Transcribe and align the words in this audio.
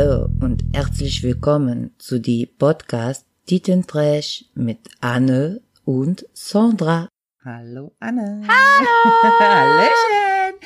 Hallo 0.00 0.30
und 0.40 0.64
herzlich 0.72 1.22
willkommen 1.22 1.94
zu 1.98 2.20
die 2.20 2.46
Podcast 2.46 3.26
Tittentrash 3.46 4.46
mit 4.54 4.78
Anne 5.02 5.60
und 5.84 6.24
Sandra. 6.32 7.10
Hallo 7.44 7.94
Anne. 8.00 8.42
Hallo. 8.48 9.38
Hallöchen. 9.40 10.58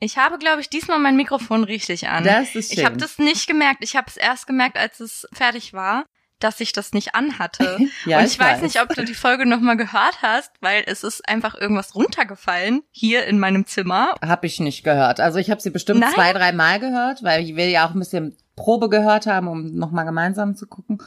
Ich 0.00 0.16
habe, 0.16 0.38
glaube 0.38 0.62
ich, 0.62 0.70
diesmal 0.70 0.98
mein 0.98 1.14
Mikrofon 1.14 1.64
richtig 1.64 2.08
an. 2.08 2.24
Das 2.24 2.54
ist 2.54 2.70
schön. 2.70 2.78
Ich 2.78 2.86
habe 2.86 2.96
das 2.96 3.18
nicht 3.18 3.46
gemerkt. 3.46 3.84
Ich 3.84 3.96
habe 3.96 4.06
es 4.08 4.16
erst 4.16 4.46
gemerkt, 4.46 4.78
als 4.78 4.98
es 4.98 5.28
fertig 5.30 5.74
war, 5.74 6.06
dass 6.38 6.58
ich 6.60 6.72
das 6.72 6.94
nicht 6.94 7.14
anhatte. 7.14 7.76
Ja, 8.06 8.18
Und 8.20 8.24
ich, 8.24 8.32
ich 8.32 8.38
weiß 8.38 8.56
weiß. 8.56 8.62
nicht, 8.62 8.80
ob 8.80 8.94
du 8.94 9.04
die 9.04 9.14
Folge 9.14 9.44
nochmal 9.44 9.76
gehört 9.76 10.22
hast, 10.22 10.52
weil 10.62 10.84
es 10.86 11.04
ist 11.04 11.28
einfach 11.28 11.54
irgendwas 11.54 11.94
runtergefallen 11.94 12.80
hier 12.90 13.26
in 13.26 13.38
meinem 13.38 13.66
Zimmer. 13.66 14.14
Hab 14.22 14.42
ich 14.44 14.58
nicht 14.58 14.84
gehört. 14.84 15.20
Also 15.20 15.38
ich 15.38 15.50
habe 15.50 15.60
sie 15.60 15.70
bestimmt 15.70 16.00
Nein? 16.00 16.14
zwei, 16.14 16.32
drei 16.32 16.52
Mal 16.52 16.80
gehört, 16.80 17.22
weil 17.22 17.44
ich 17.44 17.56
will 17.56 17.68
ja 17.68 17.86
auch 17.86 17.92
ein 17.92 17.98
bisschen 17.98 18.34
Probe 18.56 18.88
gehört 18.88 19.26
haben, 19.26 19.48
um 19.48 19.74
nochmal 19.74 20.04
gemeinsam 20.04 20.56
zu 20.56 20.66
gucken. 20.66 20.98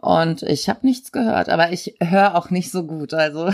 Und 0.00 0.42
ich 0.42 0.68
habe 0.68 0.86
nichts 0.86 1.10
gehört, 1.10 1.48
aber 1.48 1.72
ich 1.72 1.96
höre 2.00 2.36
auch 2.36 2.50
nicht 2.50 2.70
so 2.70 2.84
gut. 2.84 3.14
Also 3.14 3.48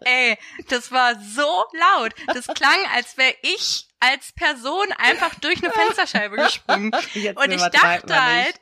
Ey, 0.00 0.38
das 0.68 0.92
war 0.92 1.14
so 1.20 1.42
laut. 1.42 2.14
Das 2.28 2.46
klang, 2.46 2.78
als 2.94 3.16
wäre 3.16 3.34
ich 3.42 3.89
als 4.00 4.32
Person 4.32 4.86
einfach 4.98 5.34
durch 5.40 5.62
eine 5.62 5.72
Fensterscheibe 5.72 6.36
gesprungen. 6.36 6.90
Jetzt 7.14 7.36
Und 7.38 7.52
ich 7.52 7.62
dachte 7.62 8.14
halt, 8.20 8.58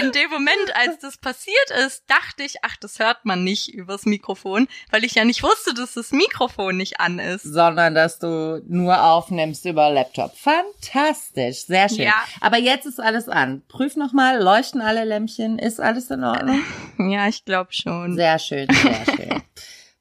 in 0.00 0.10
dem 0.12 0.30
Moment, 0.30 0.74
als 0.74 0.98
das 0.98 1.16
passiert 1.16 1.70
ist, 1.84 2.02
dachte 2.08 2.42
ich, 2.42 2.56
ach, 2.62 2.76
das 2.76 2.98
hört 2.98 3.24
man 3.24 3.44
nicht 3.44 3.72
übers 3.72 4.04
Mikrofon, 4.04 4.68
weil 4.90 5.04
ich 5.04 5.14
ja 5.14 5.24
nicht 5.24 5.42
wusste, 5.42 5.74
dass 5.74 5.94
das 5.94 6.10
Mikrofon 6.12 6.76
nicht 6.76 7.00
an 7.00 7.18
ist. 7.18 7.42
sondern 7.44 7.94
dass 7.94 8.18
du 8.18 8.62
nur 8.66 9.00
aufnimmst 9.02 9.64
über 9.64 9.90
Laptop. 9.90 10.36
Fantastisch, 10.36 11.66
sehr 11.66 11.88
schön. 11.88 12.04
Ja. 12.06 12.24
Aber 12.40 12.58
jetzt 12.58 12.86
ist 12.86 13.00
alles 13.00 13.28
an. 13.28 13.62
Prüf 13.68 13.96
nochmal, 13.96 14.40
leuchten 14.42 14.80
alle 14.80 15.04
Lämpchen, 15.04 15.58
ist 15.58 15.80
alles 15.80 16.10
in 16.10 16.24
Ordnung? 16.24 16.62
Ja, 16.98 17.28
ich 17.28 17.44
glaube 17.44 17.72
schon. 17.72 18.14
Sehr 18.14 18.38
schön, 18.38 18.68
sehr 18.70 19.04
schön. 19.16 19.42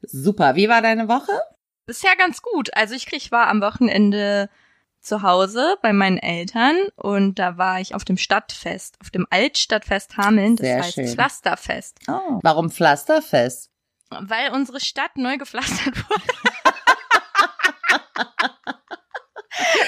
Super. 0.04 0.56
Wie 0.56 0.70
war 0.70 0.82
deine 0.82 1.08
Woche? 1.08 1.32
Bisher 1.86 2.16
ganz 2.16 2.42
gut. 2.42 2.70
Also 2.76 2.94
ich, 2.96 3.12
ich 3.12 3.32
war 3.32 3.48
am 3.48 3.62
Wochenende 3.62 4.50
zu 5.04 5.22
Hause 5.22 5.78
bei 5.82 5.94
meinen 5.94 6.18
Eltern 6.18 6.76
und 6.96 7.38
da 7.40 7.58
war 7.58 7.80
ich 7.80 7.94
auf 7.96 8.04
dem 8.06 8.18
Stadtfest, 8.18 8.98
auf 9.02 9.09
dem 9.12 9.28
Altstadtfest 9.30 10.18
Hameln, 10.18 10.56
das 10.56 10.66
Sehr 10.66 10.82
heißt 10.82 10.94
schön. 10.96 11.08
Pflasterfest, 11.08 12.00
Oh. 12.08 12.40
Warum 12.42 12.72
Pflasterfest? 12.72 13.70
weil 14.09 14.52
unsere 14.52 14.80
Stadt 14.80 15.18
neu 15.18 15.38
gepflastert 15.38 15.96
wurde. 16.09 16.24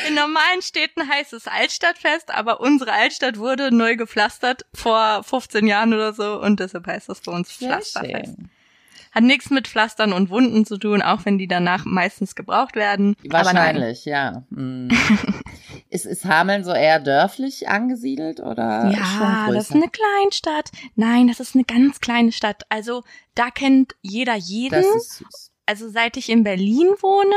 In 0.08 0.16
normalen 0.16 0.62
Städten 0.62 1.08
heißt 1.10 1.34
es 1.34 1.48
Altstadtfest, 1.48 2.32
aber 2.32 2.60
unsere 2.60 2.92
Altstadt 2.92 3.38
wurde 3.38 3.74
neu 3.74 3.96
gepflastert 3.96 4.66
vor 4.74 5.24
15 5.24 5.68
Jahren 5.68 5.94
oder 5.94 6.14
so 6.14 6.40
und 6.42 6.60
deshalb 6.60 6.88
heißt 6.88 7.10
das 7.10 7.22
bei 7.22 7.32
uns 7.32 7.52
Pflasterfest. 7.52 8.36
schön. 8.36 8.50
Hat 9.16 9.24
nichts 9.24 9.50
mit 9.50 9.70
Pflastern 9.70 10.12
und 10.12 10.30
Wunden 10.30 10.66
zu 10.66 10.78
tun, 10.78 11.02
auch 11.02 11.24
wenn 11.24 11.38
die 11.38 11.48
danach 11.48 11.86
meistens 11.86 12.36
gebraucht 12.36 12.76
werden. 12.76 13.16
Wahrscheinlich, 13.30 14.04
ja. 14.04 14.44
Hm. 14.54 14.90
ist, 15.90 16.06
ist 16.06 16.26
Hameln 16.26 16.66
so 16.66 16.74
eher 16.74 17.00
dörflich 17.00 17.70
angesiedelt 17.70 18.42
oder 18.42 18.92
Ja, 18.92 19.48
das 19.54 19.70
ist 19.70 19.76
eine 19.76 19.90
Kleinstadt. 19.90 20.70
Nein, 20.96 21.30
das 21.30 21.40
ist 21.40 21.56
eine 21.56 21.64
ganz 21.64 22.02
kleine 22.02 22.34
Stadt. 22.34 22.64
Also 22.68 23.04
da 23.36 23.52
kennt 23.52 23.96
jeder 24.02 24.36
jeden. 24.36 24.84
Also 25.66 25.90
seit 25.90 26.18
ich 26.18 26.30
in 26.30 26.44
Berlin 26.44 26.90
wohne, 27.00 27.36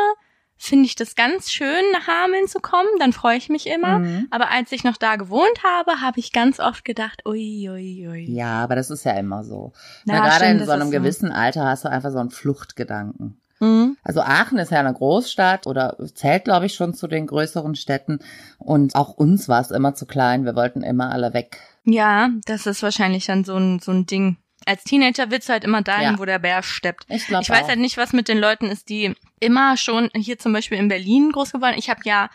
finde 0.58 0.86
ich 0.86 0.96
das 0.96 1.14
ganz 1.14 1.50
schön, 1.50 1.82
nach 1.92 2.06
Hameln 2.06 2.48
zu 2.48 2.58
kommen. 2.60 2.88
Dann 2.98 3.12
freue 3.12 3.36
ich 3.36 3.48
mich 3.48 3.66
immer. 3.66 4.00
Mhm. 4.00 4.26
Aber 4.30 4.50
als 4.50 4.72
ich 4.72 4.84
noch 4.84 4.96
da 4.96 5.16
gewohnt 5.16 5.62
habe, 5.64 6.00
habe 6.00 6.18
ich 6.18 6.32
ganz 6.32 6.60
oft 6.60 6.84
gedacht, 6.84 7.22
ui, 7.26 7.68
ui, 7.70 8.08
ui. 8.08 8.24
Ja, 8.30 8.62
aber 8.62 8.74
das 8.74 8.90
ist 8.90 9.04
ja 9.04 9.12
immer 9.12 9.44
so. 9.44 9.72
Ja, 10.04 10.14
Na, 10.14 10.20
gerade 10.20 10.44
stimmt, 10.44 10.60
in 10.60 10.66
so 10.66 10.72
einem 10.72 10.82
ist 10.82 10.88
so. 10.88 10.98
gewissen 10.98 11.32
Alter 11.32 11.64
hast 11.64 11.84
du 11.84 11.88
einfach 11.90 12.10
so 12.10 12.18
einen 12.18 12.30
Fluchtgedanken. 12.30 13.40
Mhm. 13.60 13.96
Also 14.02 14.20
Aachen 14.20 14.58
ist 14.58 14.70
ja 14.70 14.80
eine 14.80 14.92
Großstadt 14.92 15.66
oder 15.66 15.96
zählt, 16.14 16.44
glaube 16.44 16.66
ich, 16.66 16.74
schon 16.74 16.94
zu 16.94 17.06
den 17.06 17.26
größeren 17.26 17.74
Städten. 17.74 18.20
Und 18.58 18.94
auch 18.94 19.14
uns 19.14 19.48
war 19.48 19.60
es 19.60 19.70
immer 19.70 19.94
zu 19.94 20.06
klein. 20.06 20.44
Wir 20.44 20.54
wollten 20.54 20.82
immer 20.82 21.12
alle 21.12 21.34
weg. 21.34 21.58
Ja, 21.84 22.30
das 22.44 22.66
ist 22.66 22.82
wahrscheinlich 22.82 23.26
dann 23.26 23.44
so 23.44 23.56
ein, 23.56 23.78
so 23.80 23.92
ein 23.92 24.06
Ding. 24.06 24.36
Als 24.68 24.84
Teenager 24.84 25.30
willst 25.30 25.48
du 25.48 25.52
halt 25.54 25.64
immer 25.64 25.82
dahin, 25.82 26.12
Ja. 26.12 26.18
wo 26.18 26.24
der 26.24 26.38
Bär 26.38 26.62
steppt. 26.62 27.06
Ich 27.08 27.26
glaube 27.26 27.42
Ich 27.42 27.50
weiß 27.50 27.64
auch. 27.64 27.68
halt 27.68 27.78
nicht, 27.78 27.96
was 27.96 28.12
mit 28.12 28.28
den 28.28 28.38
Leuten 28.38 28.66
ist, 28.66 28.88
die 28.88 29.14
immer 29.40 29.76
schon 29.76 30.10
hier 30.14 30.38
zum 30.38 30.52
Beispiel 30.52 30.78
in 30.78 30.88
Berlin 30.88 31.32
groß 31.32 31.52
geworden. 31.52 31.74
Ich 31.78 31.88
habe 31.88 32.00
ja 32.04 32.28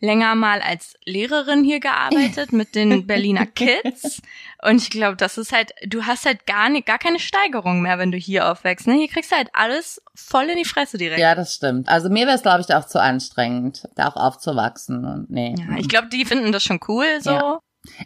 länger 0.00 0.34
mal 0.34 0.60
als 0.60 0.96
Lehrerin 1.06 1.64
hier 1.64 1.80
gearbeitet 1.80 2.52
mit 2.52 2.74
den 2.74 3.06
Berliner 3.06 3.46
Kids 3.46 4.20
und 4.62 4.76
ich 4.82 4.90
glaube, 4.90 5.16
das 5.16 5.38
ist 5.38 5.52
halt, 5.52 5.72
du 5.86 6.04
hast 6.04 6.26
halt 6.26 6.46
gar 6.46 6.68
nicht, 6.68 6.84
gar 6.86 6.98
keine 6.98 7.18
Steigerung 7.18 7.80
mehr, 7.80 7.98
wenn 7.98 8.12
du 8.12 8.18
hier 8.18 8.50
aufwächst. 8.50 8.86
Ne? 8.86 8.94
Hier 8.94 9.08
kriegst 9.08 9.32
du 9.32 9.36
halt 9.36 9.48
alles 9.54 10.02
voll 10.14 10.44
in 10.44 10.56
die 10.58 10.64
Fresse 10.66 10.98
direkt. 10.98 11.20
Ja, 11.20 11.34
das 11.34 11.54
stimmt. 11.54 11.88
Also 11.88 12.10
mir 12.10 12.26
wäre 12.26 12.36
es, 12.36 12.42
glaube 12.42 12.60
ich, 12.60 12.74
auch 12.74 12.86
zu 12.86 13.00
anstrengend, 13.00 13.88
da 13.94 14.08
auch 14.08 14.16
aufzuwachsen. 14.16 15.04
Und 15.04 15.30
nee. 15.30 15.54
Ja, 15.58 15.76
ich 15.78 15.88
glaube, 15.88 16.08
die 16.08 16.24
finden 16.26 16.52
das 16.52 16.64
schon 16.64 16.80
cool 16.88 17.06
so. 17.20 17.30
Ja. 17.30 17.58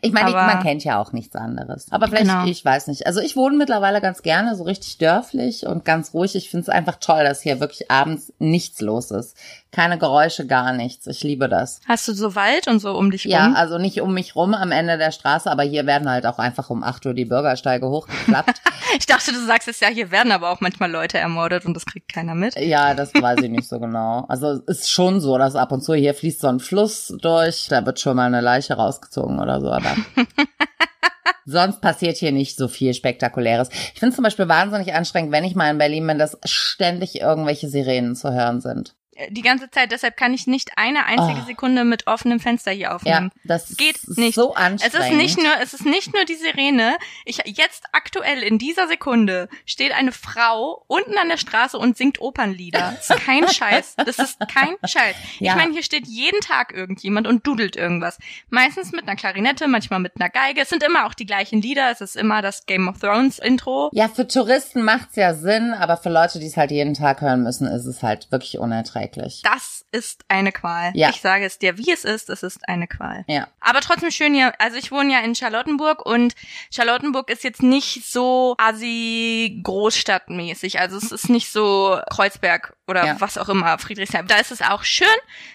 Ich 0.02 0.12
meine, 0.12 0.28
Aber- 0.28 0.46
man 0.46 0.62
kennt 0.62 0.82
ja 0.84 1.00
auch 1.00 1.12
nichts 1.12 1.36
anderes. 1.36 1.86
Aber 1.90 2.08
vielleicht, 2.08 2.24
Genau. 2.24 2.44
ich 2.46 2.64
weiß 2.64 2.88
nicht. 2.88 3.06
Also 3.06 3.20
ich 3.20 3.36
wohne 3.36 3.56
mittlerweile 3.56 4.00
ganz 4.00 4.22
gerne 4.22 4.56
so 4.56 4.64
richtig 4.64 4.98
dörflich 4.98 5.66
und 5.66 5.84
ganz 5.84 6.12
ruhig. 6.14 6.34
Ich 6.34 6.50
finde 6.50 6.62
es 6.62 6.68
einfach 6.68 6.96
toll, 6.96 7.22
dass 7.24 7.42
hier 7.42 7.60
wirklich 7.60 7.90
abends 7.90 8.32
nichts 8.38 8.80
los 8.80 9.10
ist. 9.10 9.36
Keine 9.70 9.98
Geräusche, 9.98 10.46
gar 10.46 10.72
nichts. 10.72 11.06
Ich 11.06 11.22
liebe 11.22 11.48
das. 11.48 11.80
Hast 11.86 12.08
du 12.08 12.14
so 12.14 12.34
Wald 12.34 12.68
und 12.68 12.78
so 12.80 12.96
um 12.96 13.10
dich 13.10 13.24
Ja, 13.24 13.44
rum? 13.46 13.54
also 13.54 13.76
nicht 13.76 14.00
um 14.00 14.14
mich 14.14 14.34
rum 14.34 14.54
am 14.54 14.72
Ende 14.72 14.96
der 14.96 15.12
Straße, 15.12 15.50
aber 15.50 15.62
hier 15.62 15.84
werden 15.86 16.08
halt 16.08 16.24
auch 16.26 16.38
einfach 16.38 16.70
um 16.70 16.82
8 16.82 17.04
Uhr 17.06 17.14
die 17.14 17.26
Bürgersteige 17.26 17.88
hochgeklappt. 17.88 18.60
Ich 18.98 19.04
dachte, 19.04 19.32
du 19.32 19.44
sagst 19.44 19.68
es 19.68 19.80
ja, 19.80 19.88
hier 19.88 20.10
werden 20.10 20.32
aber 20.32 20.48
auch 20.50 20.62
manchmal 20.62 20.90
Leute 20.90 21.18
ermordet 21.18 21.66
und 21.66 21.74
das 21.74 21.84
kriegt 21.84 22.10
keiner 22.10 22.34
mit. 22.34 22.56
ja, 22.58 22.94
das 22.94 23.12
weiß 23.20 23.40
ich 23.42 23.50
nicht 23.50 23.68
so 23.68 23.78
genau. 23.78 24.24
Also 24.28 24.52
es 24.66 24.78
ist 24.80 24.90
schon 24.90 25.20
so, 25.20 25.36
dass 25.36 25.56
ab 25.56 25.72
und 25.72 25.82
zu 25.84 25.92
hier 25.94 26.14
fließt 26.14 26.40
so 26.40 26.48
ein 26.48 26.58
Fluss 26.58 27.12
durch, 27.20 27.66
da 27.68 27.84
wird 27.84 28.00
schon 28.00 28.16
mal 28.16 28.24
eine 28.26 28.40
Leiche 28.40 28.74
rausgezogen 28.74 29.38
oder 29.40 29.60
so, 29.60 29.70
aber 29.70 29.94
Sonst 31.44 31.80
passiert 31.80 32.16
hier 32.18 32.32
nicht 32.32 32.56
so 32.58 32.68
viel 32.68 32.92
Spektakuläres. 32.92 33.68
Ich 33.70 34.00
finde 34.00 34.08
es 34.10 34.14
zum 34.16 34.24
Beispiel 34.24 34.48
wahnsinnig 34.48 34.92
anstrengend, 34.94 35.32
wenn 35.32 35.44
ich 35.44 35.54
mal 35.54 35.70
in 35.70 35.78
Berlin 35.78 36.06
bin, 36.06 36.18
dass 36.18 36.38
ständig 36.44 37.20
irgendwelche 37.20 37.68
Sirenen 37.68 38.16
zu 38.16 38.32
hören 38.32 38.60
sind. 38.60 38.94
Die 39.30 39.42
ganze 39.42 39.70
Zeit, 39.70 39.90
deshalb 39.92 40.16
kann 40.16 40.32
ich 40.32 40.46
nicht 40.46 40.76
eine 40.76 41.04
einzige 41.06 41.40
Oh. 41.42 41.46
Sekunde 41.46 41.84
mit 41.84 42.06
offenem 42.06 42.38
Fenster 42.40 42.70
hier 42.70 42.78
Ja, 42.88 42.94
aufnehmen. 42.94 43.30
das 43.44 43.76
Geht 43.76 43.96
ist 43.96 44.16
nicht. 44.18 44.34
so 44.34 44.50
Es 44.52 44.56
anstrengend. 44.56 44.94
ist 45.10 45.16
nicht 45.16 45.38
nur, 45.38 45.52
es 45.62 45.74
ist 45.74 45.84
nicht 45.84 46.14
nur 46.14 46.24
die 46.24 46.34
Sirene. 46.36 46.96
Ich 47.24 47.38
jetzt 47.46 47.84
aktuell 47.92 48.42
in 48.42 48.58
dieser 48.58 48.86
Sekunde 48.86 49.48
steht 49.66 49.92
eine 49.92 50.12
Frau 50.12 50.84
unten 50.86 51.18
an 51.18 51.28
der 51.28 51.36
Straße 51.36 51.76
und 51.78 51.96
singt 51.96 52.20
Opernlieder. 52.20 52.94
Das 52.96 53.10
ist 53.10 53.24
kein 53.26 53.48
Scheiß. 53.52 53.96
Das 53.96 54.18
ist 54.18 54.38
kein 54.52 54.74
Scheiß. 54.84 55.16
Ja. 55.40 55.52
Ich 55.52 55.56
meine, 55.58 55.72
hier 55.72 55.82
steht 55.82 56.06
jeden 56.06 56.40
Tag 56.40 56.72
irgendjemand 56.72 57.26
und 57.26 57.46
dudelt 57.46 57.74
irgendwas. 57.76 58.18
Meistens 58.50 58.92
mit 58.92 59.02
einer 59.02 59.16
Klarinette, 59.16 59.66
manchmal 59.66 59.98
mit 60.00 60.12
einer 60.20 60.30
Geige. 60.30 60.60
Es 60.62 60.68
sind 60.68 60.82
immer 60.84 61.06
auch 61.06 61.14
die 61.14 61.26
gleichen 61.26 61.60
Lieder. 61.60 61.90
Es 61.90 62.00
ist 62.00 62.14
immer 62.16 62.40
das 62.42 62.66
Game 62.66 62.86
of 62.88 62.98
Thrones 63.00 63.38
Intro. 63.40 63.90
Ja, 63.92 64.08
für 64.08 64.28
Touristen 64.28 64.82
macht's 64.82 65.16
ja 65.16 65.34
Sinn, 65.34 65.74
aber 65.74 65.96
für 65.96 66.10
Leute, 66.10 66.38
die 66.38 66.46
es 66.46 66.56
halt 66.56 66.70
jeden 66.70 66.94
Tag 66.94 67.20
hören 67.20 67.42
müssen, 67.42 67.66
ist 67.66 67.86
es 67.86 68.02
halt 68.02 68.30
wirklich 68.30 68.58
unerträglich. 68.58 69.07
Das 69.44 69.84
ist 69.92 70.24
eine 70.28 70.52
Qual. 70.52 70.92
Ja. 70.94 71.10
Ich 71.10 71.20
sage 71.20 71.44
es 71.44 71.58
dir, 71.58 71.78
wie 71.78 71.90
es 71.92 72.04
ist. 72.04 72.28
Es 72.30 72.42
ist 72.42 72.68
eine 72.68 72.86
Qual. 72.86 73.24
Ja. 73.28 73.48
Aber 73.60 73.80
trotzdem 73.80 74.10
schön 74.10 74.34
hier. 74.34 74.52
Also 74.60 74.76
ich 74.76 74.90
wohne 74.92 75.12
ja 75.12 75.20
in 75.20 75.34
Charlottenburg 75.34 76.04
und 76.04 76.34
Charlottenburg 76.72 77.30
ist 77.30 77.44
jetzt 77.44 77.62
nicht 77.62 78.04
so 78.04 78.54
assi 78.58 79.60
großstadtmäßig. 79.64 80.78
Also 80.80 80.96
es 80.96 81.12
ist 81.12 81.28
nicht 81.30 81.50
so 81.52 81.98
Kreuzberg 82.10 82.76
oder 82.86 83.04
Ja. 83.06 83.20
was 83.20 83.38
auch 83.38 83.48
immer, 83.48 83.78
Friedrichshain. 83.78 84.26
Da 84.26 84.36
ist 84.36 84.52
es 84.52 84.62
auch 84.62 84.84
schön, 84.84 85.06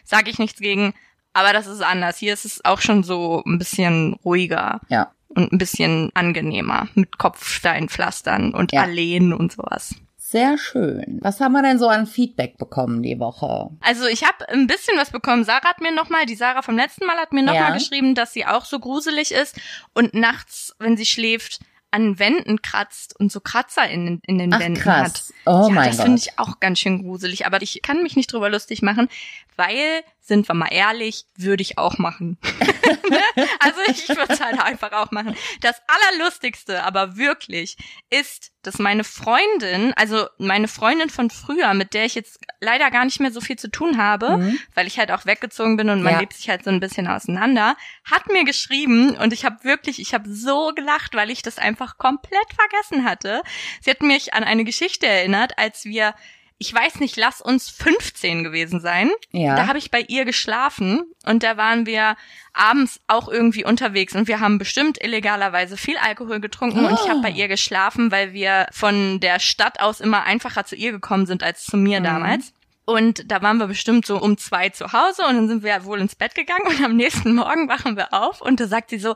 sage 0.03 0.29
ich 0.29 0.39
nichts 0.39 0.59
gegen. 0.59 0.93
Aber 1.33 1.51
das 1.53 1.65
ist 1.67 1.81
anders. 1.81 2.17
Hier 2.17 2.33
ist 2.33 2.45
es 2.45 2.63
auch 2.63 2.79
schon 2.81 3.03
so 3.03 3.41
ein 3.45 3.57
bisschen 3.57 4.13
ruhiger 4.23 4.81
Ja. 4.89 5.11
und 5.29 5.51
ein 5.51 5.57
bisschen 5.57 6.11
angenehmer 6.13 6.87
mit 6.93 7.17
Kopfsteinpflastern 7.17 8.53
und 8.53 8.71
Ja. 8.71 8.83
Alleen 8.83 9.33
und 9.33 9.51
sowas. 9.51 9.95
Sehr 10.33 10.57
schön. 10.57 11.19
Was 11.21 11.39
haben 11.39 11.51
wir 11.51 11.61
denn 11.61 11.77
so 11.77 11.87
an 11.87 12.07
Feedback 12.07 12.57
bekommen 12.57 13.03
die 13.03 13.19
Woche? 13.19 13.69
Also 13.81 14.07
ich 14.07 14.23
habe 14.23 14.49
ein 14.49 14.65
bisschen 14.65 14.97
was 14.97 15.11
bekommen. 15.11 15.43
Sarah 15.43 15.63
hat 15.69 15.79
mir 15.79 15.93
nochmal, 15.93 16.25
die 16.25 16.33
Sarah 16.33 16.63
vom 16.63 16.75
letzten 16.75 17.05
Mal 17.05 17.17
hat 17.17 17.33
mir 17.33 17.43
nochmal 17.43 17.69
Ja. 17.69 17.73
geschrieben, 17.77 18.15
dass 18.15 18.33
sie 18.33 18.43
auch 18.47 18.65
so 18.65 18.79
gruselig 18.79 19.31
ist 19.31 19.55
und 19.93 20.15
nachts, 20.15 20.73
wenn 20.79 20.97
sie 20.97 21.05
schläft, 21.05 21.59
an 21.91 22.17
Wänden 22.17 22.63
kratzt 22.63 23.15
und 23.19 23.31
so 23.31 23.41
Kratzer 23.41 23.87
in, 23.87 24.19
in 24.25 24.39
den 24.39 24.51
Ach 24.55 24.59
Wänden 24.59 24.81
krass. 24.81 25.31
hat. 25.45 25.45
Oh 25.45 25.67
ja, 25.67 25.75
mein 25.75 25.91
das 25.91 26.01
finde 26.01 26.17
ich 26.17 26.39
auch 26.39 26.59
ganz 26.59 26.79
schön 26.79 27.03
gruselig. 27.03 27.45
Aber 27.45 27.61
ich 27.61 27.81
kann 27.83 28.01
mich 28.01 28.15
nicht 28.15 28.33
drüber 28.33 28.49
lustig 28.49 28.81
machen, 28.81 29.09
weil 29.55 30.01
sind 30.25 30.47
wir 30.47 30.55
mal 30.55 30.69
ehrlich, 30.71 31.25
würde 31.35 31.61
ich 31.61 31.77
auch 31.77 31.97
machen. 31.97 32.37
also 33.59 33.79
ich 33.89 34.07
würde 34.07 34.33
es 34.33 34.39
halt 34.41 34.57
einfach 34.59 34.93
auch 34.93 35.11
machen. 35.11 35.35
Das 35.61 35.75
Allerlustigste, 35.87 36.81
aber 36.83 37.17
wirklich, 37.17 37.75
ist, 38.09 38.51
dass 38.61 38.79
meine 38.79 39.03
Freundin, 39.03 39.93
also 39.97 40.27
meine 40.37 40.69
Freundin 40.69 41.09
von 41.09 41.29
früher, 41.29 41.73
mit 41.73 41.93
der 41.93 42.05
ich 42.05 42.15
jetzt 42.15 42.39
leider 42.61 42.89
gar 42.89 43.03
nicht 43.03 43.19
mehr 43.19 43.31
so 43.31 43.41
viel 43.41 43.57
zu 43.57 43.69
tun 43.69 43.97
habe, 43.97 44.37
Mhm. 44.37 44.59
weil 44.73 44.87
ich 44.87 44.97
halt 44.97 45.11
auch 45.11 45.25
weggezogen 45.25 45.75
bin 45.75 45.89
und 45.89 46.01
man 46.01 46.13
Ja. 46.13 46.19
lebt 46.21 46.33
sich 46.33 46.49
halt 46.49 46.63
so 46.63 46.69
ein 46.69 46.79
bisschen 46.79 47.07
auseinander, 47.07 47.75
hat 48.09 48.27
mir 48.29 48.45
geschrieben 48.45 49.17
und 49.17 49.33
ich 49.33 49.43
habe 49.43 49.63
wirklich, 49.65 49.99
ich 49.99 50.13
habe 50.13 50.29
so 50.33 50.71
gelacht, 50.73 51.15
weil 51.15 51.29
ich 51.31 51.41
das 51.41 51.57
einfach 51.57 51.97
komplett 51.97 52.47
vergessen 52.55 53.03
hatte. 53.03 53.41
Sie 53.81 53.89
hat 53.91 54.01
mich 54.01 54.33
an 54.33 54.45
eine 54.45 54.63
Geschichte 54.63 55.05
erinnert, 55.05 55.57
als 55.57 55.83
wir 55.83 56.15
ich 56.57 56.73
weiß 56.73 56.99
nicht, 56.99 57.17
lass 57.17 57.41
uns 57.41 57.69
15 57.69 58.43
gewesen 58.43 58.79
sein. 58.79 59.09
Ja. 59.31 59.55
Da 59.55 59.67
habe 59.67 59.77
ich 59.77 59.91
bei 59.91 60.01
ihr 60.01 60.23
geschlafen 60.25 61.03
und 61.25 61.43
da 61.43 61.57
waren 61.57 61.85
wir 61.85 62.15
abends 62.53 62.99
auch 63.07 63.27
irgendwie 63.27 63.65
unterwegs 63.65 64.15
und 64.15 64.27
wir 64.27 64.39
haben 64.39 64.57
bestimmt 64.59 65.03
illegalerweise 65.03 65.75
viel 65.77 65.97
Alkohol 65.97 66.39
getrunken 66.39 66.85
und 66.85 66.93
ich 66.93 67.09
habe 67.09 67.21
bei 67.21 67.31
ihr 67.31 67.47
geschlafen, 67.47 68.11
weil 68.11 68.33
wir 68.33 68.67
von 68.71 69.19
der 69.19 69.39
Stadt 69.39 69.79
aus 69.81 69.99
immer 69.99 70.23
einfacher 70.23 70.65
zu 70.65 70.75
ihr 70.75 70.91
gekommen 70.91 71.25
sind 71.25 71.43
als 71.43 71.65
zu 71.65 71.75
mir 71.77 71.99
Mhm. 71.99 72.03
damals. 72.05 72.53
Und 72.85 73.31
da 73.31 73.41
waren 73.41 73.57
wir 73.59 73.67
bestimmt 73.67 74.05
so 74.05 74.17
um 74.21 74.37
zwei 74.37 74.67
zu 74.69 74.91
Hause 74.91 75.23
und 75.27 75.35
dann 75.35 75.47
sind 75.47 75.63
wir 75.63 75.85
wohl 75.85 75.99
ins 76.01 76.15
Bett 76.15 76.35
gegangen 76.35 76.67
und 76.67 76.83
am 76.83 76.95
nächsten 76.97 77.33
Morgen 77.33 77.69
wachen 77.69 77.95
wir 77.97 78.13
auf 78.13 78.41
und 78.41 78.59
da 78.59 78.67
sagt 78.67 78.89
sie 78.89 78.99
so, 78.99 79.15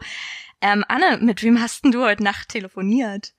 ähm, 0.62 0.84
Anne, 0.88 1.18
mit 1.22 1.44
wem 1.44 1.62
hast 1.62 1.84
denn 1.84 1.92
du 1.92 2.04
heute 2.04 2.24
Nacht 2.24 2.50
telefoniert? 2.50 3.34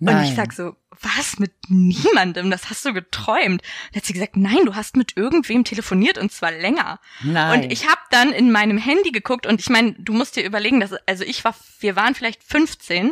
Und 0.00 0.22
ich 0.22 0.34
sag 0.34 0.52
so, 0.52 0.76
was, 1.00 1.38
mit 1.38 1.52
niemandem? 1.68 2.50
Das 2.50 2.70
hast 2.70 2.84
du 2.84 2.92
geträumt. 2.92 3.62
Und 3.62 3.96
hat 3.96 4.04
sie 4.04 4.12
gesagt, 4.12 4.36
nein, 4.36 4.64
du 4.64 4.74
hast 4.74 4.96
mit 4.96 5.16
irgendwem 5.16 5.64
telefoniert 5.64 6.18
und 6.18 6.32
zwar 6.32 6.52
länger. 6.52 7.00
Nein. 7.22 7.64
Und 7.64 7.72
ich 7.72 7.88
habe 7.88 8.00
dann 8.10 8.32
in 8.32 8.50
meinem 8.50 8.78
Handy 8.78 9.10
geguckt 9.10 9.46
und 9.46 9.60
ich 9.60 9.70
meine, 9.70 9.94
du 9.98 10.12
musst 10.12 10.36
dir 10.36 10.44
überlegen, 10.44 10.80
dass 10.80 10.92
also 11.06 11.24
ich 11.24 11.44
war, 11.44 11.54
wir 11.80 11.96
waren 11.96 12.14
vielleicht 12.14 12.42
15. 12.42 13.10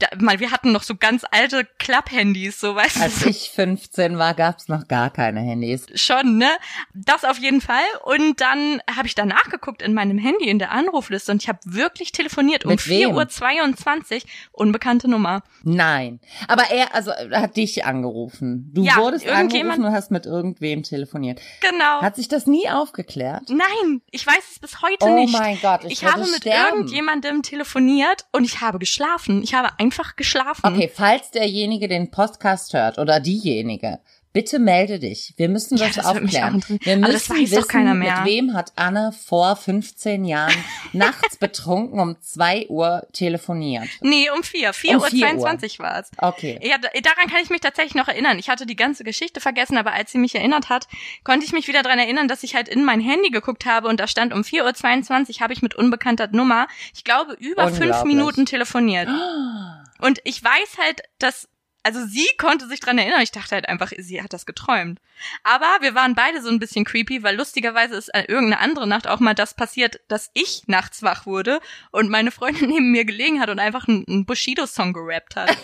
Da, 0.00 0.06
mal, 0.20 0.38
wir 0.38 0.52
hatten 0.52 0.70
noch 0.70 0.84
so 0.84 0.94
ganz 0.94 1.24
alte 1.30 1.66
Klapphandys, 1.78 2.60
so 2.60 2.74
weißt 2.76 3.00
Als 3.00 3.20
du. 3.20 3.28
ich 3.30 3.50
15 3.50 4.16
war, 4.16 4.32
gab's 4.34 4.68
noch 4.68 4.86
gar 4.86 5.10
keine 5.10 5.40
Handys. 5.40 5.86
Schon, 5.96 6.38
ne? 6.38 6.48
Das 6.94 7.24
auf 7.24 7.38
jeden 7.38 7.60
Fall. 7.60 7.82
Und 8.04 8.40
dann 8.40 8.80
habe 8.94 9.08
ich 9.08 9.16
danach 9.16 9.50
geguckt 9.50 9.82
in 9.82 9.94
meinem 9.94 10.16
Handy 10.18 10.48
in 10.48 10.60
der 10.60 10.70
Anrufliste 10.70 11.32
und 11.32 11.42
ich 11.42 11.48
habe 11.48 11.58
wirklich 11.64 12.12
telefoniert 12.12 12.64
um 12.64 12.70
Mit 12.70 12.88
wem? 12.88 13.10
4.22 13.10 14.14
Uhr, 14.16 14.20
unbekannte 14.52 15.08
Nummer. 15.08 15.42
Nein. 15.64 16.20
Aber 16.46 16.70
er, 16.70 16.94
also, 16.94 17.10
er 17.10 17.40
hat 17.42 17.56
dich 17.56 17.84
angerufen. 17.84 18.70
Du 18.72 18.84
Ja, 18.84 18.96
wurdest 18.98 19.26
angerufen 19.28 19.84
und 19.84 19.92
hast 19.92 20.10
mit 20.12 20.26
irgendwem 20.26 20.84
telefoniert. 20.84 21.40
Genau. 21.60 22.02
Hat 22.02 22.14
sich 22.16 22.28
das 22.28 22.46
nie 22.46 22.68
aufgeklärt? 22.68 23.48
Nein, 23.48 24.00
ich 24.12 24.26
weiß 24.26 24.44
es 24.52 24.58
bis 24.60 24.80
heute 24.80 25.04
Oh 25.06 25.14
nicht. 25.14 25.32
mein 25.32 25.58
Gott, 25.60 25.80
ich 25.84 25.92
ich 25.92 26.04
habe 26.04 26.20
mit 26.20 26.36
sterben. 26.36 26.76
irgendjemandem 26.76 27.42
telefoniert 27.42 28.26
und 28.32 28.44
ich 28.44 28.60
habe 28.60 28.78
geschlafen. 28.78 29.42
Ich 29.42 29.54
habe 29.54 29.70
einfach 29.88 30.16
geschlafen. 30.16 30.66
Okay, 30.66 30.90
falls 30.92 31.30
derjenige 31.30 31.88
den 31.88 32.10
Podcast 32.10 32.74
hört 32.74 32.98
oder 32.98 33.20
diejenige, 33.20 34.00
bitte 34.32 34.58
melde 34.58 34.98
dich. 34.98 35.34
Wir 35.36 35.48
müssen 35.48 35.76
Ja, 35.78 35.86
das, 35.86 35.96
das 35.96 36.06
würde 36.06 36.20
mich 36.26 36.42
aufklären. 36.42 36.64
Wir 36.82 36.92
Aber 36.94 37.00
müssen 37.00 37.12
das 37.12 37.30
weiß 37.30 37.50
doch 37.50 37.56
wissen, 37.58 37.68
keiner 37.68 37.94
mehr. 37.94 38.20
mit 38.22 38.30
wem 38.30 38.54
hat 38.54 38.72
Anne 38.76 39.12
vor 39.12 39.56
15 39.56 40.24
Jahren 40.24 40.54
nachts 40.92 41.36
betrunken 41.36 41.98
um 42.00 42.16
2 42.20 42.66
Uhr 42.68 43.06
telefoniert. 43.12 43.88
Nee, 44.00 44.28
um 44.30 44.42
vier. 44.42 44.72
Vier 44.72 44.96
Um 44.96 45.02
Uhr 45.02 45.08
vier 45.08 45.26
22 45.26 45.78
war 45.80 46.00
es. 46.00 46.10
Okay. 46.18 46.58
Ja, 46.62 46.78
da- 46.78 46.88
daran 47.02 47.28
kann 47.30 47.42
ich 47.42 47.50
mich 47.50 47.60
tatsächlich 47.60 47.94
noch 47.94 48.08
erinnern. 48.08 48.38
Ich 48.38 48.48
hatte 48.48 48.66
die 48.66 48.76
ganze 48.76 49.04
Geschichte 49.04 49.40
vergessen, 49.40 49.76
aber 49.76 49.92
als 49.92 50.12
sie 50.12 50.18
mich 50.18 50.34
erinnert 50.34 50.68
hat, 50.68 50.86
konnte 51.24 51.44
ich 51.44 51.52
mich 51.52 51.68
wieder 51.68 51.82
dran 51.82 51.98
erinnern, 51.98 52.28
dass 52.28 52.42
ich 52.42 52.54
halt 52.54 52.68
in 52.68 52.84
mein 52.84 53.00
Handy 53.00 53.30
geguckt 53.30 53.66
habe 53.66 53.88
und 53.88 53.98
da 54.00 54.06
stand 54.06 54.32
um 54.32 54.42
4.22 54.42 55.36
Uhr 55.36 55.40
habe 55.40 55.52
ich 55.52 55.62
mit 55.62 55.74
unbekannter 55.74 56.28
Nummer, 56.28 56.68
ich 56.94 57.04
glaube, 57.04 57.34
über 57.34 57.68
fünf. 57.68 58.04
Minuten 58.04 58.46
telefoniert. 58.46 59.08
Und 60.00 60.20
ich 60.24 60.42
weiß 60.42 60.78
halt, 60.80 61.02
dass, 61.18 61.48
also 61.88 62.04
sie 62.06 62.28
konnte 62.36 62.68
sich 62.68 62.80
dran 62.80 62.98
erinnern. 62.98 63.22
Ich 63.22 63.30
dachte 63.30 63.54
halt 63.54 63.66
einfach, 63.66 63.92
sie 63.96 64.22
hat 64.22 64.34
das 64.34 64.44
geträumt. 64.44 65.00
Aber 65.42 65.78
wir 65.80 65.94
waren 65.94 66.14
beide 66.14 66.42
so 66.42 66.50
ein 66.50 66.58
bisschen 66.58 66.84
creepy, 66.84 67.22
weil 67.22 67.34
lustigerweise 67.34 67.96
ist 67.96 68.10
äh, 68.10 68.24
irgendeine 68.28 68.58
andere 68.60 68.86
Nacht 68.86 69.06
auch 69.06 69.20
mal 69.20 69.32
das 69.32 69.54
passiert, 69.54 69.98
dass 70.06 70.30
ich 70.34 70.64
nachts 70.66 71.02
wach 71.02 71.24
wurde 71.24 71.60
und 71.90 72.10
meine 72.10 72.30
Freundin 72.30 72.68
neben 72.68 72.90
mir 72.92 73.06
gelegen 73.06 73.40
hat 73.40 73.48
und 73.48 73.58
einfach 73.58 73.88
einen, 73.88 74.26
Bushido-Song 74.26 74.92
gerappt 74.92 75.36
hat. 75.36 75.56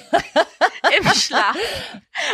Im 0.99 1.07
Schlaf. 1.13 1.59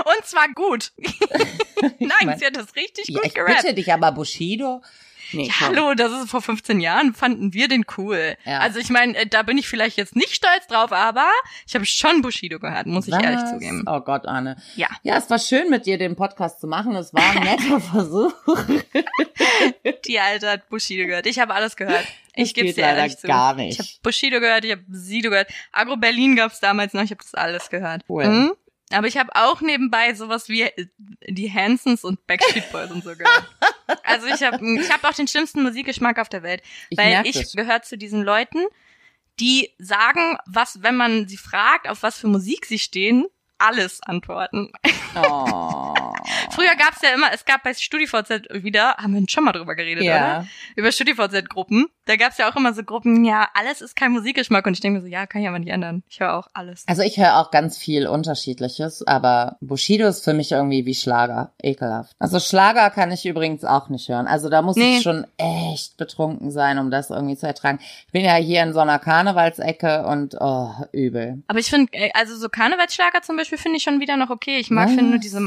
Und 0.04 0.24
zwar 0.24 0.48
gut. 0.50 0.92
Nein, 1.98 2.10
mein- 2.26 2.38
sie 2.38 2.46
hat 2.46 2.54
das 2.56 2.76
richtig 2.76 3.08
gut 3.12 3.24
ich 3.26 3.34
gerappt. 3.34 3.62
bitte 3.62 3.74
dich, 3.74 3.92
aber 3.92 4.12
Bushido? 4.12 4.82
Nee, 5.32 5.46
Ja, 5.48 5.60
hallo, 5.60 5.94
das 5.94 6.12
ist 6.12 6.30
vor 6.30 6.42
15 6.42 6.80
Jahren, 6.80 7.14
fanden 7.14 7.52
wir 7.54 7.68
den 7.68 7.84
cool. 7.98 8.36
Ja. 8.44 8.58
Also 8.60 8.78
ich 8.78 8.90
meine, 8.90 9.16
äh, 9.16 9.26
da 9.26 9.42
bin 9.42 9.58
ich 9.58 9.68
vielleicht 9.68 9.96
jetzt 9.96 10.16
nicht 10.16 10.34
stolz 10.34 10.66
drauf, 10.68 10.92
aber 10.92 11.28
ich 11.66 11.74
habe 11.74 11.86
schon 11.86 12.22
Bushido 12.22 12.58
gehört, 12.58 12.86
muss 12.86 13.06
ich 13.08 13.14
ehrlich 13.14 13.44
zugeben. 13.50 13.84
Oh 13.86 14.00
Gott, 14.00 14.26
Anne. 14.26 14.56
Ja. 14.76 14.88
Ja, 15.02 15.16
es 15.16 15.30
war 15.30 15.38
schön 15.38 15.70
mit 15.70 15.86
dir 15.86 15.98
den 15.98 16.16
Podcast 16.16 16.60
zu 16.60 16.66
machen. 16.66 16.94
Es 16.96 17.12
war 17.14 17.22
ein 17.30 17.42
netter 17.44 17.80
Versuch. 17.80 18.32
Die 20.06 20.18
Alte 20.20 20.50
hat 20.50 20.68
Bushido 20.68 21.06
gehört. 21.06 21.26
Ich 21.26 21.38
habe 21.38 21.54
alles 21.54 21.76
gehört. 21.76 22.04
Ich 22.34 22.54
gebe 22.54 22.72
dir 22.72 22.82
leider 22.82 22.98
ehrlich 22.98 23.18
zu. 23.18 23.26
gar 23.26 23.54
nicht. 23.54 23.72
Ich 23.72 23.78
habe 23.78 23.88
Bushido 24.02 24.40
gehört, 24.40 24.64
ich 24.64 24.72
habe 24.72 24.82
Sido 24.90 25.30
gehört. 25.30 25.48
Agro 25.72 25.96
Berlin 25.96 26.36
gab's 26.36 26.60
damals 26.60 26.92
noch, 26.94 27.02
ich 27.02 27.10
habe 27.10 27.20
das 27.22 27.34
alles 27.34 27.70
gehört. 27.70 28.02
Cool. 28.08 28.26
Mhm. 28.26 28.52
Aber 28.92 29.06
ich 29.06 29.16
habe 29.16 29.30
auch 29.34 29.60
nebenbei 29.60 30.14
sowas 30.14 30.48
wie 30.48 30.62
äh, 30.62 30.86
die 31.28 31.52
Hansons 31.52 32.04
und 32.04 32.26
Backstreet 32.26 32.70
Boys 32.72 32.90
und 32.90 33.04
so 33.04 33.10
gehört. 33.16 33.44
Also 34.04 34.28
ich 34.28 34.40
habe 34.42 34.64
ich 34.80 34.88
hab 34.92 35.02
auch 35.04 35.14
den 35.14 35.26
schlimmsten 35.26 35.62
Musikgeschmack 35.64 36.18
auf 36.20 36.28
der 36.28 36.44
Welt, 36.44 36.62
Ich 36.90 36.98
weil 36.98 37.26
ich 37.26 37.34
das. 37.34 37.52
gehöre 37.54 37.82
zu 37.82 37.98
diesen 37.98 38.22
Leuten, 38.22 38.60
die 39.40 39.70
sagen, 39.78 40.38
was, 40.46 40.82
wenn 40.82 40.96
man 40.96 41.26
sie 41.26 41.36
fragt, 41.36 41.88
auf 41.88 42.04
was 42.04 42.16
für 42.18 42.28
Musik 42.28 42.66
sie 42.66 42.78
stehen, 42.78 43.26
alles 43.58 44.00
antworten. 44.02 44.72
Oh. 45.16 46.09
Früher 46.50 46.74
gab's 46.76 47.00
ja 47.02 47.10
immer, 47.14 47.28
es 47.32 47.44
gab 47.44 47.62
bei 47.62 47.74
StudiVZ 47.74 48.48
wieder, 48.62 48.96
haben 48.96 49.14
wir 49.14 49.22
schon 49.28 49.44
mal 49.44 49.52
drüber 49.52 49.74
geredet, 49.74 50.04
Ja. 50.04 50.16
oder? 50.16 50.46
Über 50.76 50.92
StudiVZ-Gruppen. 50.92 51.86
Da 52.06 52.16
gab's 52.16 52.38
ja 52.38 52.50
auch 52.50 52.56
immer 52.56 52.72
so 52.74 52.82
Gruppen, 52.82 53.24
ja, 53.24 53.48
alles 53.54 53.80
ist 53.80 53.94
kein 53.94 54.10
Musikgeschmack. 54.12 54.66
Und 54.66 54.72
ich 54.74 54.80
denke 54.80 54.98
mir 54.98 55.02
so, 55.02 55.08
ja, 55.08 55.26
kann 55.26 55.42
ich 55.42 55.48
aber 55.48 55.58
nicht 55.58 55.70
ändern. 55.70 56.02
Ich 56.08 56.20
höre 56.20 56.34
auch 56.34 56.48
alles. 56.54 56.84
Also 56.88 57.02
ich 57.02 57.18
höre 57.18 57.36
auch 57.36 57.50
ganz 57.50 57.78
viel 57.78 58.06
Unterschiedliches, 58.08 59.06
aber 59.06 59.56
Bushido 59.60 60.06
ist 60.08 60.24
für 60.24 60.34
mich 60.34 60.52
irgendwie 60.52 60.86
wie 60.86 60.94
Schlager. 60.94 61.52
Ekelhaft. 61.62 62.12
Also 62.18 62.40
Schlager 62.40 62.90
kann 62.90 63.12
ich 63.12 63.26
übrigens 63.26 63.64
auch 63.64 63.88
nicht 63.88 64.08
hören. 64.08 64.26
Also 64.26 64.48
da 64.48 64.62
muss 64.62 64.76
Nee. 64.76 64.96
ich 64.98 65.02
schon 65.02 65.26
echt 65.36 65.96
betrunken 65.98 66.50
sein, 66.50 66.78
um 66.78 66.90
das 66.90 67.10
irgendwie 67.10 67.36
zu 67.36 67.46
ertragen. 67.46 67.78
Ich 68.06 68.12
bin 68.12 68.24
ja 68.24 68.34
hier 68.36 68.62
in 68.62 68.72
so 68.72 68.80
einer 68.80 68.98
Karnevalsecke 68.98 70.04
und 70.06 70.36
oh, 70.40 70.70
übel. 70.92 71.42
Aber 71.48 71.58
ich 71.58 71.68
finde, 71.70 71.90
also 72.14 72.36
so 72.36 72.48
Karnevalsschlager 72.48 73.22
zum 73.22 73.36
Beispiel 73.36 73.58
finde 73.58 73.76
ich 73.78 73.82
schon 73.82 74.00
wieder 74.00 74.16
noch 74.16 74.30
okay. 74.30 74.58
Ich 74.58 74.70
mag 74.70 74.88
finde 74.88 75.04
nur 75.04 75.18
diese 75.18 75.40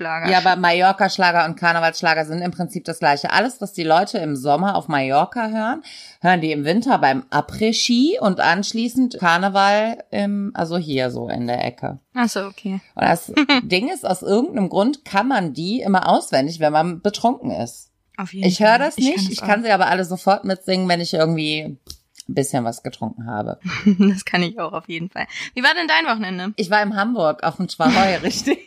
Mallorca-Schlager. 0.00 0.30
Ja, 0.30 0.38
aber 0.38 0.56
Mallorca-Schlager 0.56 1.44
und 1.46 1.56
Karnevalsschlager 1.56 2.24
sind 2.24 2.42
im 2.42 2.50
Prinzip 2.50 2.84
das 2.84 2.98
gleiche. 2.98 3.30
Alles, 3.30 3.60
was 3.60 3.72
die 3.72 3.84
Leute 3.84 4.18
im 4.18 4.36
Sommer 4.36 4.76
auf 4.76 4.88
Mallorca 4.88 5.48
hören, 5.48 5.82
hören 6.20 6.40
die 6.40 6.52
im 6.52 6.64
Winter 6.64 6.98
beim 6.98 7.24
Après-Ski 7.30 8.18
und 8.20 8.40
anschließend 8.40 9.18
Karneval 9.18 10.04
im, 10.10 10.52
also 10.54 10.76
hier 10.76 11.10
so 11.10 11.28
in 11.28 11.46
der 11.46 11.64
Ecke. 11.64 11.98
Ach 12.14 12.28
so, 12.28 12.44
okay. 12.46 12.80
Und 12.94 13.04
das 13.04 13.32
Ding 13.62 13.90
ist, 13.92 14.06
aus 14.06 14.22
irgendeinem 14.22 14.68
Grund 14.68 15.04
kann 15.04 15.28
man 15.28 15.52
die 15.52 15.80
immer 15.80 16.08
auswendig, 16.08 16.60
wenn 16.60 16.72
man 16.72 17.00
betrunken 17.00 17.50
ist. 17.50 17.90
Auf 18.16 18.32
jeden 18.32 18.46
Ich 18.46 18.60
höre 18.60 18.78
das 18.78 18.96
nicht. 18.96 19.16
kann 19.16 19.32
Ich 19.32 19.40
kann 19.40 19.62
sie 19.64 19.70
aber 19.70 19.88
alle 19.88 20.04
sofort 20.04 20.44
mitsingen, 20.44 20.88
wenn 20.88 21.00
ich 21.00 21.14
irgendwie 21.14 21.78
bisschen 22.26 22.64
was 22.64 22.82
getrunken 22.82 23.26
habe. 23.26 23.58
Das 23.98 24.24
kann 24.24 24.42
ich 24.42 24.58
auch 24.58 24.72
auf 24.72 24.88
jeden 24.88 25.10
Fall. 25.10 25.26
Wie 25.54 25.62
war 25.62 25.74
denn 25.74 25.86
dein 25.88 26.06
Wochenende? 26.06 26.52
Ich 26.56 26.70
war 26.70 26.82
in 26.82 26.96
Hamburg 26.96 27.42
auf 27.42 27.56
dem 27.56 27.68
Schwahoi, 27.68 28.16
richtig? 28.22 28.58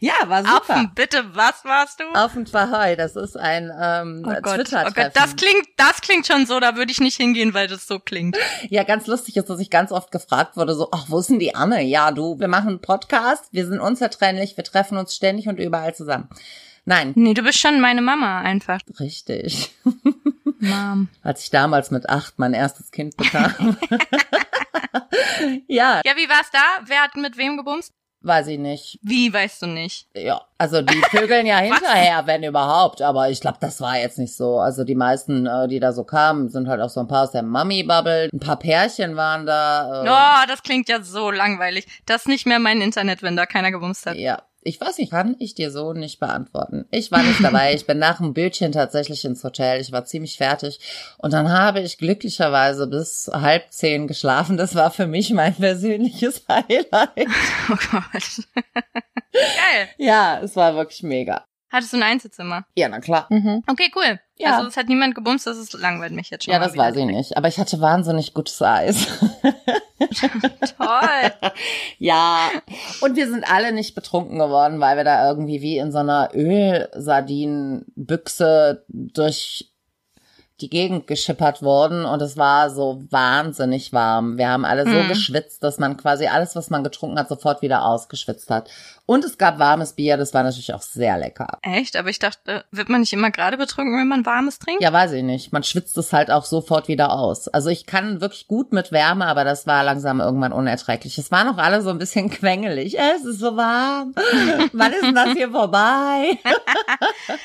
Ja, 0.00 0.12
war 0.26 0.40
Auf 0.42 0.66
super. 0.66 0.74
dem, 0.80 0.90
bitte, 0.94 1.24
was 1.34 1.64
warst 1.64 2.00
du? 2.00 2.04
Auf 2.14 2.32
dem 2.34 2.46
Schwahoi, 2.46 2.96
das 2.96 3.16
ist 3.16 3.36
ein 3.36 3.70
ähm, 3.80 4.22
Oh 4.26 4.30
Gott, 4.42 4.42
oh 4.44 4.54
Twitter-Treffen. 4.56 4.94
Gott, 4.94 5.10
das 5.14 5.36
klingt, 5.36 5.66
das 5.76 6.00
klingt 6.00 6.26
schon 6.26 6.46
so, 6.46 6.60
da 6.60 6.76
würde 6.76 6.92
ich 6.92 7.00
nicht 7.00 7.16
hingehen, 7.16 7.54
weil 7.54 7.68
das 7.68 7.86
so 7.86 7.98
klingt. 7.98 8.36
Ja, 8.68 8.82
ganz 8.84 9.06
lustig 9.06 9.36
ist, 9.36 9.48
dass 9.48 9.60
ich 9.60 9.70
ganz 9.70 9.92
oft 9.92 10.10
gefragt 10.10 10.56
wurde, 10.56 10.74
so, 10.74 10.88
ach, 10.92 11.06
wo 11.08 11.18
ist 11.18 11.30
denn 11.30 11.38
die 11.38 11.54
Anne? 11.54 11.82
Ja, 11.82 12.10
du, 12.10 12.38
wir 12.38 12.48
machen 12.48 12.68
einen 12.68 12.80
Podcast, 12.80 13.44
wir 13.52 13.66
sind 13.66 13.80
unzertrennlich, 13.80 14.56
wir 14.56 14.64
treffen 14.64 14.98
uns 14.98 15.14
ständig 15.14 15.48
und 15.48 15.58
überall 15.58 15.94
zusammen. 15.94 16.28
Nein, 16.84 17.12
Nee, 17.14 17.32
du 17.32 17.42
bist 17.42 17.58
schon 17.58 17.80
meine 17.80 18.02
Mama 18.02 18.40
einfach. 18.40 18.80
richtig. 19.00 19.70
Mom. 20.68 21.08
Als 21.22 21.42
ich 21.44 21.50
damals 21.50 21.90
mit 21.90 22.08
acht 22.08 22.38
mein 22.38 22.54
erstes 22.54 22.90
Kind 22.90 23.16
bekam. 23.16 23.76
ja, 25.68 26.00
Ja, 26.04 26.16
wie 26.16 26.28
war's 26.28 26.50
da? 26.52 26.58
Wer 26.86 27.02
hat 27.02 27.16
mit 27.16 27.36
wem 27.36 27.56
gebumst? 27.56 27.92
weiß 28.26 28.46
ich 28.46 28.58
nicht. 28.58 28.98
Wie, 29.02 29.30
weißt 29.30 29.60
du 29.60 29.66
nicht? 29.66 30.08
Ja, 30.16 30.40
also 30.56 30.80
die 30.80 30.96
vögeln 31.10 31.44
ja 31.44 31.58
hinterher, 31.58 32.26
wenn 32.26 32.42
überhaupt, 32.42 33.02
aber 33.02 33.28
ich 33.28 33.38
glaube, 33.42 33.58
das 33.60 33.82
war 33.82 33.98
jetzt 33.98 34.18
nicht 34.18 34.34
so. 34.34 34.60
Also 34.60 34.82
die 34.84 34.94
meisten, 34.94 35.46
äh, 35.46 35.68
die 35.68 35.78
da 35.78 35.92
so 35.92 36.04
kamen, 36.04 36.48
sind 36.48 36.66
halt 36.66 36.80
auch 36.80 36.88
so 36.88 37.00
ein 37.00 37.06
paar 37.06 37.24
aus 37.24 37.32
der 37.32 37.42
Mummy-Bubble. 37.42 38.30
Ein 38.32 38.40
paar 38.40 38.58
Pärchen 38.58 39.16
waren 39.16 39.44
da. 39.44 40.04
Äh, 40.04 40.08
Oh, 40.08 40.46
das 40.48 40.62
klingt 40.62 40.88
ja 40.88 41.02
so 41.02 41.30
langweilig. 41.30 41.86
Das 42.06 42.22
ist 42.22 42.28
nicht 42.28 42.46
mehr 42.46 42.58
mein 42.60 42.80
Internet, 42.80 43.22
wenn 43.22 43.36
da 43.36 43.44
keiner 43.44 43.70
gebumst 43.70 44.06
hat. 44.06 44.16
Ja, 44.16 44.40
Ich 44.66 44.80
weiß 44.80 44.96
nicht, 44.96 45.10
kann 45.10 45.36
ich 45.38 45.54
dir 45.54 45.70
so 45.70 45.92
nicht 45.92 46.20
beantworten. 46.20 46.86
Ich 46.90 47.12
war 47.12 47.22
nicht 47.22 47.44
dabei. 47.44 47.74
Ich 47.74 47.86
bin 47.86 47.98
nach 47.98 48.16
dem 48.16 48.32
Bildchen 48.32 48.72
tatsächlich 48.72 49.22
ins 49.26 49.44
Hotel. 49.44 49.78
Ich 49.80 49.92
war 49.92 50.06
ziemlich 50.06 50.38
fertig. 50.38 50.80
Und 51.18 51.34
dann 51.34 51.50
habe 51.52 51.80
ich 51.80 51.98
glücklicherweise 51.98 52.86
bis 52.86 53.30
halb 53.30 53.70
zehn 53.70 54.06
geschlafen. 54.06 54.56
Das 54.56 54.74
war 54.74 54.90
für 54.90 55.06
mich 55.06 55.30
mein 55.34 55.54
persönliches 55.54 56.44
Highlight. 56.48 57.28
Oh 57.70 57.76
Gott. 57.90 58.46
Geil. 59.32 59.88
Ja, 59.98 60.40
es 60.42 60.56
war 60.56 60.74
wirklich 60.76 61.02
mega. 61.02 61.44
Hattest 61.74 61.92
du 61.92 61.96
ein 61.96 62.04
Einzelzimmer? 62.04 62.64
Ja, 62.76 62.88
na 62.88 63.00
klar. 63.00 63.26
Okay, 63.66 63.90
cool. 63.96 64.20
Ja. 64.38 64.56
Also 64.56 64.68
es 64.68 64.76
hat 64.76 64.86
niemand 64.88 65.16
gebumst, 65.16 65.44
das 65.46 65.56
ist 65.58 65.72
langweilt 65.72 66.12
mich 66.12 66.30
jetzt 66.30 66.44
schon. 66.44 66.52
Ja, 66.52 66.60
mal 66.60 66.66
das 66.66 66.74
wieder 66.74 66.84
weiß 66.84 66.94
ich 66.96 67.04
nicht. 67.06 67.36
Aber 67.36 67.48
ich 67.48 67.58
hatte 67.58 67.80
wahnsinnig 67.80 68.32
gutes 68.32 68.62
Eis. 68.62 69.08
Toll. 70.78 71.32
ja. 71.98 72.48
Und 73.00 73.16
wir 73.16 73.28
sind 73.28 73.50
alle 73.50 73.72
nicht 73.72 73.96
betrunken 73.96 74.38
geworden, 74.38 74.78
weil 74.78 74.96
wir 74.96 75.02
da 75.04 75.28
irgendwie 75.28 75.62
wie 75.62 75.78
in 75.78 75.90
so 75.90 75.98
einer 75.98 76.30
Ölsardinenbüchse 76.32 78.84
durch 78.88 79.72
die 80.60 80.70
Gegend 80.70 81.08
geschippert 81.08 81.62
wurden 81.62 82.04
und 82.04 82.22
es 82.22 82.36
war 82.36 82.70
so 82.70 83.02
wahnsinnig 83.10 83.92
warm. 83.92 84.38
Wir 84.38 84.50
haben 84.50 84.64
alle 84.64 84.84
so 84.84 84.90
Mhm. 84.90 85.08
geschwitzt, 85.08 85.64
dass 85.64 85.78
man 85.78 85.96
quasi 85.96 86.28
alles, 86.28 86.54
was 86.54 86.70
man 86.70 86.84
getrunken 86.84 87.18
hat, 87.18 87.28
sofort 87.28 87.60
wieder 87.60 87.84
ausgeschwitzt 87.84 88.50
hat. 88.50 88.70
Und 89.06 89.24
es 89.24 89.36
gab 89.36 89.58
warmes 89.58 89.92
Bier, 89.92 90.16
das 90.16 90.32
war 90.32 90.42
natürlich 90.42 90.72
auch 90.72 90.80
sehr 90.80 91.18
lecker. 91.18 91.58
Echt? 91.60 91.96
Aber 91.96 92.08
ich 92.08 92.18
dachte, 92.18 92.64
wird 92.70 92.88
man 92.88 93.00
nicht 93.00 93.12
immer 93.12 93.30
gerade 93.30 93.58
betrunken, 93.58 93.98
wenn 93.98 94.08
man 94.08 94.24
warmes 94.24 94.58
trinkt? 94.58 94.82
Ja, 94.82 94.92
weiß 94.94 95.12
ich 95.12 95.22
nicht. 95.22 95.52
Man 95.52 95.62
schwitzt 95.62 95.98
es 95.98 96.12
halt 96.14 96.30
auch 96.30 96.46
sofort 96.46 96.88
wieder 96.88 97.12
aus. 97.12 97.48
Also 97.48 97.68
ich 97.68 97.84
kann 97.84 98.22
wirklich 98.22 98.48
gut 98.48 98.72
mit 98.72 98.92
Wärme, 98.92 99.26
aber 99.26 99.44
das 99.44 99.66
war 99.66 99.84
langsam 99.84 100.20
irgendwann 100.20 100.52
unerträglich. 100.52 101.18
Es 101.18 101.30
waren 101.30 101.48
auch 101.48 101.58
alle 101.58 101.82
so 101.82 101.90
ein 101.90 101.98
bisschen 101.98 102.30
quengelig. 102.30 102.98
Es 102.98 103.24
ist 103.24 103.40
so 103.40 103.56
warm. 103.56 104.14
Wann 104.72 104.92
ist 104.92 105.02
denn 105.02 105.14
das 105.14 105.32
hier 105.32 105.50
vorbei? 105.50 106.38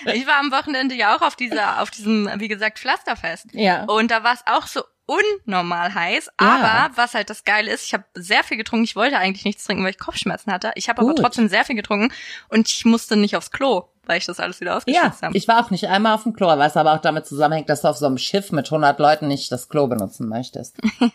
Ich 0.06 0.26
war 0.28 0.40
am 0.40 0.52
Wochenende 0.52 0.96
ja 0.96 1.16
auch 1.16 1.22
auf 1.22 1.36
dieser, 1.36 1.82
auf 1.82 1.92
diesem, 1.92 2.30
wie 2.38 2.48
gesagt, 2.48 2.80
Pflasterfest. 2.80 3.48
Ja. 3.54 3.84
Und 3.86 4.12
da 4.12 4.24
war 4.24 4.34
es 4.34 4.42
auch 4.46 4.68
so 4.68 4.82
unnormal 5.10 5.94
heiß. 5.94 6.30
Ja. 6.40 6.88
Aber 6.88 6.98
was 6.98 7.14
halt 7.14 7.30
das 7.30 7.44
Geile 7.44 7.72
ist, 7.72 7.86
ich 7.86 7.94
habe 7.94 8.06
sehr 8.14 8.44
viel 8.44 8.58
getrunken. 8.58 8.84
Ich 8.86 8.96
wollte 8.96 9.18
eigentlich 9.18 9.46
nichts 9.46 9.64
trinken, 9.64 9.84
weil 9.84 9.92
ich 9.92 10.00
Kopfschmerzen 10.00 10.52
hatte. 10.52 10.72
Ich 10.76 10.90
habe 10.90 11.02
aber 11.02 11.16
trotzdem 11.16 11.50
sehr 11.50 11.66
viel 11.66 11.76
getrunken 11.76 12.14
und 12.50 12.68
ich 12.70 12.86
musste 12.86 13.16
nicht 13.16 13.36
aufs 13.36 13.52
Klo, 13.52 13.86
weil 14.06 14.18
ich 14.20 14.26
das 14.26 14.40
alles 14.40 14.60
wieder 14.62 14.72
Ja, 14.72 14.78
ausgeschwitzt 14.78 15.24
habe. 15.24 15.38
ich 15.38 15.48
war 15.48 15.66
auch 15.66 15.72
nicht 15.72 15.88
einmal 15.88 16.14
auf 16.16 16.24
dem 16.24 16.34
Klo, 16.34 16.48
was 16.48 16.78
aber 16.78 16.94
auch 16.94 17.02
damit 17.02 17.26
zusammenhängt, 17.26 17.70
dass 17.70 17.82
du 17.82 17.88
auf 17.88 17.98
so 17.98 18.06
einem 18.06 18.18
Schiff 18.18 18.52
mit 18.52 18.68
100 18.68 19.00
Leuten 19.00 19.28
nicht 19.28 19.52
das 19.52 19.68
Klo 19.70 19.88
benutzen 19.88 20.28
möchtest. 20.30 20.78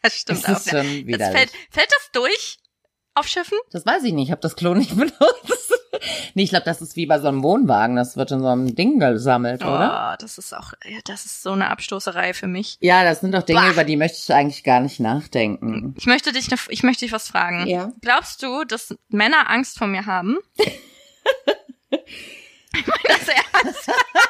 Das 0.00 0.14
stimmt 0.14 0.46
Das 0.46 0.60
ist 0.66 0.68
auch. 0.68 0.72
Ja. 0.74 0.84
schon 0.84 1.06
Das 1.08 1.28
fällt, 1.32 1.50
fällt 1.70 1.90
das 1.90 2.10
durch 2.12 2.58
auf 3.14 3.26
Schiffen? 3.26 3.58
Das 3.72 3.84
weiß 3.84 4.04
ich 4.04 4.12
nicht, 4.12 4.26
ich 4.26 4.30
habe 4.30 4.40
das 4.40 4.54
Klo 4.54 4.74
nicht 4.74 4.90
benutzt. 4.96 5.67
nee, 6.34 6.42
ich 6.44 6.50
glaube, 6.50 6.64
das 6.64 6.80
ist 6.82 6.96
wie 6.96 7.06
bei 7.06 7.18
so 7.18 7.28
einem 7.28 7.42
Wohnwagen, 7.42 7.96
das 7.96 8.16
wird 8.16 8.30
in 8.30 8.40
so 8.40 8.46
einem 8.46 8.74
Ding 8.74 8.98
gesammelt, 8.98 9.62
oder? 9.64 10.12
Oh, 10.12 10.16
das 10.20 10.38
ist 10.38 10.52
auch, 10.54 10.72
das 11.04 11.24
ist 11.26 11.42
so 11.42 11.52
eine 11.52 11.70
Abstoßerei 11.70 12.34
für 12.34 12.46
mich. 12.46 12.78
Ja, 12.80 13.04
das 13.04 13.20
sind 13.20 13.34
doch 13.34 13.42
Dinge, 13.42 13.60
Bah. 13.60 13.70
über 13.70 13.84
die 13.84 13.96
möchte 13.96 14.18
ich 14.18 14.32
eigentlich 14.34 14.64
gar 14.64 14.80
nicht 14.80 15.00
nachdenken. 15.00 15.94
Ich 15.96 16.06
möchte 16.06 16.32
dich, 16.32 16.50
ne, 16.50 16.56
ich 16.68 16.82
möchte 16.82 17.04
dich 17.04 17.12
was 17.12 17.28
fragen. 17.28 17.66
Ja. 17.66 17.92
Glaubst 18.00 18.42
du, 18.42 18.64
dass 18.64 18.94
Männer 19.08 19.48
Angst 19.50 19.78
vor 19.78 19.86
mir 19.86 20.06
haben? 20.06 20.38
ich 21.90 22.86
meine 22.86 23.02
das 23.04 23.28
ernst. 23.28 23.90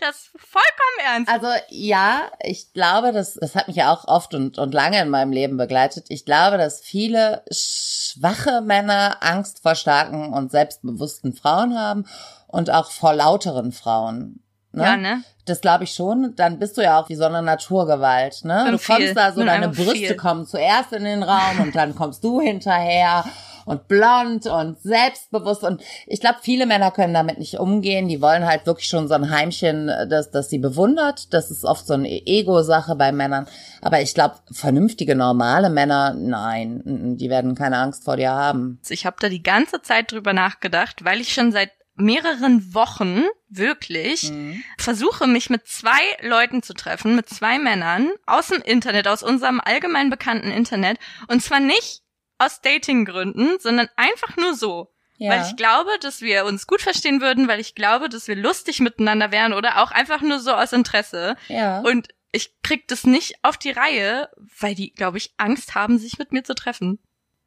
das 0.00 0.16
ist 0.16 0.30
vollkommen 0.36 0.98
ernst. 1.04 1.30
Also 1.30 1.48
ja, 1.68 2.30
ich 2.40 2.72
glaube, 2.72 3.12
das, 3.12 3.34
das 3.34 3.54
hat 3.54 3.68
mich 3.68 3.76
ja 3.76 3.92
auch 3.92 4.06
oft 4.06 4.34
und, 4.34 4.58
und 4.58 4.74
lange 4.74 5.00
in 5.00 5.10
meinem 5.10 5.32
Leben 5.32 5.56
begleitet. 5.56 6.06
Ich 6.08 6.24
glaube, 6.24 6.58
dass 6.58 6.80
viele 6.80 7.42
schwache 7.50 8.60
Männer 8.60 9.18
Angst 9.20 9.62
vor 9.62 9.74
starken 9.74 10.32
und 10.32 10.50
selbstbewussten 10.50 11.32
Frauen 11.32 11.78
haben 11.78 12.06
und 12.46 12.70
auch 12.70 12.90
vor 12.90 13.14
lauteren 13.14 13.72
Frauen. 13.72 14.40
Ne? 14.72 14.82
Ja, 14.82 14.96
ne? 14.96 15.24
Das 15.44 15.60
glaube 15.60 15.84
ich 15.84 15.92
schon. 15.92 16.34
Dann 16.36 16.58
bist 16.58 16.76
du 16.76 16.82
ja 16.82 17.00
auch 17.00 17.08
wie 17.08 17.14
so 17.14 17.24
eine 17.24 17.42
Naturgewalt, 17.42 18.44
ne? 18.44 18.66
Du 18.70 18.78
viel. 18.78 18.96
kommst 18.96 19.16
da 19.16 19.30
so, 19.30 19.38
Bin 19.38 19.46
deine 19.46 19.68
Brüste 19.68 19.92
viel. 19.94 20.16
kommen 20.16 20.46
zuerst 20.46 20.92
in 20.92 21.04
den 21.04 21.22
Raum 21.22 21.60
und 21.60 21.76
dann 21.76 21.94
kommst 21.94 22.24
du 22.24 22.40
hinterher 22.40 23.24
und 23.64 23.88
blond 23.88 24.46
und 24.46 24.80
selbstbewusst 24.80 25.62
und 25.64 25.82
ich 26.06 26.20
glaube, 26.20 26.38
viele 26.42 26.66
Männer 26.66 26.90
können 26.90 27.14
damit 27.14 27.38
nicht 27.38 27.58
umgehen. 27.58 28.08
Die 28.08 28.20
wollen 28.20 28.46
halt 28.46 28.66
wirklich 28.66 28.88
schon 28.88 29.08
so 29.08 29.14
ein 29.14 29.30
Heimchen, 29.30 29.90
das, 30.08 30.30
das 30.30 30.50
sie 30.50 30.58
bewundert. 30.58 31.32
Das 31.32 31.50
ist 31.50 31.64
oft 31.64 31.86
so 31.86 31.94
eine 31.94 32.08
Ego-Sache 32.08 32.94
bei 32.96 33.12
Männern. 33.12 33.46
Aber 33.80 34.00
ich 34.00 34.14
glaube, 34.14 34.36
vernünftige, 34.52 35.14
normale 35.14 35.70
Männer, 35.70 36.14
nein, 36.14 37.16
die 37.18 37.30
werden 37.30 37.54
keine 37.54 37.78
Angst 37.78 38.04
vor 38.04 38.16
dir 38.16 38.30
haben. 38.30 38.80
Ich 38.88 39.06
habe 39.06 39.16
da 39.20 39.28
die 39.28 39.42
ganze 39.42 39.82
Zeit 39.82 40.12
drüber 40.12 40.32
nachgedacht, 40.32 41.04
weil 41.04 41.20
ich 41.20 41.32
schon 41.32 41.52
seit 41.52 41.70
mehreren 41.96 42.74
Wochen 42.74 43.22
wirklich 43.48 44.32
versuche, 44.78 45.26
mich 45.26 45.48
mit 45.48 45.66
zwei 45.68 46.00
Leuten 46.20 46.62
zu 46.62 46.74
treffen, 46.74 47.14
mit 47.14 47.28
zwei 47.28 47.58
Männern 47.58 48.10
aus 48.26 48.48
dem 48.48 48.60
Internet, 48.62 49.06
aus 49.06 49.22
unserem 49.22 49.60
allgemein 49.60 50.10
bekannten 50.10 50.50
Internet. 50.50 50.98
Und 51.28 51.40
zwar 51.40 51.60
nicht 51.60 52.03
aus 52.38 52.60
Datinggründen, 52.60 53.58
sondern 53.60 53.88
einfach 53.96 54.36
nur 54.36 54.54
so. 54.54 54.90
Weil 55.30 55.42
ich 55.48 55.56
glaube, 55.56 55.90
dass 56.00 56.20
wir 56.22 56.44
uns 56.44 56.66
gut 56.66 56.82
verstehen 56.82 57.20
würden, 57.20 57.46
weil 57.48 57.60
ich 57.60 57.74
glaube, 57.74 58.08
dass 58.08 58.26
wir 58.28 58.34
lustig 58.36 58.80
miteinander 58.80 59.30
wären 59.30 59.52
oder 59.52 59.80
auch 59.82 59.90
einfach 59.92 60.20
nur 60.20 60.40
so 60.40 60.52
aus 60.52 60.72
Interesse. 60.72 61.36
ja. 61.48 61.80
Und 61.80 62.08
ich 62.32 62.60
krieg 62.62 62.88
das 62.88 63.04
nicht 63.04 63.36
auf 63.42 63.56
die 63.56 63.70
Reihe, 63.70 64.28
weil 64.58 64.74
die, 64.74 64.90
glaube 64.92 65.18
ich, 65.18 65.32
Angst 65.36 65.76
haben, 65.76 65.98
sich 65.98 66.18
mit 66.18 66.32
mir 66.32 66.42
zu 66.42 66.54
treffen. 66.56 66.98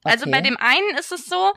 Also 0.06 0.24
Okay. 0.24 0.32
bei 0.32 0.40
dem 0.42 0.56
einen 0.56 0.96
ist 0.98 1.12
es 1.12 1.26
so, 1.26 1.52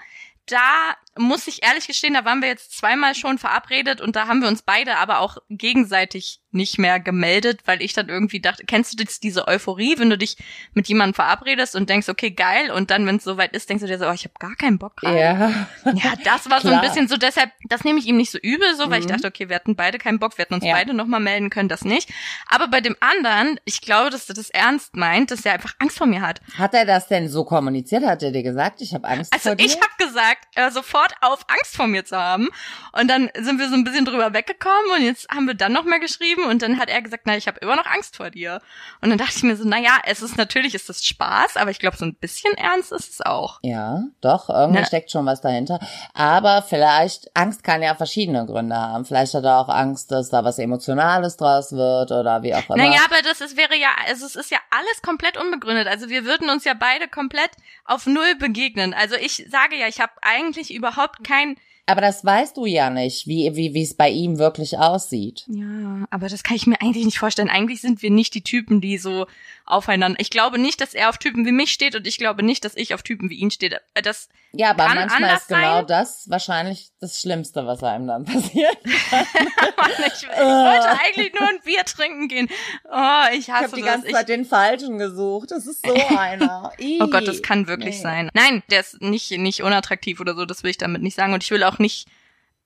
da 0.46 0.96
muss 1.16 1.46
ich 1.46 1.62
ehrlich 1.62 1.86
gestehen, 1.86 2.14
da 2.14 2.24
waren 2.24 2.42
wir 2.42 2.48
jetzt 2.48 2.76
zweimal 2.76 3.14
schon 3.14 3.38
verabredet 3.38 4.00
und 4.00 4.16
da 4.16 4.26
haben 4.26 4.40
wir 4.40 4.48
uns 4.48 4.62
beide 4.62 4.96
aber 4.96 5.20
auch 5.20 5.36
gegenseitig 5.48 6.39
nicht 6.52 6.78
mehr 6.78 6.98
gemeldet, 7.00 7.60
weil 7.66 7.80
ich 7.82 7.92
dann 7.92 8.08
irgendwie 8.08 8.40
dachte, 8.40 8.64
kennst 8.66 8.92
du 8.98 9.04
das, 9.04 9.20
diese 9.20 9.46
Euphorie, 9.48 9.98
wenn 9.98 10.10
du 10.10 10.18
dich 10.18 10.36
mit 10.74 10.88
jemandem 10.88 11.14
verabredest 11.14 11.76
und 11.76 11.88
denkst, 11.88 12.08
okay, 12.08 12.30
geil, 12.30 12.70
und 12.70 12.90
dann, 12.90 13.06
wenn 13.06 13.16
es 13.16 13.24
soweit 13.24 13.52
ist, 13.54 13.68
denkst 13.68 13.82
du 13.82 13.86
dir 13.88 13.98
so, 13.98 14.08
oh, 14.08 14.12
ich 14.12 14.24
habe 14.24 14.34
gar 14.38 14.54
keinen 14.56 14.78
Bock 14.78 14.96
gerade. 14.96 15.18
ja. 15.18 15.50
Ja, 15.84 16.12
das 16.24 16.50
war 16.50 16.60
so 16.60 16.68
ein 16.68 16.80
bisschen 16.80 17.08
so, 17.08 17.16
deshalb, 17.16 17.50
das 17.68 17.84
nehme 17.84 17.98
ich 17.98 18.06
ihm 18.06 18.16
nicht 18.16 18.30
so 18.30 18.38
übel, 18.38 18.74
so, 18.76 18.90
weil 18.90 19.00
ich 19.00 19.06
Mhm. 19.06 19.10
dachte, 19.12 19.26
okay, 19.28 19.48
wir 19.48 19.56
hatten 19.56 19.76
beide 19.76 19.98
keinen 19.98 20.18
Bock, 20.18 20.36
wir 20.38 20.42
hätten 20.44 20.54
uns 20.54 20.64
Ja. 20.64 20.74
beide 20.74 20.92
nochmal 20.94 21.20
melden 21.20 21.50
können, 21.50 21.68
das 21.68 21.84
nicht. 21.84 22.10
Aber 22.46 22.68
bei 22.68 22.80
dem 22.80 22.96
anderen, 23.00 23.58
ich 23.64 23.80
glaube, 23.80 24.10
dass 24.10 24.28
er 24.28 24.34
das 24.34 24.50
ernst 24.50 24.96
meint, 24.96 25.30
dass 25.30 25.44
er 25.44 25.52
einfach 25.54 25.74
Angst 25.78 25.98
vor 25.98 26.06
mir 26.06 26.20
hat. 26.20 26.40
Hat 26.58 26.74
er 26.74 26.84
das 26.84 27.08
denn 27.08 27.28
so 27.28 27.44
kommuniziert? 27.44 28.04
Hat 28.04 28.22
er 28.22 28.32
dir 28.32 28.42
gesagt, 28.42 28.80
ich 28.80 28.92
habe 28.94 29.06
Angst 29.08 29.32
Also 29.32 29.50
vor 29.50 29.56
dir? 29.56 29.64
ich 29.66 29.74
habe 29.76 29.92
gesagt, 30.04 30.46
er 30.54 30.70
sofort 30.70 31.14
auf, 31.20 31.44
Angst 31.48 31.76
vor 31.76 31.86
mir 31.86 32.04
zu 32.04 32.16
haben. 32.16 32.48
Und 32.92 33.08
dann 33.08 33.30
sind 33.38 33.58
wir 33.58 33.68
so 33.68 33.74
ein 33.74 33.84
bisschen 33.84 34.04
drüber 34.04 34.32
weggekommen 34.34 34.92
und 34.96 35.02
jetzt 35.04 35.28
haben 35.30 35.46
wir 35.46 35.54
dann 35.54 35.72
nochmal 35.72 36.00
geschrieben 36.00 36.39
und 36.44 36.62
dann 36.62 36.78
hat 36.78 36.88
er 36.88 37.02
gesagt, 37.02 37.24
na, 37.26 37.36
ich 37.36 37.46
habe 37.46 37.58
immer 37.60 37.76
noch 37.76 37.86
Angst 37.86 38.16
vor 38.16 38.30
dir. 38.30 38.60
Und 39.00 39.10
dann 39.10 39.18
dachte 39.18 39.32
ich 39.36 39.42
mir 39.42 39.56
so, 39.56 39.64
na 39.66 39.78
ja, 39.78 39.98
es 40.04 40.22
ist 40.22 40.36
natürlich, 40.36 40.74
ist 40.74 40.88
das 40.88 41.04
Spaß, 41.04 41.56
aber 41.56 41.70
ich 41.70 41.78
glaube, 41.78 41.96
so 41.96 42.04
ein 42.04 42.14
bisschen 42.14 42.54
ernst 42.54 42.92
ist 42.92 43.10
es 43.10 43.20
auch. 43.20 43.58
Ja, 43.62 44.02
doch, 44.20 44.48
irgendwie 44.48 44.80
Ne? 44.80 44.86
steckt 44.86 45.10
schon 45.10 45.26
was 45.26 45.40
dahinter. 45.40 45.78
Aber 46.14 46.62
vielleicht, 46.62 47.34
Angst 47.36 47.64
kann 47.64 47.82
ja 47.82 47.94
verschiedene 47.94 48.46
Gründe 48.46 48.76
haben. 48.76 49.04
Vielleicht 49.04 49.34
hat 49.34 49.44
er 49.44 49.58
auch 49.58 49.68
Angst, 49.68 50.10
dass 50.10 50.30
da 50.30 50.44
was 50.44 50.58
Emotionales 50.58 51.36
draus 51.36 51.72
wird 51.72 52.12
oder 52.12 52.42
wie 52.42 52.54
auch 52.54 52.64
immer. 52.68 52.76
Naja, 52.76 53.00
aber 53.04 53.22
das 53.22 53.40
ist, 53.40 53.56
wäre 53.56 53.76
ja, 53.76 53.88
also 54.06 54.26
es 54.26 54.36
ist 54.36 54.50
ja 54.50 54.58
alles 54.70 55.02
komplett 55.02 55.36
unbegründet. 55.36 55.88
Also 55.88 56.08
wir 56.08 56.24
würden 56.24 56.48
uns 56.50 56.64
ja 56.64 56.74
beide 56.74 57.08
komplett 57.08 57.50
auf 57.84 58.06
Null 58.06 58.34
begegnen. 58.36 58.94
Also 58.94 59.16
ich 59.16 59.46
sage 59.50 59.76
ja, 59.76 59.86
ich 59.88 60.00
habe 60.00 60.12
eigentlich 60.22 60.72
überhaupt 60.72 61.24
kein, 61.24 61.56
Aber 61.90 62.02
das 62.02 62.24
weißt 62.24 62.56
du 62.56 62.66
ja 62.66 62.88
nicht, 62.88 63.26
wie, 63.26 63.50
wie, 63.56 63.74
wie 63.74 63.82
es 63.82 63.94
bei 63.94 64.08
ihm 64.10 64.38
wirklich 64.38 64.78
aussieht. 64.78 65.44
ja, 65.48 66.06
aber 66.10 66.28
das 66.28 66.44
kann 66.44 66.56
ich 66.56 66.68
mir 66.68 66.80
eigentlich 66.80 67.04
nicht 67.04 67.18
vorstellen. 67.18 67.50
Eigentlich 67.50 67.80
sind 67.80 68.00
wir 68.00 68.10
nicht 68.10 68.32
die 68.34 68.42
Typen, 68.42 68.80
die 68.80 68.96
so 68.96 69.26
aufeinander. 69.70 70.18
Ich 70.20 70.30
glaube 70.30 70.58
nicht, 70.58 70.80
dass 70.80 70.94
er 70.94 71.08
auf 71.08 71.18
Typen 71.18 71.46
wie 71.46 71.52
mich 71.52 71.72
steht 71.72 71.94
und 71.94 72.06
ich 72.06 72.18
glaube 72.18 72.42
nicht, 72.42 72.64
dass 72.64 72.76
ich 72.76 72.94
auf 72.94 73.02
Typen 73.02 73.30
wie 73.30 73.36
ihn 73.36 73.50
stehe. 73.50 73.80
Das, 73.94 74.28
Ja, 74.52 74.70
aber 74.70 74.88
manchmal 74.88 75.36
ist 75.36 75.48
genau 75.48 75.78
sein. 75.78 75.86
das 75.86 76.28
wahrscheinlich 76.28 76.90
das 77.00 77.20
Schlimmste, 77.20 77.66
was 77.66 77.82
einem 77.82 78.06
dann 78.06 78.24
passiert. 78.26 78.76
ich, 78.84 80.22
ich 80.22 80.28
wollte 80.28 80.88
eigentlich 81.00 81.32
nur 81.38 81.48
ein 81.48 81.60
Bier 81.64 81.84
trinken 81.84 82.28
gehen. 82.28 82.48
Oh, 82.90 83.22
ich 83.32 83.38
Ich 83.40 83.50
hasse 83.50 83.64
habe 83.64 83.76
die 83.76 83.82
das. 83.82 83.90
ganze 83.90 84.06
Ich, 84.08 84.14
Zeit 84.14 84.28
den 84.28 84.44
Falschen 84.44 84.98
gesucht. 84.98 85.50
Das 85.50 85.66
ist 85.66 85.84
so 85.86 85.94
einer. 86.18 86.72
Oh 87.00 87.06
Gott, 87.08 87.26
das 87.26 87.42
kann 87.42 87.66
wirklich 87.66 87.96
Nee. 87.96 88.02
sein. 88.02 88.30
Nein, 88.34 88.62
der 88.70 88.80
ist 88.80 89.00
nicht, 89.00 89.30
nicht 89.32 89.62
unattraktiv 89.62 90.20
oder 90.20 90.34
so, 90.34 90.44
das 90.46 90.62
will 90.62 90.70
ich 90.70 90.78
damit 90.78 91.02
nicht 91.02 91.16
sagen. 91.16 91.32
Und 91.32 91.42
ich 91.44 91.50
will 91.50 91.62
auch 91.64 91.78
nicht 91.78 92.06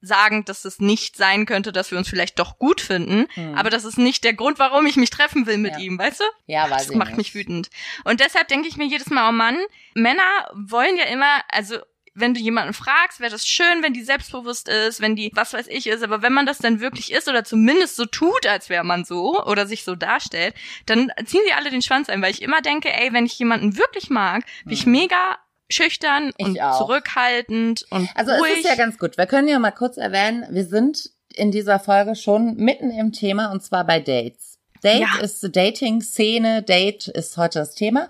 sagen, 0.07 0.45
dass 0.45 0.65
es 0.65 0.81
nicht 0.81 1.17
sein 1.17 1.47
könnte, 1.47 1.73
dass 1.73 1.91
wir 1.91 1.99
uns 1.99 2.09
vielleicht 2.09 2.39
doch 2.39 2.59
gut 2.59 2.81
finden. 2.81 3.27
Aber 3.57 3.71
das 3.71 3.85
ist 3.85 3.99
nicht 3.99 4.25
der 4.25 4.35
Grund, 4.35 4.59
warum 4.59 4.87
ich 4.87 4.97
mich 4.97 5.11
treffen 5.11 5.47
will 5.47 5.59
mit 5.59 5.75
Hm. 5.75 5.81
Ja. 5.81 5.85
ihm, 5.87 5.99
weißt 5.99 6.21
du? 6.21 6.25
Ja, 6.47 6.65
weiß 6.71 6.83
Das 6.85 6.91
ich 6.91 6.97
macht 6.97 7.09
nicht. 7.17 7.19
mich 7.19 7.35
wütend. 7.35 7.71
Und 8.05 8.21
deshalb 8.21 8.49
denke 8.49 8.69
ich 8.69 8.77
mir 8.77 8.87
jedes 8.87 9.11
Mal, 9.11 9.29
oh 9.29 9.33
Mann, 9.33 9.57
Männer 9.95 10.23
wollen 10.55 10.97
ja 10.97 11.05
immer, 11.05 11.43
also 11.51 11.77
wenn 12.17 12.33
du 12.33 12.39
jemanden 12.41 12.75
fragst, 12.75 13.19
wäre 13.19 13.33
das 13.33 13.45
schön, 13.45 13.83
wenn 13.83 13.93
die 13.93 14.05
selbstbewusst 14.05 14.69
ist, 14.69 15.01
wenn 15.01 15.17
die 15.17 15.33
was 15.35 15.53
weiß 15.53 15.67
ich 15.67 15.89
ist, 15.89 16.05
aber 16.05 16.23
wenn 16.23 16.33
man 16.33 16.47
das 16.47 16.59
dann 16.59 16.79
wirklich 16.79 17.11
ist 17.13 17.29
oder 17.29 17.43
zumindest 17.43 17.97
so 17.97 18.05
tut, 18.07 18.47
als 18.47 18.69
wäre 18.69 18.85
man 18.85 19.05
so 19.05 19.43
oder 19.45 19.67
sich 19.67 19.83
so 19.83 19.97
darstellt, 19.97 20.55
dann 20.87 21.11
ziehen 21.25 21.41
die 21.49 21.55
alle 21.55 21.71
den 21.71 21.83
Schwanz 21.83 22.09
ein, 22.09 22.23
weil 22.23 22.31
ich 22.31 22.43
immer 22.43 22.63
denke, 22.63 22.93
ey, 22.93 23.13
wenn 23.13 23.27
ich 23.27 23.37
jemanden 23.41 23.77
wirklich 23.77 24.11
mag, 24.11 24.45
bin 24.65 24.75
ich 24.75 24.87
mega 24.87 25.39
schüchtern 25.71 26.33
und 26.39 26.59
zurückhaltend 26.79 27.85
und 27.91 28.09
Also 28.15 28.33
ruhig. 28.33 28.53
es 28.53 28.59
ist 28.61 28.69
ja 28.69 28.75
ganz 28.77 28.99
gut. 28.99 29.17
Wir 29.19 29.27
können 29.27 29.49
ja 29.49 29.59
mal 29.59 29.71
kurz 29.71 29.97
erwähnen, 29.97 30.45
wir 30.51 30.65
sind 30.65 31.11
in 31.35 31.51
dieser 31.51 31.79
Folge 31.81 32.15
schon 32.15 32.57
mitten 32.57 32.91
im 32.91 33.13
Thema 33.13 33.51
und 33.51 33.63
zwar 33.63 33.85
bei 33.85 33.99
Dates. 34.01 34.59
Date 34.83 35.01
Ja. 35.01 35.21
ist 35.23 35.43
Dating-Szene, 35.57 36.63
Date 36.63 37.09
ist 37.09 37.37
heute 37.37 37.61
das 37.61 37.75
Thema. 37.75 38.09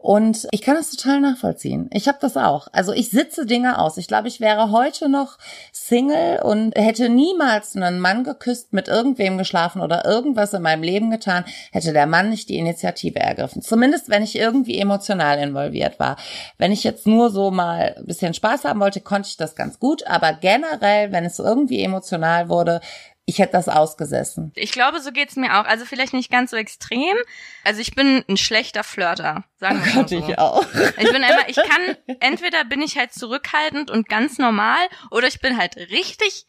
Und 0.00 0.46
ich 0.52 0.62
kann 0.62 0.76
das 0.76 0.90
total 0.92 1.20
nachvollziehen. 1.20 1.90
Ich 1.92 2.06
habe 2.06 2.18
das 2.20 2.36
auch. 2.36 2.68
Also 2.70 2.92
ich 2.92 3.10
sitze 3.10 3.46
Dinge 3.46 3.80
aus. 3.80 3.96
Ich 3.96 4.06
glaube, 4.06 4.28
ich 4.28 4.38
wäre 4.38 4.70
heute 4.70 5.08
noch 5.08 5.38
Single 5.72 6.40
und 6.44 6.76
hätte 6.76 7.08
niemals 7.08 7.74
einen 7.74 7.98
Mann 7.98 8.22
geküsst, 8.22 8.72
mit 8.72 8.86
irgendwem 8.86 9.38
geschlafen 9.38 9.82
oder 9.82 10.04
irgendwas 10.04 10.54
in 10.54 10.62
meinem 10.62 10.84
Leben 10.84 11.10
getan, 11.10 11.44
hätte 11.72 11.92
der 11.92 12.06
Mann 12.06 12.30
nicht 12.30 12.48
die 12.48 12.58
Initiative 12.58 13.18
ergriffen. 13.18 13.60
Zumindest 13.60 14.08
wenn 14.08 14.22
ich 14.22 14.38
irgendwie 14.38 14.78
emotional 14.78 15.40
involviert 15.40 15.98
war. 15.98 16.16
Wenn 16.58 16.70
ich 16.70 16.84
jetzt 16.84 17.08
nur 17.08 17.30
so 17.30 17.50
mal 17.50 17.96
ein 17.98 18.06
bisschen 18.06 18.34
Spaß 18.34 18.66
haben 18.66 18.78
wollte, 18.78 19.00
konnte 19.00 19.28
ich 19.28 19.36
das 19.36 19.56
ganz 19.56 19.80
gut. 19.80 20.06
Aber 20.06 20.32
generell, 20.32 21.10
wenn 21.10 21.24
es 21.24 21.40
irgendwie 21.40 21.82
emotional 21.82 22.48
wurde, 22.48 22.80
ich 23.28 23.38
hätte 23.38 23.52
das 23.52 23.68
ausgesessen. 23.68 24.52
Ich 24.54 24.72
glaube, 24.72 25.00
so 25.00 25.12
geht's 25.12 25.36
mir 25.36 25.60
auch. 25.60 25.66
Also 25.66 25.84
vielleicht 25.84 26.14
nicht 26.14 26.30
ganz 26.30 26.50
so 26.50 26.56
extrem. 26.56 27.14
Also 27.62 27.82
ich 27.82 27.94
bin 27.94 28.24
ein 28.26 28.38
schlechter 28.38 28.82
Flirter, 28.82 29.44
sagen 29.58 29.84
wir 29.84 29.94
mal 29.96 30.08
so. 30.08 30.34
auch. 30.38 30.64
Ich 30.96 31.12
bin 31.12 31.22
immer, 31.22 31.46
ich 31.46 31.56
kann, 31.56 32.16
entweder 32.20 32.64
bin 32.64 32.80
ich 32.80 32.96
halt 32.96 33.12
zurückhaltend 33.12 33.90
und 33.90 34.08
ganz 34.08 34.38
normal 34.38 34.78
oder 35.10 35.26
ich 35.28 35.40
bin 35.40 35.58
halt 35.58 35.76
richtig, 35.76 36.46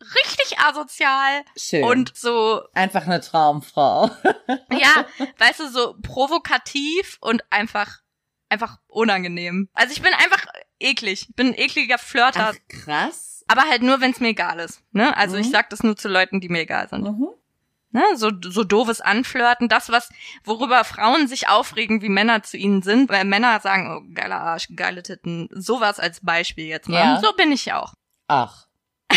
richtig 0.00 0.60
asozial 0.60 1.42
Schön. 1.56 1.82
und 1.82 2.16
so, 2.16 2.62
einfach 2.74 3.06
eine 3.08 3.20
Traumfrau. 3.20 4.08
ja, 4.70 5.06
weißt 5.38 5.58
du, 5.58 5.68
so 5.68 5.96
provokativ 6.00 7.18
und 7.20 7.42
einfach, 7.50 8.02
einfach 8.48 8.78
unangenehm. 8.86 9.68
Also 9.74 9.94
ich 9.94 10.00
bin 10.00 10.12
einfach 10.14 10.46
eklig. 10.78 11.26
Ich 11.28 11.34
bin 11.34 11.48
ein 11.48 11.54
ekliger 11.54 11.98
Flirter, 11.98 12.52
Ach, 12.54 12.68
krass. 12.68 13.39
Aber 13.50 13.62
halt 13.68 13.82
nur, 13.82 14.00
wenn 14.00 14.12
es 14.12 14.20
mir 14.20 14.28
egal 14.28 14.58
ist. 14.60 14.82
Ne? 14.92 15.16
Also 15.16 15.36
Mhm. 15.36 15.42
ich 15.42 15.50
sag 15.50 15.70
das 15.70 15.82
nur 15.82 15.96
zu 15.96 16.08
Leuten, 16.08 16.40
die 16.40 16.48
mir 16.48 16.60
egal 16.60 16.88
sind. 16.88 17.02
Mhm. 17.02 17.28
Ne? 17.92 18.02
So, 18.14 18.30
so 18.40 18.62
doofes 18.62 19.00
Anflirten, 19.00 19.68
das, 19.68 19.90
was, 19.90 20.10
worüber 20.44 20.84
Frauen 20.84 21.26
sich 21.26 21.48
aufregen, 21.48 22.02
wie 22.02 22.08
Männer 22.08 22.42
zu 22.44 22.56
ihnen 22.56 22.82
sind, 22.82 23.10
weil 23.10 23.24
Männer 23.24 23.58
sagen, 23.60 23.90
oh, 23.96 24.14
geiler 24.14 24.40
Arsch, 24.40 24.68
geile 24.76 25.02
Titten, 25.02 25.48
sowas 25.52 25.98
als 25.98 26.20
Beispiel 26.24 26.66
jetzt 26.66 26.88
mal. 26.88 26.98
Ja. 26.98 27.20
So 27.20 27.32
bin 27.32 27.50
ich 27.50 27.72
auch. 27.72 27.94
Ach. 28.28 28.66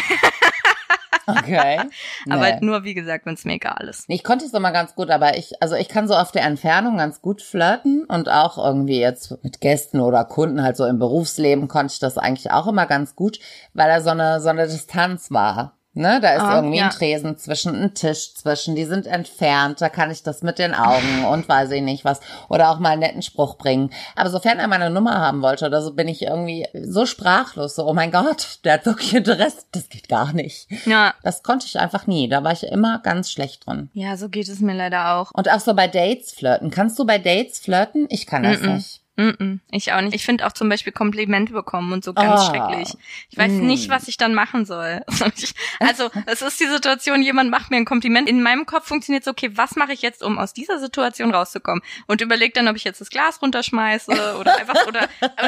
Okay. 1.27 1.77
Aber 2.29 2.35
Nee. 2.35 2.41
halt 2.41 2.61
nur, 2.61 2.83
wie 2.83 2.93
gesagt, 2.93 3.25
wenn 3.25 3.35
es 3.35 3.45
mir 3.45 3.53
egal 3.53 3.87
ist. 3.89 4.05
Ich 4.07 4.23
konnte 4.23 4.45
es 4.45 4.53
immer 4.53 4.71
ganz 4.71 4.95
gut, 4.95 5.09
aber 5.09 5.37
ich, 5.37 5.61
also 5.61 5.75
ich 5.75 5.89
kann 5.89 6.07
so 6.07 6.15
auf 6.15 6.31
der 6.31 6.43
Entfernung 6.43 6.97
ganz 6.97 7.21
gut 7.21 7.41
flirten 7.41 8.05
und 8.05 8.29
auch 8.29 8.57
irgendwie 8.57 8.99
jetzt 8.99 9.43
mit 9.43 9.61
Gästen 9.61 9.99
oder 9.99 10.25
Kunden 10.25 10.63
halt 10.63 10.77
so 10.77 10.85
im 10.85 10.99
Berufsleben 10.99 11.67
konnte 11.67 11.93
ich 11.93 11.99
das 11.99 12.17
eigentlich 12.17 12.51
auch 12.51 12.67
immer 12.67 12.85
ganz 12.85 13.15
gut, 13.15 13.39
weil 13.73 13.89
da 13.89 14.01
so 14.01 14.09
eine, 14.09 14.39
so 14.41 14.49
eine 14.49 14.67
Distanz 14.67 15.31
war. 15.31 15.77
Ne, 15.95 16.19
da 16.21 16.33
ist 16.33 16.41
Ah, 16.41 16.55
irgendwie 16.55 16.79
ja. 16.79 16.85
ein 16.85 16.89
Tresen 16.89 17.37
zwischen, 17.37 17.75
ein 17.75 17.93
Tisch 17.93 18.33
zwischen, 18.33 18.75
die 18.75 18.85
sind 18.85 19.05
entfernt, 19.05 19.79
da 19.79 19.89
kann 19.89 20.09
ich 20.09 20.23
das 20.23 20.41
mit 20.41 20.57
den 20.57 20.73
Augen 20.73 21.25
und 21.29 21.47
weiß 21.47 21.69
ich 21.69 21.83
nicht 21.83 22.03
was 22.03 22.19
oder 22.49 22.71
auch 22.71 22.79
mal 22.79 22.89
einen 22.93 23.01
netten 23.01 23.21
Spruch 23.21 23.57
bringen. 23.57 23.91
Aber 24.15 24.31
sofern 24.31 24.57
er 24.57 24.67
meine 24.67 24.89
Nummer 24.89 25.19
haben 25.19 25.43
wollte 25.43 25.67
oder 25.67 25.83
so, 25.83 25.93
bin 25.93 26.07
ich 26.07 26.23
irgendwie 26.23 26.67
so 26.73 27.05
sprachlos, 27.05 27.75
so, 27.75 27.85
oh 27.85 27.93
mein 27.93 28.11
Gott, 28.11 28.59
der 28.63 28.73
hat 28.73 28.85
wirklich 28.87 29.13
Interesse, 29.13 29.65
das 29.71 29.87
geht 29.89 30.09
gar 30.09 30.33
nicht. 30.33 30.67
Ja. 30.87 31.13
Das 31.21 31.43
konnte 31.43 31.67
ich 31.67 31.79
einfach 31.79 32.07
nie, 32.07 32.27
da 32.27 32.43
war 32.43 32.53
ich 32.53 32.63
immer 32.63 32.97
ganz 32.99 33.29
schlecht 33.29 33.67
drin. 33.67 33.91
Ja, 33.93 34.17
so 34.17 34.29
geht 34.29 34.49
es 34.49 34.61
mir 34.61 34.73
leider 34.73 35.13
auch. 35.15 35.29
Und 35.31 35.51
auch 35.51 35.59
so 35.59 35.75
bei 35.75 35.87
Dates 35.87 36.31
flirten. 36.31 36.71
Kannst 36.71 36.97
du 36.97 37.05
bei 37.05 37.19
Dates 37.19 37.59
flirten? 37.59 38.07
Ich 38.09 38.25
kann 38.25 38.41
das 38.41 38.61
Mm-mm. 38.61 38.73
nicht. 38.73 39.02
Mm 39.15 39.29
-mm, 39.29 39.59
ich 39.69 39.93
auch 39.93 40.01
nicht. 40.01 40.15
Ich 40.15 40.25
finde 40.25 40.47
auch 40.47 40.53
zum 40.53 40.69
Beispiel 40.69 40.91
Komplimente 40.91 41.53
bekommen 41.53 41.93
und 41.93 42.03
so 42.03 42.13
ganz 42.13 42.41
Ah. 42.41 42.49
schrecklich. 42.49 42.93
Ich 43.29 43.37
weiß 43.37 43.51
Mm. 43.51 43.67
nicht, 43.67 43.89
was 43.89 44.07
ich 44.07 44.17
dann 44.17 44.33
machen 44.33 44.65
soll. 44.65 45.01
Also, 45.79 46.09
es 46.25 46.41
ist 46.41 46.59
die 46.59 46.65
Situation, 46.67 47.21
jemand 47.21 47.51
macht 47.51 47.69
mir 47.69 47.77
ein 47.77 47.85
Kompliment. 47.85 48.27
In 48.29 48.41
meinem 48.41 48.65
Kopf 48.65 48.87
funktioniert 48.87 49.23
so, 49.23 49.31
okay, 49.31 49.51
was 49.55 49.75
mache 49.75 49.91
ich 49.93 50.01
jetzt, 50.01 50.23
um 50.23 50.37
aus 50.39 50.53
dieser 50.53 50.79
Situation 50.79 51.33
rauszukommen? 51.33 51.83
Und 52.07 52.21
überleg 52.21 52.53
dann, 52.53 52.67
ob 52.67 52.75
ich 52.75 52.83
jetzt 52.85 53.01
das 53.01 53.09
Glas 53.09 53.39
runterschmeiße 53.41 54.37
oder 54.39 54.57
einfach, 54.57 54.87
oder 54.87 55.07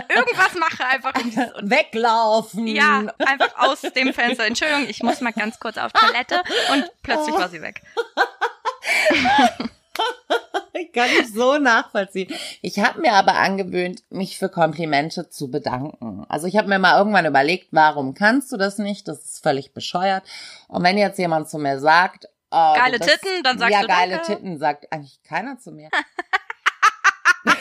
irgendwas 0.10 0.54
mache 0.60 0.86
einfach. 0.86 1.13
Um 1.15 1.69
Weglaufen. 1.69 2.67
ja, 2.67 3.04
einfach 3.25 3.58
aus 3.58 3.82
dem 3.82 4.13
Fenster. 4.13 4.45
Entschuldigung, 4.45 4.88
ich 4.89 5.01
muss 5.04 5.21
mal 5.21 5.34
ganz 5.34 5.60
kurz 5.60 5.78
auf 5.78 5.91
Toilette 5.91 6.41
und 6.73 6.86
plötzlich 7.01 7.34
war 7.36 7.49
sie 7.49 7.62
weg. 7.62 7.82
Ich 10.73 10.91
kann 10.93 11.10
ich 11.19 11.31
so 11.34 11.58
nachvollziehen. 11.58 12.34
Ich 12.62 12.79
habe 12.79 12.99
mir 13.01 13.13
aber 13.13 13.36
angewöhnt, 13.36 14.03
mich 14.10 14.38
für 14.38 14.49
Komplimente 14.49 15.29
zu 15.29 15.49
bedanken. 15.49 16.25
Also 16.29 16.47
ich 16.47 16.58
habe 16.58 16.67
mir 16.67 16.79
mal 16.79 16.97
irgendwann 16.97 17.25
überlegt, 17.25 17.67
warum 17.71 18.13
kannst 18.13 18.51
du 18.51 18.58
das 18.58 18.77
nicht? 18.77 19.08
Das 19.08 19.23
ist 19.23 19.43
völlig 19.43 19.73
bescheuert. 19.73 20.23
Und 20.67 20.84
wenn 20.84 20.97
jetzt 20.97 21.17
jemand 21.19 21.49
zu 21.49 21.58
mir 21.60 21.79
sagt, 21.79 22.25
oh, 22.51 22.73
Geile 22.75 22.99
bist- 22.99 23.10
Titten, 23.21 23.43
dann 23.43 23.58
sagst 23.60 23.73
ja, 23.73 23.81
du 23.81 23.88
geile 23.88 24.12
Danke. 24.17 24.27
Titten, 24.27 24.58
sagt 24.60 24.91
eigentlich 24.91 25.21
keiner 25.23 25.58
zu 25.60 25.71
mir. 25.71 25.89
was 27.43 27.55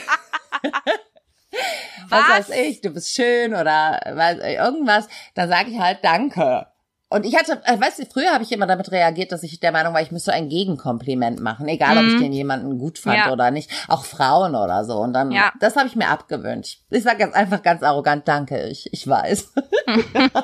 Was? 2.11 2.29
weiß 2.29 2.51
ich, 2.51 2.81
du 2.81 2.91
bist 2.91 3.15
schön 3.15 3.55
oder 3.55 4.01
weiß, 4.13 4.39
irgendwas, 4.39 5.09
dann 5.35 5.49
sage 5.49 5.71
ich 5.71 5.79
halt 5.79 5.99
Danke. 6.05 6.67
Und 7.15 7.25
ich 7.25 7.37
hatte, 7.37 7.61
äh, 7.65 7.81
weißt 7.81 8.01
du, 8.01 8.07
früher 8.07 8.33
habe 8.33 8.43
ich 8.43 8.51
immer 8.51 8.67
damit 8.67 8.91
reagiert, 8.91 9.31
dass 9.31 9.45
ich 9.45 9.61
der 9.61 9.71
Meinung 9.71 9.95
war, 9.95 10.03
ich 10.03 10.11
müsste 10.11 10.33
ein 10.33 10.49
Gegenkompliment 10.49 11.39
machen, 11.41 11.69
egal 11.69 11.97
ob 11.97 12.05
ich 12.07 12.15
Mhm. 12.15 12.21
den 12.23 12.33
jemanden 12.33 12.77
gut 12.79 12.99
fand 12.99 13.19
Ja. 13.19 13.31
oder 13.33 13.53
nicht, 13.53 13.71
auch 13.87 14.05
Frauen 14.05 14.57
oder 14.57 14.85
so. 14.85 14.97
Und 14.99 15.13
dann, 15.13 15.31
Ja. 15.31 15.53
das 15.61 15.77
habe 15.77 15.87
ich 15.87 15.95
mir 15.95 16.09
abgewöhnt. 16.09 16.79
Ich, 16.91 17.03
sage 17.05 17.23
jetzt 17.23 17.37
einfach 17.37 17.63
ganz 17.63 17.85
arrogant, 17.85 18.27
danke, 18.27 18.67
ich, 18.69 18.93
ich 18.93 19.07
weiß. 19.07 19.53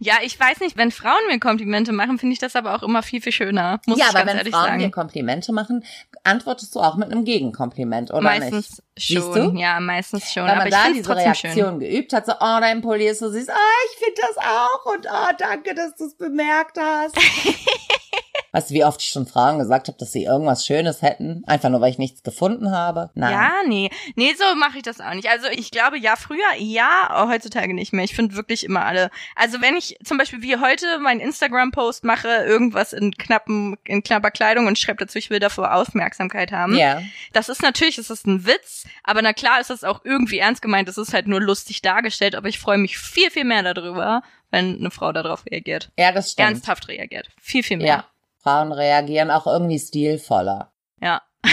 Ja, 0.00 0.14
ich 0.22 0.38
weiß 0.38 0.60
nicht, 0.60 0.76
wenn 0.76 0.90
Frauen 0.90 1.18
mir 1.28 1.38
Komplimente 1.40 1.92
machen, 1.92 2.18
finde 2.18 2.32
ich 2.34 2.38
das 2.38 2.56
aber 2.56 2.74
auch 2.74 2.82
immer 2.82 3.02
viel, 3.02 3.20
viel 3.20 3.32
schöner. 3.32 3.80
Muss 3.86 3.98
ja, 3.98 4.06
ich 4.06 4.10
aber 4.10 4.18
ganz 4.20 4.30
wenn 4.30 4.36
ehrlich 4.38 4.54
Frauen 4.54 4.64
sagen. 4.66 4.78
dir 4.80 4.90
Komplimente 4.90 5.52
machen, 5.52 5.84
antwortest 6.28 6.74
du 6.74 6.80
auch 6.80 6.96
mit 6.96 7.10
einem 7.10 7.24
Gegenkompliment, 7.24 8.10
oder 8.10 8.22
meistens 8.22 8.70
nicht? 8.70 8.82
Siehst 8.98 9.34
schon. 9.34 9.54
du? 9.54 9.60
Ja, 9.60 9.80
meistens 9.80 10.32
schon. 10.32 10.44
Weil 10.44 10.50
aber 10.50 10.58
man 10.58 10.68
ich 10.68 10.74
da 10.74 10.88
diese 10.88 11.02
trotzdem 11.02 11.34
schön. 11.34 11.50
Reaktion 11.50 11.78
geübt 11.80 12.12
hat, 12.12 12.26
so, 12.26 12.32
oh, 12.32 12.58
dein 12.60 12.80
Pulli 12.82 13.08
ist 13.08 13.20
so 13.20 13.30
süß, 13.30 13.48
ah, 13.48 13.54
ich 13.90 13.98
finde 13.98 14.20
das 14.20 14.38
auch 14.38 14.86
und 14.92 15.06
oh, 15.10 15.34
danke, 15.38 15.74
dass 15.74 15.94
du 15.96 16.06
es 16.06 16.16
bemerkt 16.16 16.78
hast. 16.78 17.16
weißt 18.52 18.70
du, 18.70 18.74
wie 18.74 18.84
oft 18.84 19.02
ich 19.02 19.08
schon 19.08 19.26
Frauen 19.26 19.58
gesagt 19.58 19.88
habe, 19.88 19.98
dass 19.98 20.12
sie 20.12 20.24
irgendwas 20.24 20.64
Schönes 20.64 21.02
hätten, 21.02 21.42
einfach 21.46 21.68
nur, 21.68 21.80
weil 21.80 21.90
ich 21.90 21.98
nichts 21.98 22.22
gefunden 22.22 22.70
habe? 22.72 23.10
Nein. 23.14 23.32
Ja, 23.32 23.50
nee. 23.66 23.90
Nee, 24.16 24.32
so 24.36 24.54
mache 24.56 24.78
ich 24.78 24.82
das 24.82 25.00
auch 25.00 25.14
nicht. 25.14 25.28
Also 25.28 25.48
ich 25.48 25.70
glaube, 25.70 25.98
ja, 25.98 26.16
früher, 26.16 26.38
ja, 26.56 27.26
heutzutage 27.28 27.74
nicht 27.74 27.92
mehr. 27.92 28.04
Ich 28.04 28.14
finde 28.14 28.34
wirklich 28.34 28.64
immer 28.64 28.84
alle. 28.84 29.10
Also 29.36 29.60
wenn 29.60 29.76
ich 29.76 29.98
zum 30.04 30.18
Beispiel 30.18 30.42
wie 30.42 30.56
heute 30.56 30.98
meinen 30.98 31.20
Instagram-Post 31.20 32.04
mache, 32.04 32.28
irgendwas 32.28 32.92
in 32.92 33.12
knappen, 33.12 33.76
in 33.84 34.02
knapper 34.02 34.30
Kleidung 34.30 34.66
und 34.66 34.78
schreibe 34.78 35.04
dazu, 35.04 35.18
ich 35.18 35.30
will 35.30 35.40
dafür 35.40 35.74
Aufmerksamkeit 35.74 36.52
haben. 36.52 36.76
Ja. 36.76 37.02
Das 37.32 37.48
ist 37.48 37.62
natürlich, 37.62 37.98
es 37.98 38.10
ist 38.10 38.26
ein 38.26 38.46
Witz, 38.46 38.84
aber 39.04 39.22
na 39.22 39.32
klar 39.32 39.60
ist 39.60 39.70
das 39.70 39.84
auch 39.84 40.04
irgendwie 40.04 40.38
ernst 40.38 40.62
gemeint. 40.62 40.88
Es 40.88 40.98
ist 40.98 41.12
halt 41.12 41.26
nur 41.26 41.40
lustig 41.40 41.82
dargestellt, 41.82 42.34
aber 42.34 42.48
ich 42.48 42.58
freue 42.58 42.78
mich 42.78 42.98
viel, 42.98 43.30
viel 43.30 43.44
mehr 43.44 43.62
darüber, 43.62 44.22
wenn 44.50 44.78
eine 44.78 44.90
Frau 44.90 45.12
darauf 45.12 45.44
reagiert. 45.46 45.90
Ja, 45.98 46.12
das 46.12 46.32
stimmt. 46.32 46.48
Ernsthaft 46.48 46.88
reagiert. 46.88 47.28
Viel, 47.40 47.62
viel 47.62 47.76
mehr. 47.76 47.86
Ja. 47.86 48.04
Frauen 48.48 48.72
reagieren 48.72 49.30
auch 49.30 49.46
irgendwie 49.46 49.78
stilvoller. 49.78 50.72
Ja. 51.02 51.20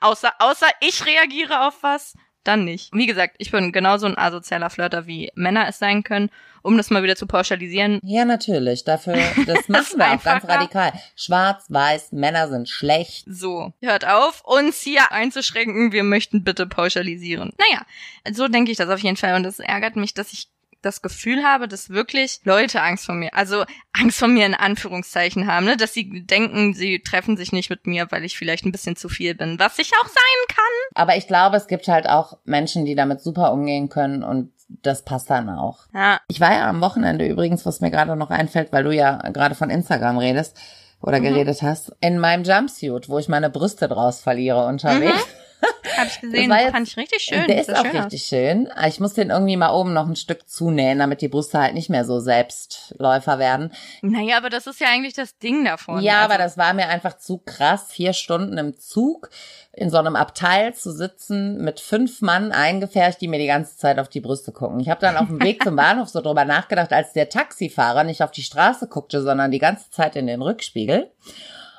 außer, 0.00 0.30
außer 0.38 0.66
ich 0.80 1.06
reagiere 1.06 1.66
auf 1.66 1.82
was, 1.82 2.14
dann 2.42 2.66
nicht. 2.66 2.90
Wie 2.92 3.06
gesagt, 3.06 3.36
ich 3.38 3.50
bin 3.50 3.72
genauso 3.72 4.04
ein 4.04 4.18
asozialer 4.18 4.68
Flirter, 4.68 5.06
wie 5.06 5.32
Männer 5.34 5.66
es 5.66 5.78
sein 5.78 6.02
können, 6.02 6.30
um 6.60 6.76
das 6.76 6.90
mal 6.90 7.02
wieder 7.02 7.16
zu 7.16 7.26
pauschalisieren. 7.26 7.98
Ja, 8.02 8.26
natürlich. 8.26 8.84
Dafür, 8.84 9.14
das 9.46 9.68
machen 9.68 9.96
wir 9.96 10.12
auch 10.12 10.22
ganz 10.22 10.46
radikal. 10.46 10.92
Schwarz, 11.16 11.64
weiß, 11.70 12.12
Männer 12.12 12.48
sind 12.48 12.68
schlecht. 12.68 13.24
So, 13.26 13.72
hört 13.80 14.06
auf, 14.06 14.44
uns 14.44 14.82
hier 14.82 15.12
einzuschränken. 15.12 15.92
Wir 15.92 16.04
möchten 16.04 16.44
bitte 16.44 16.66
pauschalisieren. 16.66 17.54
Naja, 17.56 17.86
so 18.34 18.48
denke 18.48 18.70
ich 18.70 18.76
das 18.76 18.90
auf 18.90 19.00
jeden 19.00 19.16
Fall. 19.16 19.34
Und 19.34 19.46
es 19.46 19.60
ärgert 19.60 19.96
mich, 19.96 20.12
dass 20.12 20.34
ich 20.34 20.48
das 20.84 21.02
Gefühl 21.02 21.42
habe, 21.44 21.68
dass 21.68 21.90
wirklich 21.90 22.40
Leute 22.44 22.80
Angst 22.82 23.06
vor 23.06 23.14
mir, 23.14 23.34
also 23.34 23.64
Angst 23.92 24.18
vor 24.18 24.28
mir 24.28 24.46
in 24.46 24.54
Anführungszeichen 24.54 25.46
haben, 25.46 25.66
ne? 25.66 25.76
dass 25.76 25.94
sie 25.94 26.24
denken, 26.26 26.74
sie 26.74 27.00
treffen 27.00 27.36
sich 27.36 27.52
nicht 27.52 27.70
mit 27.70 27.86
mir, 27.86 28.06
weil 28.10 28.24
ich 28.24 28.36
vielleicht 28.36 28.64
ein 28.64 28.72
bisschen 28.72 28.96
zu 28.96 29.08
viel 29.08 29.34
bin, 29.34 29.58
was 29.58 29.78
ich 29.78 29.92
auch 30.00 30.06
sein 30.08 30.46
kann. 30.48 31.02
Aber 31.02 31.16
ich 31.16 31.26
glaube, 31.26 31.56
es 31.56 31.66
gibt 31.66 31.88
halt 31.88 32.08
auch 32.08 32.38
Menschen, 32.44 32.84
die 32.84 32.94
damit 32.94 33.20
super 33.20 33.52
umgehen 33.52 33.88
können 33.88 34.22
und 34.22 34.52
das 34.68 35.04
passt 35.04 35.30
dann 35.30 35.48
auch. 35.50 35.86
Ja, 35.94 36.20
Ich 36.28 36.40
war 36.40 36.52
ja 36.52 36.68
am 36.68 36.80
Wochenende 36.80 37.26
übrigens, 37.26 37.66
was 37.66 37.80
mir 37.80 37.90
gerade 37.90 38.16
noch 38.16 38.30
einfällt, 38.30 38.72
weil 38.72 38.84
du 38.84 38.92
ja 38.92 39.18
gerade 39.30 39.54
von 39.54 39.70
Instagram 39.70 40.18
redest 40.18 40.56
oder 41.02 41.18
Mhm. 41.20 41.24
geredet 41.24 41.62
hast, 41.62 41.92
in 42.00 42.18
meinem 42.18 42.44
Jumpsuit, 42.44 43.08
wo 43.08 43.18
ich 43.18 43.28
meine 43.28 43.50
Brüste 43.50 43.88
draus 43.88 44.20
verliere 44.22 44.66
unterwegs. 44.66 45.26
Habe 45.96 46.06
ich 46.08 46.20
gesehen, 46.20 46.50
jetzt- 46.50 46.72
fand 46.72 46.88
ich 46.88 46.96
richtig 46.96 47.22
schön. 47.22 47.46
Der 47.46 47.60
ist 47.60 47.66
Sah 47.66 47.80
auch 47.80 47.84
schön 47.84 47.96
aus. 47.96 48.04
richtig 48.06 48.24
schön. 48.24 48.68
Ich 48.86 49.00
muss 49.00 49.14
den 49.14 49.30
irgendwie 49.30 49.56
mal 49.56 49.70
oben 49.70 49.92
noch 49.92 50.06
ein 50.08 50.16
Stück 50.16 50.48
zunähen, 50.48 50.98
damit 50.98 51.20
die 51.20 51.28
Brüste 51.28 51.58
halt 51.58 51.74
nicht 51.74 51.90
mehr 51.90 52.04
so 52.04 52.20
Selbstläufer 52.20 53.38
werden. 53.38 53.72
Naja, 54.02 54.36
aber 54.36 54.50
das 54.50 54.66
ist 54.66 54.80
ja 54.80 54.88
eigentlich 54.88 55.14
das 55.14 55.38
Ding 55.38 55.64
davon. 55.64 56.00
ja, 56.02 56.22
also, 56.22 56.24
aber 56.34 56.38
das 56.42 56.58
war 56.58 56.72
mir 56.74 56.88
einfach 56.88 57.18
zu 57.18 57.38
krass, 57.38 57.86
vier 57.92 58.12
Stunden 58.12 58.56
im 58.58 58.78
Zug 58.78 59.30
in 59.72 59.90
so 59.90 59.98
einem 59.98 60.14
Abteil 60.16 60.72
zu 60.74 60.92
sitzen 60.92 61.58
mit 61.58 61.80
fünf 61.80 62.20
Mann 62.22 62.52
eingefärbt, 62.52 63.20
die 63.20 63.28
mir 63.28 63.38
die 63.40 63.46
ganze 63.46 63.76
Zeit 63.76 63.98
auf 63.98 64.08
die 64.08 64.20
Brüste 64.20 64.52
gucken. 64.52 64.78
Ich 64.80 64.88
habe 64.88 65.00
dann 65.00 65.16
auf 65.16 65.26
dem 65.26 65.42
Weg 65.42 65.62
zum 65.64 65.74
Bahnhof 65.76 66.08
so 66.08 66.20
drüber 66.20 66.44
nachgedacht, 66.44 66.92
als 66.92 67.12
der 67.12 67.28
Taxifahrer 67.28 68.04
nicht 68.04 68.22
auf 68.22 68.30
die 68.30 68.42
Straße 68.44 68.86
guckte, 68.88 69.20
sondern 69.22 69.50
die 69.50 69.58
ganze 69.58 69.90
Zeit 69.90 70.14
in 70.16 70.26
den 70.28 70.42
Rückspiegel. 70.42 71.10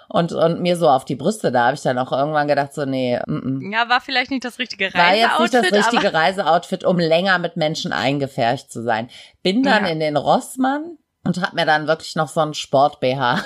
Und, 0.08 0.32
und 0.34 0.62
mir 0.62 0.78
so 0.78 0.88
auf 0.90 1.04
die 1.06 1.16
Brüste, 1.16 1.52
da 1.52 1.66
habe 1.66 1.76
ich 1.76 1.82
dann 1.82 1.98
auch 1.98 2.12
irgendwann 2.12 2.48
gedacht, 2.48 2.74
so, 2.74 2.86
nee, 2.86 3.20
mm, 3.26 3.34
mm. 3.68 3.72
Ja, 3.72 3.90
war 3.90 4.02
vielleicht 4.02 4.32
nicht 4.32 4.46
das 4.46 4.60
richtige 4.60 4.94
war 4.94 5.16
jetzt 5.16 5.40
nicht 5.40 5.54
das 5.54 5.64
Reiseoutfit, 5.64 5.74
richtige 5.94 6.14
Reiseoutfit, 6.14 6.84
um 6.84 7.00
länger 7.00 7.40
mit 7.40 7.58
Menschen 7.58 7.92
eingefärbt 7.92 8.72
zu 8.72 8.84
sein. 8.84 9.10
Bin 9.44 9.64
dann 9.64 9.86
Ja. 9.86 9.92
in 9.92 10.00
den 10.00 10.16
Rossmann 10.18 10.98
und 11.24 11.42
hab 11.42 11.54
mir 11.54 11.66
dann 11.66 11.88
wirklich 11.88 12.16
noch 12.16 12.28
so 12.30 12.40
einen 12.42 12.54
Sport-BH 12.54 13.40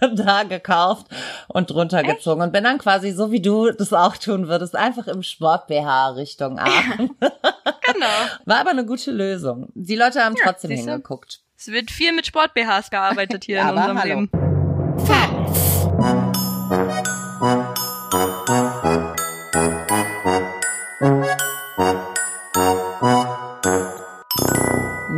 da 0.14 0.42
gekauft 0.44 1.06
und 1.48 1.70
drunter 1.70 2.02
gezogen 2.02 2.40
und 2.42 2.52
bin 2.52 2.64
dann 2.64 2.78
quasi 2.78 3.12
so 3.12 3.30
wie 3.30 3.40
du 3.42 3.70
das 3.72 3.92
auch 3.92 4.16
tun 4.16 4.48
würdest, 4.48 4.74
einfach 4.76 5.06
im 5.06 5.22
Sport-BH 5.22 6.10
Richtung 6.10 6.58
Aachen. 6.58 7.10
genau. 7.20 8.06
War 8.46 8.60
aber 8.60 8.70
eine 8.70 8.84
gute 8.86 9.10
Lösung. 9.10 9.68
Die 9.74 9.96
Leute 9.96 10.22
haben 10.24 10.34
trotzdem 10.42 10.70
siehst 10.70 10.86
du? 10.86 10.90
hingeguckt. 10.92 11.40
Es 11.58 11.68
wird 11.68 11.90
viel 11.90 12.12
mit 12.14 12.26
Sport-BHs 12.26 12.90
gearbeitet 12.90 13.44
hier 13.44 13.60
in 13.60 13.66
Aber 13.66 13.76
unserem 13.76 13.98
hallo. 14.02 14.20
Leben. 14.20 14.30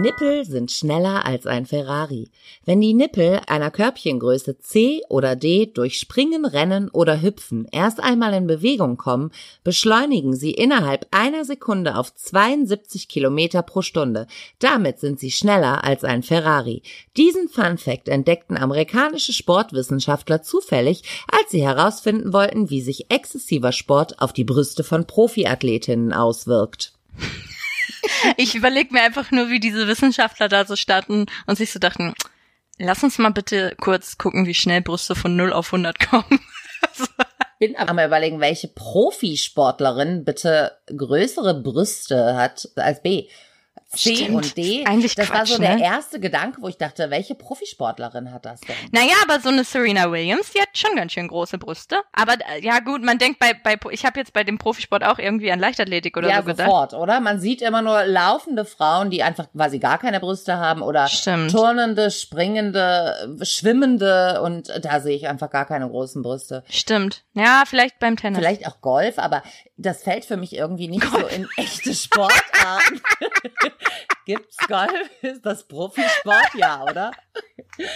Nippel 0.08 0.46
sind 0.46 0.70
schneller 0.70 1.26
als 1.26 1.44
ein 1.44 1.66
Ferrari. 1.66 2.30
Wenn 2.64 2.80
die 2.80 2.94
Nippel 2.94 3.42
einer 3.46 3.70
Körbchengröße 3.70 4.58
C 4.58 5.02
oder 5.10 5.36
D 5.36 5.66
durch 5.66 5.98
Springen, 5.98 6.46
Rennen 6.46 6.88
oder 6.88 7.20
Hüpfen 7.20 7.68
erst 7.72 8.02
einmal 8.02 8.32
in 8.32 8.46
Bewegung 8.46 8.96
kommen, 8.96 9.32
beschleunigen 9.64 10.34
sie 10.34 10.52
innerhalb 10.52 11.06
einer 11.10 11.44
Sekunde 11.44 11.94
auf 11.94 12.14
72 12.14 13.08
Kilometer 13.08 13.60
pro 13.60 13.82
Stunde. 13.82 14.26
Damit 14.60 14.98
sind 14.98 15.20
sie 15.20 15.30
schneller 15.30 15.84
als 15.84 16.04
ein 16.04 16.22
Ferrari. 16.22 16.80
Diesen 17.18 17.50
Fun 17.50 17.76
Fact 17.76 18.08
entdeckten 18.08 18.56
amerikanische 18.56 19.34
Sportwissenschaftler 19.34 20.40
zufällig, 20.40 21.02
als 21.30 21.50
sie 21.50 21.60
herausfinden 21.60 22.32
wollten, 22.32 22.70
wie 22.70 22.80
sich 22.80 23.10
exzessiver 23.10 23.72
Sport 23.72 24.22
auf 24.22 24.32
die 24.32 24.44
Brüste 24.44 24.84
von 24.84 25.06
Profiathletinnen 25.06 26.14
auswirkt. 26.14 26.94
Ich 28.36 28.54
überlege 28.54 28.92
mir 28.92 29.02
einfach 29.02 29.30
nur, 29.30 29.48
wie 29.48 29.60
diese 29.60 29.88
Wissenschaftler 29.88 30.48
da 30.48 30.64
so 30.64 30.76
starten 30.76 31.26
und 31.46 31.56
sich 31.56 31.72
so 31.72 31.78
dachten, 31.78 32.14
lass 32.78 33.02
uns 33.02 33.18
mal 33.18 33.30
bitte 33.30 33.74
kurz 33.80 34.18
gucken, 34.18 34.46
wie 34.46 34.54
schnell 34.54 34.80
Brüste 34.80 35.14
von 35.14 35.36
0 35.36 35.52
auf 35.52 35.72
100 35.72 35.98
kommen. 35.98 36.40
Also, 36.80 37.06
Bin 37.58 37.76
aber 37.76 37.92
mal 37.92 38.06
überlegen, 38.06 38.40
welche 38.40 38.68
Profisportlerin 38.68 40.24
bitte 40.24 40.78
größere 40.86 41.60
Brüste 41.60 42.36
hat 42.36 42.68
als 42.76 43.02
B. 43.02 43.28
C 43.90 44.16
Stimmt. 44.16 44.36
und 44.36 44.56
D. 44.56 44.84
Eigentlich 44.84 45.14
das 45.14 45.30
war 45.30 45.36
Quatsch, 45.38 45.48
so 45.48 45.58
der 45.58 45.76
ne? 45.76 45.82
erste 45.82 46.20
Gedanke, 46.20 46.60
wo 46.60 46.68
ich 46.68 46.76
dachte, 46.76 47.08
welche 47.08 47.34
Profisportlerin 47.34 48.32
hat 48.32 48.44
das 48.44 48.60
denn? 48.60 48.76
naja, 48.92 49.14
aber 49.22 49.40
so 49.40 49.48
eine 49.48 49.64
Serena 49.64 50.12
Williams, 50.12 50.52
die 50.52 50.60
hat 50.60 50.68
schon 50.74 50.94
ganz 50.94 51.12
schön 51.12 51.26
große 51.26 51.56
Brüste. 51.56 52.02
Aber 52.12 52.34
äh, 52.34 52.62
ja 52.62 52.80
gut, 52.80 53.02
man 53.02 53.18
denkt 53.18 53.38
bei, 53.38 53.54
bei 53.54 53.78
ich 53.90 54.04
habe 54.04 54.20
jetzt 54.20 54.34
bei 54.34 54.44
dem 54.44 54.58
Profisport 54.58 55.02
auch 55.04 55.18
irgendwie 55.18 55.50
an 55.50 55.58
Leichtathletik 55.58 56.18
oder 56.18 56.28
ja, 56.28 56.36
so 56.36 56.44
gedacht. 56.44 56.66
sofort, 56.66 56.92
oder? 56.92 57.20
Man 57.20 57.40
sieht 57.40 57.62
immer 57.62 57.80
nur 57.80 58.04
laufende 58.04 58.66
Frauen, 58.66 59.08
die 59.08 59.22
einfach 59.22 59.50
quasi 59.52 59.78
gar 59.78 59.96
keine 59.96 60.20
Brüste 60.20 60.58
haben 60.58 60.82
oder 60.82 61.08
Stimmt. 61.08 61.50
turnende, 61.50 62.10
springende, 62.10 63.38
schwimmende 63.42 64.42
und 64.42 64.70
da 64.82 65.00
sehe 65.00 65.16
ich 65.16 65.28
einfach 65.28 65.48
gar 65.48 65.64
keine 65.64 65.88
großen 65.88 66.22
Brüste. 66.22 66.62
Stimmt. 66.68 67.24
Ja, 67.32 67.64
vielleicht 67.66 67.98
beim 68.00 68.16
Tennis. 68.16 68.38
Vielleicht 68.38 68.66
auch 68.66 68.82
Golf, 68.82 69.18
aber 69.18 69.42
das 69.78 70.02
fällt 70.02 70.26
für 70.26 70.36
mich 70.36 70.54
irgendwie 70.54 70.88
nicht 70.88 71.04
so 71.04 71.18
in 71.26 71.48
echte 71.56 71.94
Sportarten. 71.94 73.00
Gibt's 74.28 74.58
Golf? 74.68 74.92
Ist 75.22 75.44
das 75.46 75.66
Profisport? 75.66 76.54
Ja, 76.54 76.82
oder? 76.84 77.12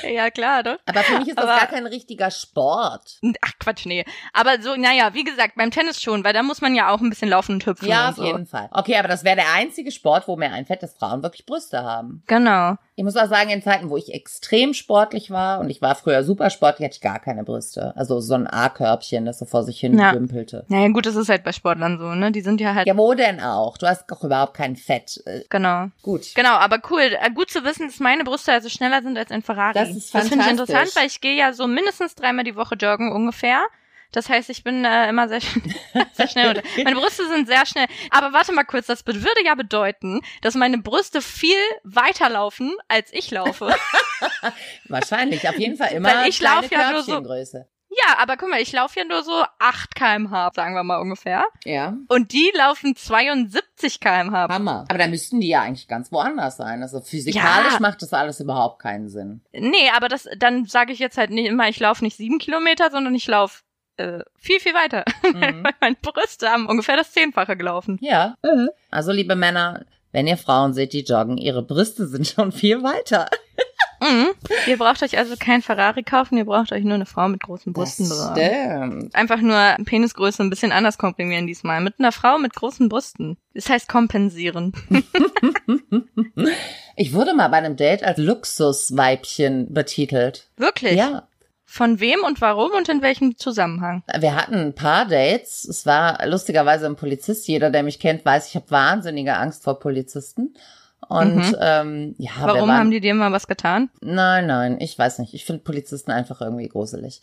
Ja, 0.09 0.31
klar, 0.31 0.63
doch. 0.63 0.79
Aber 0.87 1.01
für 1.03 1.19
mich 1.19 1.29
ist 1.29 1.37
das 1.37 1.45
Aber- 1.45 1.59
gar 1.59 1.67
kein 1.67 1.87
richtiger 1.87 2.31
Sport. 2.31 3.19
Ach 3.43 3.53
Quatsch, 3.59 3.85
nee. 3.85 4.05
Aber 4.33 4.63
so, 4.63 4.75
naja, 4.77 5.13
wie 5.13 5.25
gesagt, 5.25 5.57
beim 5.57 5.71
Tennis 5.71 6.01
schon, 6.01 6.25
weil 6.25 6.33
da 6.33 6.43
muss 6.43 6.61
man 6.63 6.75
ja 6.75 6.89
auch 6.91 7.01
ein 7.01 7.11
bisschen 7.11 7.29
laufen 7.29 7.55
und 7.57 7.67
hüpfen 7.67 7.89
Ja, 7.89 8.05
und 8.05 8.11
auf 8.11 8.17
so. 8.17 8.25
jeden 8.25 8.47
Fall. 8.47 8.69
Okay, 8.73 8.97
aber 8.97 9.09
das 9.09 9.25
wäre 9.25 9.37
der 9.37 9.53
einzige 9.53 9.91
Sport, 9.93 10.27
wo 10.27 10.37
mir 10.37 10.53
einfällt, 10.53 10.83
dass 10.83 10.95
Frauen 10.95 11.23
wirklich 11.23 11.45
Brüste 11.45 11.83
haben. 11.83 12.23
Genau. 12.29 12.77
Ich 12.95 13.05
muss 13.05 13.17
auch 13.17 13.27
sagen, 13.27 13.49
in 13.49 13.63
Zeiten, 13.63 13.89
wo 13.89 13.97
ich 13.97 14.13
extrem 14.13 14.75
sportlich 14.75 15.31
war 15.31 15.61
und 15.61 15.71
ich 15.71 15.81
war 15.81 15.95
früher 15.95 16.23
super 16.25 16.51
sportlich, 16.51 16.85
hatte 16.85 16.97
ich 16.97 17.01
gar 17.01 17.19
keine 17.21 17.43
Brüste. 17.43 17.95
Also 17.97 18.21
so 18.21 18.35
ein 18.35 18.47
A-Körbchen, 18.47 19.25
das 19.25 19.39
so 19.39 19.47
vor 19.47 19.63
sich 19.65 19.81
hin 19.81 19.99
Ja. 19.99 20.13
dümpelte. 20.13 20.67
Naja, 20.69 20.89
gut, 20.89 21.07
das 21.07 21.17
ist 21.17 21.31
halt 21.31 21.43
bei 21.43 21.53
Sportlern 21.53 21.99
so, 21.99 22.15
ne? 22.15 22.33
Die 22.33 22.43
sind 22.43 22.61
ja 22.61 22.75
halt. 22.75 22.87
Ja, 22.87 22.95
wo 22.97 23.15
denn 23.15 23.41
auch? 23.41 23.79
Du 23.79 23.87
hast 23.87 24.07
doch 24.11 24.23
überhaupt 24.23 24.55
kein 24.55 24.77
Fett. 24.77 25.23
Äh, 25.25 25.41
Genau. 25.49 25.87
Gut. 26.03 26.35
Genau, 26.35 26.51
aber 26.57 26.81
cool. 26.91 27.17
Äh, 27.19 27.31
Gut 27.35 27.51
zu 27.51 27.65
wissen, 27.65 27.87
dass 27.89 27.99
meine 27.99 28.25
Brüste 28.25 28.53
also 28.53 28.69
schneller 28.69 29.01
sind 29.03 29.17
als 29.17 29.31
ein 29.31 29.41
Ferrari. 29.43 29.73
Das 29.73 29.89
ist 29.89 30.15
Das 30.15 30.29
finde 30.29 30.45
ich 30.45 30.49
fantastisch. 30.51 30.75
interessant, 30.77 30.97
weil 30.97 31.07
ich 31.07 31.21
gehe 31.23 31.37
ja 31.37 31.55
so 31.55 31.67
mindestens 31.67 32.15
dreimal 32.15 32.45
die 32.45 32.57
Woche 32.57 32.75
joggen 32.75 33.11
ungefähr. 33.11 33.63
Das 34.13 34.29
heißt, 34.29 34.51
ich 34.51 34.63
bin 34.63 34.85
äh, 34.85 35.09
immer 35.09 35.29
sehr, 35.29 35.41
sehr 36.13 36.29
schnell. 36.29 36.49
Unter. 36.57 36.63
Meine 36.85 36.97
Brüste 36.97 37.27
sind 37.29 37.47
sehr 37.49 37.67
schnell. 37.67 37.87
Aber 38.11 38.33
warte 38.33 38.53
mal 38.53 38.65
kurz, 38.65 38.87
das 38.87 39.05
würde 39.07 39.45
ja 39.45 39.55
bedeuten, 39.55 40.21
dass 40.43 40.55
meine 40.55 40.79
Brüste 40.79 41.21
viel 41.23 41.57
weiter 41.83 42.29
laufen, 42.31 42.73
als 42.89 43.13
ich 43.13 43.31
laufe. 43.31 43.75
Wahrscheinlich, 44.89 45.49
auf 45.49 45.59
jeden 45.59 45.77
Fall 45.77 45.93
immer 45.93 46.09
Weil 46.15 46.29
ich 46.29 46.39
kleine 46.39 46.63
lauf 46.63 46.71
ja 46.71 46.91
nur 46.93 47.03
so- 47.03 47.23
ja, 47.95 48.17
aber 48.19 48.39
guck 48.39 48.49
mal, 48.49 48.61
ich 48.63 48.73
laufe 48.73 48.99
ja 49.01 49.05
nur 49.05 49.23
so 49.23 49.45
8 49.59 49.95
kmh, 49.95 50.51
sagen 50.55 50.75
wir 50.75 50.83
mal 50.83 50.97
ungefähr. 50.99 51.45
Ja. 51.67 51.95
Und 52.09 52.33
die 52.33 52.51
laufen 52.57 52.97
72 52.97 54.01
kmh. 54.01 54.49
Hammer. 54.49 54.87
Aber 54.89 54.97
da 54.99 55.07
müssten 55.09 55.41
die 55.41 55.49
ja 55.49 55.61
eigentlich 55.61 55.89
ganz 55.89 56.11
woanders 56.11 56.57
sein. 56.57 56.81
Also 56.83 57.03
physikalisch 57.03 57.75
Ja. 57.75 57.81
macht 57.81 58.01
das 58.01 58.15
alles 58.15 58.41
überhaupt 58.41 58.81
keinen 58.81 59.11
Sinn. 59.11 59.43
Nee, 59.53 59.91
aber 59.95 60.09
das, 60.09 60.27
dann 60.39 60.65
sage 60.65 60.95
ich 60.95 61.01
jetzt 61.01 61.19
halt 61.19 61.31
nicht 61.33 61.49
immer, 61.49 61.69
ich 61.69 61.81
laufe 61.81 62.03
nicht 62.03 62.17
sieben 62.17 62.39
Kilometer, 62.39 62.91
sondern 62.91 63.15
ich 63.15 63.27
laufe 63.27 63.61
äh, 64.03 64.25
viel, 64.37 64.61
viel 64.61 64.75
weiter. 64.75 65.05
Mhm. 65.33 65.65
Meine 65.81 65.97
Brüste 66.03 66.49
haben 66.49 66.67
ungefähr 66.67 66.97
das 66.97 67.13
Zehnfache 67.13 67.57
gelaufen. 67.57 67.99
Ja. 68.03 68.37
Also, 68.91 69.13
liebe 69.13 69.35
Männer, 69.35 69.85
wenn 70.11 70.27
ihr 70.27 70.37
Frauen 70.37 70.75
seht, 70.75 70.93
die 70.93 71.05
joggen, 71.05 71.39
ihre 71.39 71.63
Brüste 71.63 72.07
sind 72.07 72.27
schon 72.27 72.53
viel 72.53 72.83
weiter. 72.83 73.29
Mhm. 74.03 74.31
Ihr 74.67 74.77
braucht 74.79 75.03
euch 75.03 75.17
also 75.17 75.35
kein 75.39 75.63
Ferrari 75.63 76.03
kaufen, 76.03 76.37
ihr 76.37 76.45
braucht 76.45 76.73
euch 76.73 76.83
nur 76.83 76.95
eine 76.95 77.07
Frau 77.07 77.29
mit 77.29 77.43
großen 77.43 77.73
Brüsten 77.73 78.09
Das 78.09 78.33
stimmt. 78.33 79.15
Einfach 79.15 79.41
nur 79.41 79.77
Penisgröße 79.85 80.43
ein 80.43 80.51
bisschen 80.51 80.73
anders 80.73 80.99
komprimieren 80.99 81.47
diesmal. 81.47 81.81
Mit 81.81 81.95
einer 81.99 82.11
Frau 82.11 82.39
mit 82.39 82.53
großen 82.53 82.89
Brüsten. 82.89 83.39
Das 83.55 83.69
heißt 83.69 83.89
kompensieren. 83.89 84.73
Ich 86.95 87.15
wurde 87.15 87.35
mal 87.35 87.49
bei 87.49 87.57
einem 87.57 87.77
Date 87.77 88.03
als 88.03 88.19
Luxusweibchen 88.19 89.73
betitelt. 89.73 90.51
Wirklich? 90.57 90.97
Ja. 90.97 91.27
Von 91.75 92.01
wem 92.01 92.23
und 92.23 92.43
warum 92.43 92.73
und 92.73 92.91
in 92.91 93.01
welchem 93.01 93.39
Zusammenhang? 93.39 94.03
Wir 94.15 94.37
hatten 94.37 94.57
ein 94.57 94.75
paar 94.75 95.07
Dates. 95.07 95.65
Es 95.65 95.87
war 95.87 96.19
lustigerweise 96.27 96.85
ein 96.85 96.97
Polizist. 96.97 97.49
Jeder, 97.49 97.71
der 97.71 97.83
mich 97.83 97.99
kennt, 97.99 98.27
weiß, 98.27 98.49
ich 98.49 98.57
habe 98.57 98.71
wahnsinnige 98.71 99.39
Angst 99.39 99.65
vor 99.65 99.79
Polizisten. 99.79 100.53
Und 101.09 101.37
Mhm. 101.37 101.57
ähm, 101.61 102.15
ja, 102.19 102.31
Warum 102.41 102.69
waren, 102.69 102.79
haben 102.79 102.91
die 102.91 103.01
dir 103.01 103.15
mal 103.15 103.33
was 103.33 103.47
getan? 103.47 103.91
Nein, 104.01 104.47
nein, 104.47 104.79
ich 104.81 104.99
weiß 104.99 105.19
nicht. 105.19 105.35
Ich 105.35 105.45
finde 105.45 105.63
Polizisten 105.63 106.11
einfach 106.11 106.41
irgendwie 106.41 106.69
gruselig. 106.69 107.21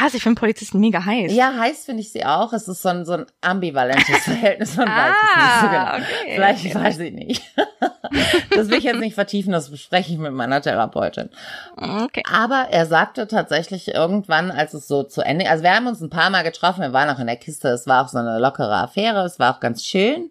Was? 0.00 0.14
Ich 0.14 0.22
finde 0.22 0.38
Polizisten 0.38 0.78
mega 0.78 1.04
heiß. 1.04 1.32
Ja, 1.32 1.52
heiß 1.58 1.84
finde 1.84 2.02
ich 2.02 2.12
sie 2.12 2.24
auch. 2.24 2.52
Es 2.52 2.68
ist 2.68 2.82
so 2.82 2.88
ein, 2.90 3.04
so 3.04 3.12
ein 3.14 3.26
ambivalentes 3.40 4.18
Verhältnis. 4.24 4.76
Man 4.76 4.88
weiß 4.88 5.14
es 5.14 5.36
nicht 5.36 5.60
so 5.60 5.68
genau. 5.68 5.80
Ah, 5.80 5.96
okay. 5.96 6.32
Vielleicht 6.34 6.66
okay. 6.66 6.74
weiß 6.74 6.98
ich 6.98 7.12
nicht. 7.12 7.42
das 8.54 8.68
will 8.68 8.78
ich 8.78 8.84
jetzt 8.84 9.00
nicht 9.00 9.14
vertiefen, 9.14 9.52
das 9.52 9.70
bespreche 9.70 10.12
ich 10.12 10.18
mit 10.18 10.32
meiner 10.32 10.60
Therapeutin. 10.60 11.30
Okay. 11.76 12.22
Aber 12.30 12.66
er 12.70 12.86
sagte 12.86 13.26
tatsächlich 13.26 13.88
irgendwann, 13.94 14.50
als 14.50 14.74
es 14.74 14.86
so 14.88 15.02
zu 15.02 15.22
Ende, 15.22 15.48
also 15.48 15.62
wir 15.62 15.74
haben 15.74 15.86
uns 15.86 16.00
ein 16.00 16.10
paar 16.10 16.30
Mal 16.30 16.42
getroffen, 16.42 16.82
wir 16.82 16.92
waren 16.92 17.08
auch 17.10 17.18
in 17.20 17.26
der 17.26 17.36
Kiste, 17.36 17.68
es 17.68 17.86
war 17.86 18.04
auch 18.04 18.08
so 18.08 18.18
eine 18.18 18.38
lockere 18.38 18.74
Affäre, 18.76 19.24
es 19.24 19.38
war 19.38 19.54
auch 19.54 19.60
ganz 19.60 19.84
schön. 19.84 20.30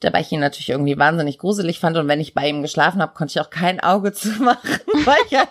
Dabei 0.00 0.20
ich 0.20 0.30
ihn 0.32 0.40
natürlich 0.40 0.68
irgendwie 0.70 0.98
wahnsinnig 0.98 1.38
gruselig 1.38 1.80
fand 1.80 1.96
und 1.96 2.08
wenn 2.08 2.20
ich 2.20 2.34
bei 2.34 2.48
ihm 2.48 2.62
geschlafen 2.62 3.02
habe, 3.02 3.14
konnte 3.14 3.32
ich 3.32 3.40
auch 3.40 3.50
kein 3.50 3.80
Auge 3.80 4.12
zumachen, 4.12 4.78
weil 5.04 5.16
ich 5.28 5.36
halt 5.36 5.48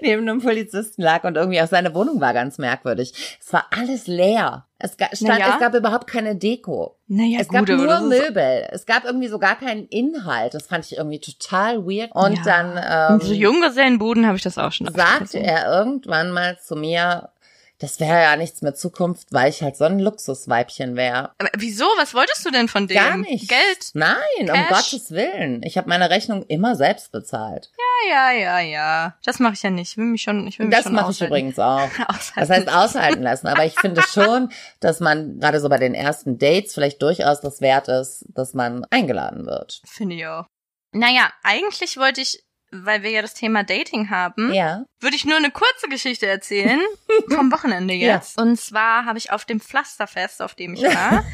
neben 0.00 0.22
einem 0.28 0.40
Polizisten 0.40 1.02
lag 1.02 1.24
und 1.24 1.36
irgendwie 1.36 1.60
auch 1.60 1.66
seine 1.66 1.92
Wohnung 1.94 2.20
war 2.20 2.32
ganz 2.32 2.58
merkwürdig. 2.58 3.12
Es 3.44 3.52
war 3.52 3.66
alles 3.76 4.06
leer. 4.06 4.64
Es, 4.78 4.96
ga, 4.96 5.06
stand, 5.12 5.30
Na 5.30 5.38
ja. 5.38 5.54
es 5.54 5.58
gab 5.60 5.74
überhaupt 5.74 6.06
keine 6.06 6.36
Deko. 6.36 6.96
Naja, 7.08 7.38
es 7.40 7.48
gut, 7.48 7.66
gab 7.66 7.68
aber 7.80 7.98
nur 8.00 8.08
Möbel. 8.08 8.68
Es 8.70 8.86
gab 8.86 9.04
irgendwie 9.04 9.26
so 9.26 9.40
gar 9.40 9.58
keinen 9.58 9.86
Inhalt. 9.88 10.54
Das 10.54 10.68
fand 10.68 10.84
ich 10.86 10.96
irgendwie 10.96 11.18
total 11.18 11.84
weird. 11.84 12.12
Und 12.14 12.36
Ja. 12.36 12.42
dann 12.44 13.16
In 13.16 13.20
ähm, 13.20 13.26
so 13.26 13.34
Junggesellenbuden 13.34 14.26
habe 14.26 14.36
ich 14.36 14.44
das 14.44 14.56
auch 14.58 14.70
schon. 14.70 14.92
sagte 14.94 15.40
er 15.40 15.66
irgendwann 15.80 16.30
mal 16.30 16.56
zu 16.60 16.76
mir, 16.76 17.30
das 17.80 18.00
wäre 18.00 18.20
ja 18.20 18.36
nichts 18.36 18.60
mit 18.62 18.76
Zukunft, 18.76 19.28
weil 19.32 19.50
ich 19.50 19.62
halt 19.62 19.76
so 19.76 19.84
ein 19.84 20.00
Luxusweibchen 20.00 20.96
wäre. 20.96 21.32
Wieso? 21.56 21.84
Was 21.96 22.12
wolltest 22.12 22.44
du 22.44 22.50
denn 22.50 22.66
von 22.66 22.88
dem? 22.88 22.96
Gar 22.96 23.16
nicht. 23.18 23.48
Geld? 23.48 23.90
Nein, 23.94 24.16
um 24.40 24.46
Cash? 24.46 24.68
Gottes 24.68 25.10
Willen. 25.12 25.62
Ich 25.62 25.78
habe 25.78 25.88
meine 25.88 26.10
Rechnung 26.10 26.42
immer 26.48 26.74
selbst 26.74 27.12
bezahlt. 27.12 27.70
Ja, 28.08 28.32
ja, 28.32 28.32
ja, 28.32 28.60
ja. 28.60 29.16
Das 29.24 29.38
mache 29.38 29.54
ich 29.54 29.62
ja 29.62 29.70
nicht. 29.70 29.92
Ich 29.92 29.96
will 29.96 30.06
mich 30.06 30.22
schon, 30.22 30.46
ich 30.48 30.58
will 30.58 30.66
mich 30.66 30.74
Das 30.74 30.84
schon 30.84 30.94
mache 30.94 31.12
ich 31.12 31.20
übrigens 31.20 31.58
auch. 31.58 31.88
Aushalten. 32.08 32.32
Das 32.36 32.50
heißt 32.50 32.68
aushalten 32.68 33.22
lassen. 33.22 33.46
Aber 33.46 33.64
ich 33.64 33.78
finde 33.78 34.02
schon, 34.02 34.50
dass 34.80 34.98
man 34.98 35.38
gerade 35.38 35.60
so 35.60 35.68
bei 35.68 35.78
den 35.78 35.94
ersten 35.94 36.38
Dates 36.38 36.74
vielleicht 36.74 37.00
durchaus 37.00 37.40
das 37.40 37.60
wert 37.60 37.86
ist, 37.86 38.24
dass 38.28 38.54
man 38.54 38.84
eingeladen 38.90 39.46
wird. 39.46 39.82
Finde 39.86 40.16
ich 40.16 40.26
auch. 40.26 40.46
Naja, 40.92 41.30
eigentlich 41.42 41.96
wollte 41.98 42.22
ich, 42.22 42.42
weil 42.70 43.02
wir 43.02 43.10
ja 43.10 43.22
das 43.22 43.34
Thema 43.34 43.62
Dating 43.64 44.10
haben, 44.10 44.52
Ja. 44.52 44.84
würde 45.00 45.16
ich 45.16 45.24
nur 45.24 45.36
eine 45.36 45.50
kurze 45.50 45.88
Geschichte 45.88 46.26
erzählen 46.26 46.80
vom 47.34 47.50
Wochenende 47.52 47.94
Ja. 47.94 48.16
jetzt. 48.16 48.38
Und 48.40 48.60
zwar 48.60 49.04
habe 49.04 49.18
ich 49.18 49.30
auf 49.32 49.44
dem 49.44 49.60
Pflasterfest, 49.60 50.42
auf 50.42 50.54
dem 50.54 50.74
ich 50.74 50.82
war, 50.82 51.24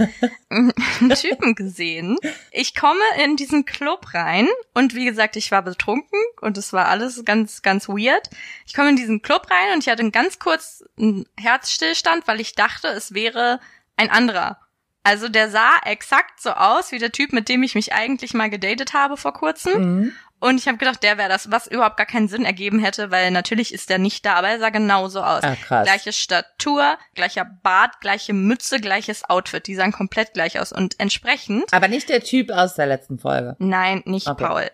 einen 0.50 1.10
Typen 1.20 1.54
gesehen. 1.54 2.16
Ich 2.50 2.74
komme 2.74 3.00
in 3.24 3.36
diesen 3.36 3.64
Club 3.64 4.14
rein 4.14 4.48
und 4.74 4.94
wie 4.94 5.04
gesagt, 5.04 5.36
ich 5.36 5.50
war 5.50 5.62
betrunken 5.62 6.18
und 6.40 6.56
es 6.58 6.72
war 6.72 6.86
alles 6.88 7.24
ganz, 7.24 7.62
ganz 7.62 7.88
weird. 7.88 8.30
Ich 8.66 8.74
komme 8.74 8.90
in 8.90 8.96
diesen 8.96 9.22
Club 9.22 9.48
rein 9.50 9.74
und 9.74 9.80
ich 9.84 9.88
hatte 9.90 10.08
ganz 10.10 10.38
kurz 10.38 10.84
einen 10.98 11.26
Herzstillstand, 11.38 12.26
weil 12.28 12.40
ich 12.40 12.54
dachte, 12.54 12.88
es 12.88 13.14
wäre 13.14 13.60
ein 13.96 14.10
anderer. 14.10 14.58
Also 15.06 15.28
der 15.28 15.50
sah 15.50 15.72
exakt 15.84 16.40
so 16.40 16.50
aus 16.52 16.90
wie 16.90 16.98
der 16.98 17.12
Typ, 17.12 17.34
mit 17.34 17.50
dem 17.50 17.62
ich 17.62 17.74
mich 17.74 17.92
eigentlich 17.92 18.32
mal 18.32 18.48
gedatet 18.48 18.94
habe 18.94 19.18
vor 19.18 19.34
kurzem. 19.34 19.82
Mhm. 20.00 20.12
Und 20.44 20.58
ich 20.58 20.68
habe 20.68 20.76
gedacht, 20.76 21.02
der 21.02 21.16
wäre 21.16 21.28
das, 21.30 21.50
was 21.50 21.66
überhaupt 21.66 21.96
gar 21.96 22.04
keinen 22.06 22.28
Sinn 22.28 22.44
ergeben 22.44 22.78
hätte, 22.78 23.10
weil 23.10 23.30
natürlich 23.30 23.72
ist 23.72 23.88
der 23.88 23.98
nicht 23.98 24.26
da, 24.26 24.34
aber 24.34 24.48
er 24.50 24.58
sah 24.58 24.68
genauso 24.68 25.22
aus. 25.22 25.42
Ah, 25.42 25.56
krass. 25.56 25.86
Gleiche 25.86 26.12
Statur, 26.12 26.98
gleicher 27.14 27.46
Bart, 27.62 28.00
gleiche 28.02 28.34
Mütze, 28.34 28.78
gleiches 28.78 29.24
Outfit. 29.30 29.66
Die 29.66 29.74
sahen 29.74 29.92
komplett 29.92 30.34
gleich 30.34 30.60
aus. 30.60 30.70
Und 30.70 31.00
entsprechend, 31.00 31.72
Aber 31.72 31.88
nicht 31.88 32.08
der 32.10 32.22
Typ 32.22 32.50
aus 32.50 32.74
der 32.74 32.86
letzten 32.86 33.18
Folge. 33.18 33.56
nein, 33.58 34.02
nicht 34.04 34.26
Okay. 34.28 34.44
Paul. 34.44 34.70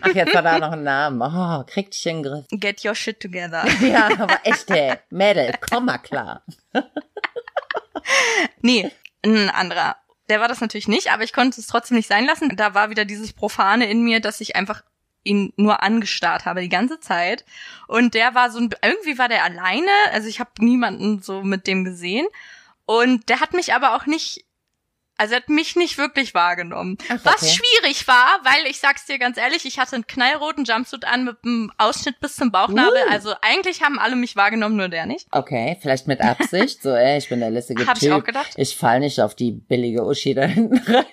Ach, 0.00 0.14
jetzt 0.14 0.34
war 0.34 0.42
da 0.42 0.58
noch 0.58 0.72
ein 0.72 0.82
Name. 0.82 1.24
Oh, 1.32 1.64
krieg 1.72 1.90
dich 1.92 2.04
in 2.06 2.22
den 2.22 2.32
Griff. 2.32 2.44
Get 2.50 2.84
your 2.84 2.94
shit 2.96 3.20
together. 3.20 3.64
Ja, 3.80 4.08
aber 4.18 4.38
echt, 4.42 4.68
ey. 4.70 4.94
Mädel, 5.10 5.52
komm 5.70 5.84
mal 5.86 5.98
klar. 5.98 6.42
Nee, 8.60 8.90
ein 9.24 9.50
anderer. 9.50 9.96
Der 10.28 10.40
war 10.40 10.48
das 10.48 10.60
natürlich 10.60 10.88
nicht, 10.88 11.10
aber 11.12 11.22
ich 11.22 11.32
konnte 11.32 11.60
es 11.60 11.66
trotzdem 11.66 11.96
nicht 11.96 12.08
sein 12.08 12.24
lassen. 12.26 12.56
Da 12.56 12.74
war 12.74 12.90
wieder 12.90 13.04
dieses 13.04 13.32
Profane 13.32 13.88
in 13.90 14.02
mir, 14.02 14.20
dass 14.20 14.40
ich 14.40 14.56
einfach 14.56 14.82
ihn 15.24 15.52
nur 15.56 15.82
angestarrt 15.82 16.44
habe 16.44 16.60
die 16.60 16.68
ganze 16.68 17.00
Zeit. 17.00 17.44
Und 17.88 18.14
der 18.14 18.34
war 18.34 18.50
so 18.50 18.60
ein, 18.60 18.70
irgendwie 18.82 19.18
war 19.18 19.28
der 19.28 19.44
alleine, 19.44 19.90
also 20.12 20.28
ich 20.28 20.40
habe 20.40 20.50
niemanden 20.58 21.22
so 21.22 21.42
mit 21.42 21.66
dem 21.66 21.84
gesehen. 21.84 22.26
Und 22.86 23.28
der 23.28 23.40
hat 23.40 23.54
mich 23.54 23.74
aber 23.74 23.96
auch 23.96 24.06
nicht, 24.06 24.44
also 25.16 25.34
er 25.34 25.40
hat 25.40 25.48
mich 25.48 25.76
nicht 25.76 25.98
wirklich 25.98 26.34
wahrgenommen. 26.34 26.98
Ach, 27.08 27.18
Was 27.24 27.42
okay. 27.42 27.52
schwierig 27.60 28.06
war, 28.08 28.40
weil 28.42 28.66
ich 28.70 28.78
sag's 28.80 29.06
dir 29.06 29.18
ganz 29.18 29.36
ehrlich, 29.36 29.64
ich 29.64 29.78
hatte 29.78 29.94
einen 29.96 30.06
knallroten 30.06 30.64
Jumpsuit 30.64 31.04
an 31.04 31.24
mit 31.24 31.36
einem 31.44 31.72
Ausschnitt 31.78 32.20
bis 32.20 32.36
zum 32.36 32.50
Bauchnabel. 32.50 33.02
Uh. 33.08 33.10
Also 33.12 33.34
eigentlich 33.42 33.82
haben 33.82 33.98
alle 33.98 34.16
mich 34.16 34.36
wahrgenommen, 34.36 34.76
nur 34.76 34.88
der 34.88 35.06
nicht. 35.06 35.26
Okay, 35.30 35.78
vielleicht 35.80 36.06
mit 36.06 36.20
Absicht. 36.20 36.82
So, 36.82 36.90
ey, 36.94 37.18
ich 37.18 37.28
bin 37.28 37.40
der 37.40 37.50
lässige 37.50 37.84
Hab 37.86 37.96
ich 37.96 38.02
Typ. 38.04 38.12
auch 38.12 38.24
gedacht. 38.24 38.52
Ich 38.56 38.76
fall 38.76 39.00
nicht 39.00 39.20
auf 39.20 39.34
die 39.34 39.52
billige 39.52 40.04
Uschi 40.04 40.34
da 40.34 40.42
hinten 40.44 40.78
rein. 40.78 41.04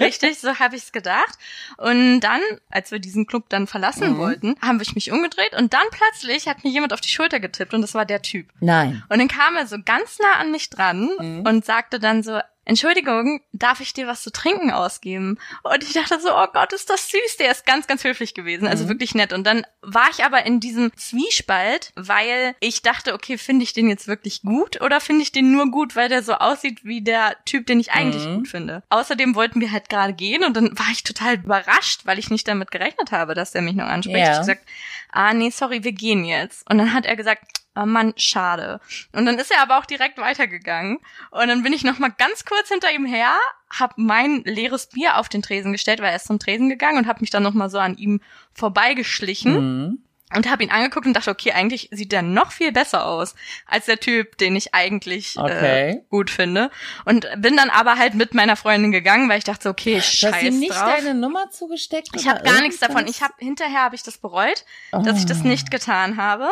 Richtig, 0.00 0.38
so 0.38 0.54
habe 0.58 0.76
ich's 0.76 0.92
gedacht. 0.92 1.38
Und 1.76 2.20
dann, 2.20 2.40
als 2.70 2.90
wir 2.90 2.98
diesen 2.98 3.26
Club 3.26 3.48
dann 3.48 3.66
verlassen 3.66 4.12
Mhm. 4.14 4.18
wollten, 4.18 4.54
haben 4.62 4.78
wir 4.80 4.86
mich 4.94 5.10
umgedreht 5.12 5.54
und 5.56 5.72
dann 5.74 5.86
plötzlich 5.90 6.48
hat 6.48 6.64
mir 6.64 6.70
jemand 6.70 6.92
auf 6.92 7.00
die 7.00 7.08
Schulter 7.08 7.40
getippt 7.40 7.74
und 7.74 7.82
das 7.82 7.94
war 7.94 8.06
der 8.06 8.22
Typ. 8.22 8.48
Nein. 8.60 9.02
Und 9.08 9.18
dann 9.18 9.28
kam 9.28 9.56
er 9.56 9.66
so 9.66 9.76
ganz 9.84 10.18
nah 10.18 10.38
an 10.40 10.50
mich 10.50 10.70
dran 10.70 11.08
Mhm. 11.18 11.44
und 11.46 11.64
sagte 11.64 11.98
dann 11.98 12.22
so, 12.22 12.38
Entschuldigung, 12.68 13.40
darf 13.52 13.80
ich 13.80 13.92
dir 13.94 14.06
was 14.06 14.22
zu 14.22 14.30
trinken 14.30 14.70
ausgeben? 14.70 15.38
Und 15.62 15.82
ich 15.82 15.94
dachte 15.94 16.20
so, 16.20 16.28
oh 16.32 16.46
Gott, 16.52 16.72
ist 16.74 16.90
das 16.90 17.08
süß. 17.10 17.38
Der 17.38 17.50
ist 17.50 17.64
ganz, 17.66 17.86
ganz 17.86 18.04
höflich 18.04 18.34
gewesen, 18.34 18.68
also 18.68 18.84
Mhm. 18.84 18.88
wirklich 18.90 19.14
nett. 19.14 19.32
Und 19.32 19.44
dann 19.46 19.66
war 19.82 20.08
ich 20.12 20.22
aber 20.24 20.44
in 20.44 20.60
diesem 20.60 20.92
Zwiespalt, 20.96 21.92
weil 21.96 22.54
ich 22.60 22.82
dachte, 22.82 23.14
okay, 23.14 23.38
finde 23.38 23.62
ich 23.64 23.72
den 23.72 23.88
jetzt 23.88 24.06
wirklich 24.06 24.42
gut 24.42 24.80
oder 24.82 25.00
finde 25.00 25.22
ich 25.22 25.32
den 25.32 25.50
nur 25.50 25.70
gut, 25.70 25.96
weil 25.96 26.08
der 26.08 26.22
so 26.22 26.34
aussieht 26.34 26.84
wie 26.84 27.00
der 27.00 27.36
Typ, 27.46 27.66
den 27.66 27.80
ich 27.80 27.92
eigentlich 27.92 28.26
Mhm. 28.26 28.34
gut 28.36 28.48
finde. 28.48 28.82
Außerdem 28.90 29.34
wollten 29.34 29.60
wir 29.60 29.72
halt 29.72 29.88
gerade 29.88 30.12
gehen 30.12 30.44
und 30.44 30.54
dann 30.56 30.78
war 30.78 30.86
ich 30.92 31.02
total 31.02 31.36
überrascht, 31.36 32.02
weil 32.04 32.18
ich 32.18 32.30
nicht 32.30 32.46
damit 32.46 32.70
gerechnet 32.70 33.12
habe, 33.12 33.34
dass 33.34 33.50
der 33.52 33.62
mich 33.62 33.74
noch 33.76 33.86
anspricht. 33.86 34.18
Ja. 34.18 34.32
Ich 34.34 34.38
gesagt, 34.40 34.68
ah 35.10 35.32
nee, 35.32 35.50
sorry, 35.50 35.84
wir 35.84 35.92
gehen 35.92 36.24
jetzt. 36.24 36.68
Und 36.70 36.78
dann 36.78 36.92
hat 36.92 37.06
er 37.06 37.16
gesagt, 37.16 37.57
oh 37.80 37.86
Mann, 37.86 38.12
schade. 38.16 38.80
Und 39.12 39.24
dann 39.26 39.38
ist 39.38 39.50
er 39.50 39.62
aber 39.62 39.78
auch 39.78 39.86
direkt 39.86 40.18
weitergegangen. 40.18 40.98
Und 41.30 41.48
dann 41.48 41.62
bin 41.62 41.72
ich 41.72 41.84
noch 41.84 41.98
mal 41.98 42.12
ganz 42.16 42.44
kurz 42.44 42.68
hinter 42.68 42.90
ihm 42.92 43.06
her, 43.06 43.36
hab 43.70 43.96
mein 43.96 44.42
leeres 44.44 44.88
Bier 44.88 45.16
auf 45.18 45.28
den 45.28 45.42
Tresen 45.42 45.72
gestellt, 45.72 46.00
weil 46.00 46.10
er 46.10 46.16
ist 46.16 46.26
zum 46.26 46.38
Tresen 46.38 46.68
gegangen 46.68 46.98
und 46.98 47.06
hab 47.06 47.20
mich 47.20 47.30
dann 47.30 47.42
noch 47.42 47.54
mal 47.54 47.70
so 47.70 47.78
an 47.78 47.96
ihm 47.96 48.20
vorbeigeschlichen 48.54 49.86
Mhm. 49.86 49.98
und 50.34 50.50
hab 50.50 50.60
ihn 50.60 50.70
angeguckt 50.70 51.06
und 51.06 51.14
dachte, 51.14 51.30
okay, 51.30 51.52
eigentlich 51.52 51.88
sieht 51.90 52.12
der 52.12 52.22
noch 52.22 52.52
viel 52.52 52.70
besser 52.72 53.06
aus 53.06 53.34
als 53.66 53.86
der 53.86 53.98
Typ, 53.98 54.36
den 54.38 54.56
ich 54.56 54.74
eigentlich 54.74 55.36
äh, 55.36 55.40
Okay. 55.40 56.02
gut 56.10 56.30
finde. 56.30 56.70
Und 57.06 57.26
bin 57.38 57.56
dann 57.56 57.70
aber 57.70 57.96
halt 57.96 58.14
mit 58.14 58.34
meiner 58.34 58.56
Freundin 58.56 58.92
gegangen, 58.92 59.28
weil 59.28 59.38
ich 59.38 59.44
dachte, 59.44 59.64
so, 59.64 59.70
okay, 59.70 59.92
Du 59.94 59.98
hast 59.98 60.16
scheiß 60.16 60.42
ihm 60.42 60.58
nicht 60.58 60.72
drauf. 60.72 60.94
deine 60.96 61.14
Nummer 61.14 61.50
zugesteckt? 61.50 62.08
Ich 62.14 62.28
habe 62.28 62.42
gar 62.42 62.60
nichts 62.60 62.78
davon. 62.78 63.06
Ich 63.06 63.22
habe 63.22 63.34
hinterher 63.38 63.82
habe 63.84 63.94
ich 63.94 64.02
das 64.02 64.18
bereut, 64.18 64.64
dass 64.92 65.18
ich 65.18 65.26
das 65.26 65.40
Oh. 65.44 65.48
nicht 65.48 65.70
getan 65.70 66.16
habe. 66.18 66.48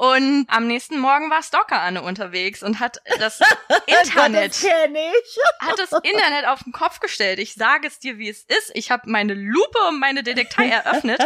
Und 0.00 0.46
am 0.48 0.66
nächsten 0.66 0.98
Morgen 0.98 1.28
war 1.30 1.42
Stalker 1.42 1.78
Anne 1.82 2.00
unterwegs 2.00 2.62
und 2.62 2.80
hat 2.80 3.02
das 3.18 3.38
Internet 3.86 4.54
Das 4.54 5.68
hat 5.68 5.78
das 5.78 5.92
Internet 6.02 6.46
auf 6.46 6.62
den 6.62 6.72
Kopf 6.72 7.00
gestellt. 7.00 7.38
Ich 7.38 7.52
sage 7.52 7.86
es 7.86 7.98
dir, 7.98 8.16
wie 8.16 8.30
es 8.30 8.44
ist. 8.44 8.70
Ich 8.72 8.90
habe 8.90 9.10
meine 9.10 9.34
Lupe 9.34 9.78
und 9.88 10.00
meine 10.00 10.22
Detektei 10.22 10.70
eröffnet 10.70 11.20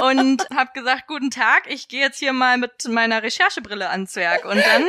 und 0.00 0.46
habe 0.54 0.70
gesagt, 0.74 1.08
guten 1.08 1.32
Tag, 1.32 1.64
ich 1.66 1.88
gehe 1.88 2.02
jetzt 2.02 2.20
hier 2.20 2.32
mal 2.32 2.56
mit 2.56 2.86
meiner 2.86 3.20
Recherchebrille 3.24 3.90
ans 3.90 4.14
Werk. 4.14 4.44
Und 4.44 4.64
dann 4.64 4.86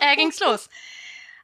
äh, 0.00 0.14
ging's 0.16 0.38
los. 0.40 0.68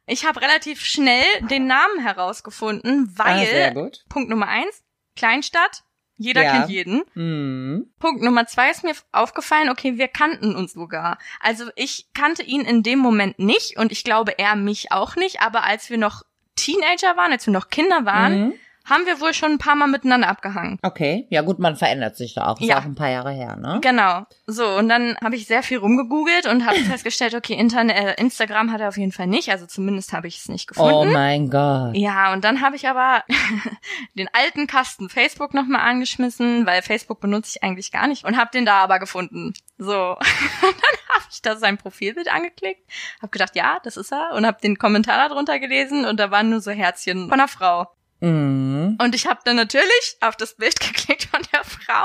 Ich 0.04 0.26
habe 0.26 0.42
relativ 0.42 0.84
schnell 0.84 1.24
den 1.48 1.66
Namen 1.66 2.00
herausgefunden, 2.00 3.14
Ah, 3.18 3.24
weil 3.24 3.72
gut. 3.72 4.04
Punkt 4.10 4.28
Nummer 4.28 4.48
eins, 4.48 4.82
Kleinstadt, 5.16 5.82
jeder 6.16 6.42
Ja. 6.42 6.52
kennt 6.52 6.70
jeden. 6.70 7.02
Mhm. 7.14 7.90
Punkt 7.98 8.22
Nummer 8.22 8.46
zwei 8.46 8.70
ist 8.70 8.84
mir 8.84 8.94
aufgefallen, 9.12 9.68
okay, 9.70 9.98
wir 9.98 10.08
kannten 10.08 10.54
uns 10.54 10.72
sogar. 10.72 11.18
Also 11.40 11.64
ich 11.76 12.06
kannte 12.14 12.42
ihn 12.42 12.62
in 12.62 12.82
dem 12.82 12.98
Moment 13.00 13.38
nicht 13.38 13.78
und 13.78 13.92
ich 13.92 14.04
glaube 14.04 14.38
er 14.38 14.56
mich 14.56 14.92
auch 14.92 15.16
nicht, 15.16 15.40
aber 15.42 15.64
als 15.64 15.90
wir 15.90 15.98
noch 15.98 16.22
Teenager 16.56 17.16
waren, 17.16 17.32
als 17.32 17.46
wir 17.46 17.52
noch 17.52 17.68
Kinder 17.68 18.04
waren, 18.04 18.44
Mhm. 18.46 18.52
Haben 18.84 19.06
wir 19.06 19.20
wohl 19.20 19.32
schon 19.34 19.52
ein 19.52 19.58
paar 19.58 19.74
Mal 19.76 19.86
miteinander 19.86 20.28
abgehangen. 20.28 20.78
Okay, 20.82 21.26
ja 21.30 21.42
gut, 21.42 21.58
man 21.58 21.76
verändert 21.76 22.16
sich 22.16 22.34
da 22.34 22.46
auch. 22.48 22.60
Ist 22.60 22.66
Ja. 22.68 22.78
auch 22.78 22.84
ein 22.84 22.94
paar 22.94 23.08
Jahre 23.10 23.32
her, 23.32 23.56
ne? 23.56 23.78
Genau. 23.82 24.24
So, 24.46 24.66
und 24.76 24.88
dann 24.88 25.16
habe 25.22 25.36
ich 25.36 25.46
sehr 25.46 25.62
viel 25.62 25.78
rumgegoogelt 25.78 26.46
und 26.46 26.66
habe 26.66 26.76
festgestellt, 26.80 27.34
okay, 27.34 27.54
Internet, 27.54 27.96
äh, 27.96 28.14
Instagram 28.20 28.72
hat 28.72 28.80
er 28.80 28.88
auf 28.88 28.96
jeden 28.96 29.12
Fall 29.12 29.26
nicht, 29.26 29.50
also 29.50 29.66
zumindest 29.66 30.12
habe 30.12 30.28
ich 30.28 30.38
es 30.38 30.48
nicht 30.48 30.70
Oh 30.76 30.84
gefunden. 30.84 31.12
mein 31.12 31.50
Gott. 31.50 31.96
Ja, 31.96 32.32
und 32.32 32.44
dann 32.44 32.60
habe 32.60 32.76
ich 32.76 32.86
aber 32.88 33.24
den 34.14 34.28
alten 34.32 34.66
Kasten 34.66 35.08
Facebook 35.08 35.54
nochmal 35.54 35.80
angeschmissen, 35.88 36.66
weil 36.66 36.82
Facebook 36.82 37.20
benutze 37.20 37.56
ich 37.56 37.62
eigentlich 37.64 37.90
gar 37.92 38.06
nicht 38.06 38.24
und 38.24 38.36
habe 38.36 38.50
den 38.52 38.66
da 38.66 38.82
aber 38.82 38.98
gefunden. 38.98 39.54
So, 39.78 39.92
und 40.18 40.20
dann 40.62 41.14
habe 41.14 41.24
ich 41.30 41.42
da 41.42 41.56
sein 41.56 41.78
Profilbild 41.78 42.32
angeklickt, 42.32 42.82
habe 43.20 43.30
gedacht, 43.30 43.56
ja, 43.56 43.78
das 43.82 43.96
ist 43.96 44.12
er 44.12 44.32
und 44.34 44.46
habe 44.46 44.60
den 44.62 44.78
Kommentar 44.78 45.28
darunter 45.28 45.58
gelesen 45.58 46.04
und 46.04 46.20
da 46.20 46.30
waren 46.30 46.50
nur 46.50 46.60
so 46.60 46.70
Herzchen 46.70 47.24
von 47.28 47.32
einer 47.40 47.48
Frau. 47.48 47.86
Mhm. 48.24 48.96
Und 49.00 49.14
ich 49.14 49.26
habe 49.26 49.40
dann 49.44 49.56
natürlich 49.56 50.16
auf 50.20 50.36
das 50.36 50.56
Bild 50.56 50.78
geklickt 50.80 51.24
von 51.24 51.42
der 51.52 51.64
Frau 51.64 52.04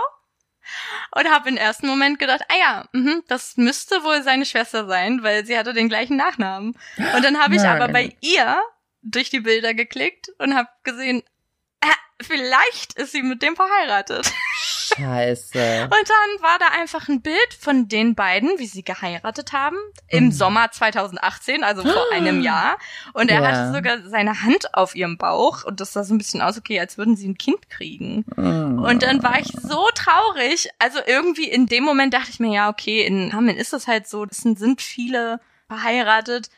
und 1.16 1.30
habe 1.30 1.50
im 1.50 1.58
ersten 1.58 1.88
Moment 1.88 2.20
gedacht, 2.20 2.42
ah 2.50 2.58
ja, 2.60 2.86
mhm, 2.92 3.24
das 3.28 3.58
müsste 3.58 4.04
wohl 4.04 4.22
seine 4.24 4.46
Schwester 4.46 4.88
sein, 4.88 5.24
weil 5.24 5.46
sie 5.46 5.58
hatte 5.58 5.74
den 5.74 5.90
gleichen 5.90 6.18
Nachnamen. 6.18 6.78
Und 7.16 7.24
dann 7.24 7.40
habe 7.40 7.56
ich 7.56 7.62
Nein. 7.62 7.82
aber 7.82 7.92
bei 7.92 8.16
ihr 8.22 8.62
durch 9.02 9.30
die 9.30 9.40
Bilder 9.40 9.74
geklickt 9.74 10.30
und 10.38 10.56
habe 10.56 10.70
gesehen, 10.84 11.24
ah, 11.82 11.96
vielleicht 12.22 12.94
ist 12.94 13.14
sie 13.14 13.24
mit 13.24 13.42
dem 13.42 13.56
verheiratet. 13.56 14.32
Scheiße. 14.98 15.84
Und 15.84 16.10
dann 16.10 16.42
war 16.44 16.58
da 16.60 16.68
einfach 16.80 17.08
ein 17.10 17.22
Bild 17.22 17.54
von 17.60 17.88
den 17.88 18.16
beiden, 18.16 18.58
wie 18.60 18.66
sie 18.66 18.84
geheiratet 18.84 19.54
haben, 19.54 19.78
im 20.08 20.26
Mhm. 20.26 20.32
Sommer 20.32 20.72
2018, 20.72 21.64
also 21.64 21.84
vor 21.84 22.04
einem 22.14 22.42
Jahr. 22.42 22.78
Und 23.14 23.30
er 23.30 23.42
Ja. 23.42 23.48
hatte 23.48 23.74
sogar 23.74 23.98
seine 24.10 24.42
Hand 24.44 24.74
auf 24.74 24.96
ihrem 24.96 25.18
Bauch 25.18 25.64
und 25.64 25.80
das 25.80 25.94
sah 25.94 26.04
so 26.04 26.14
ein 26.14 26.18
bisschen 26.18 26.42
aus, 26.42 26.58
okay, 26.58 26.80
als 26.80 26.98
würden 26.98 27.16
sie 27.16 27.28
ein 27.28 27.38
Kind 27.38 27.70
kriegen. 27.70 28.26
Mhm. 28.36 28.80
Und 28.80 29.04
dann 29.04 29.24
war 29.24 29.40
ich 29.40 29.48
so 29.48 29.88
traurig. 29.96 30.70
Also 30.80 31.00
irgendwie 31.06 31.50
in 31.50 31.66
dem 31.66 31.84
Moment 31.84 32.14
dachte 32.14 32.30
ich 32.32 32.40
mir, 32.40 32.54
ja, 32.54 32.70
okay, 32.70 33.04
in 33.06 33.34
Hameln 33.34 33.58
ist 33.58 33.74
es 33.74 33.88
halt 33.88 34.08
so, 34.08 34.26
es 34.30 34.38
sind, 34.38 34.60
sind 34.60 34.82
viele 34.82 35.40
verheiratet. 35.68 36.50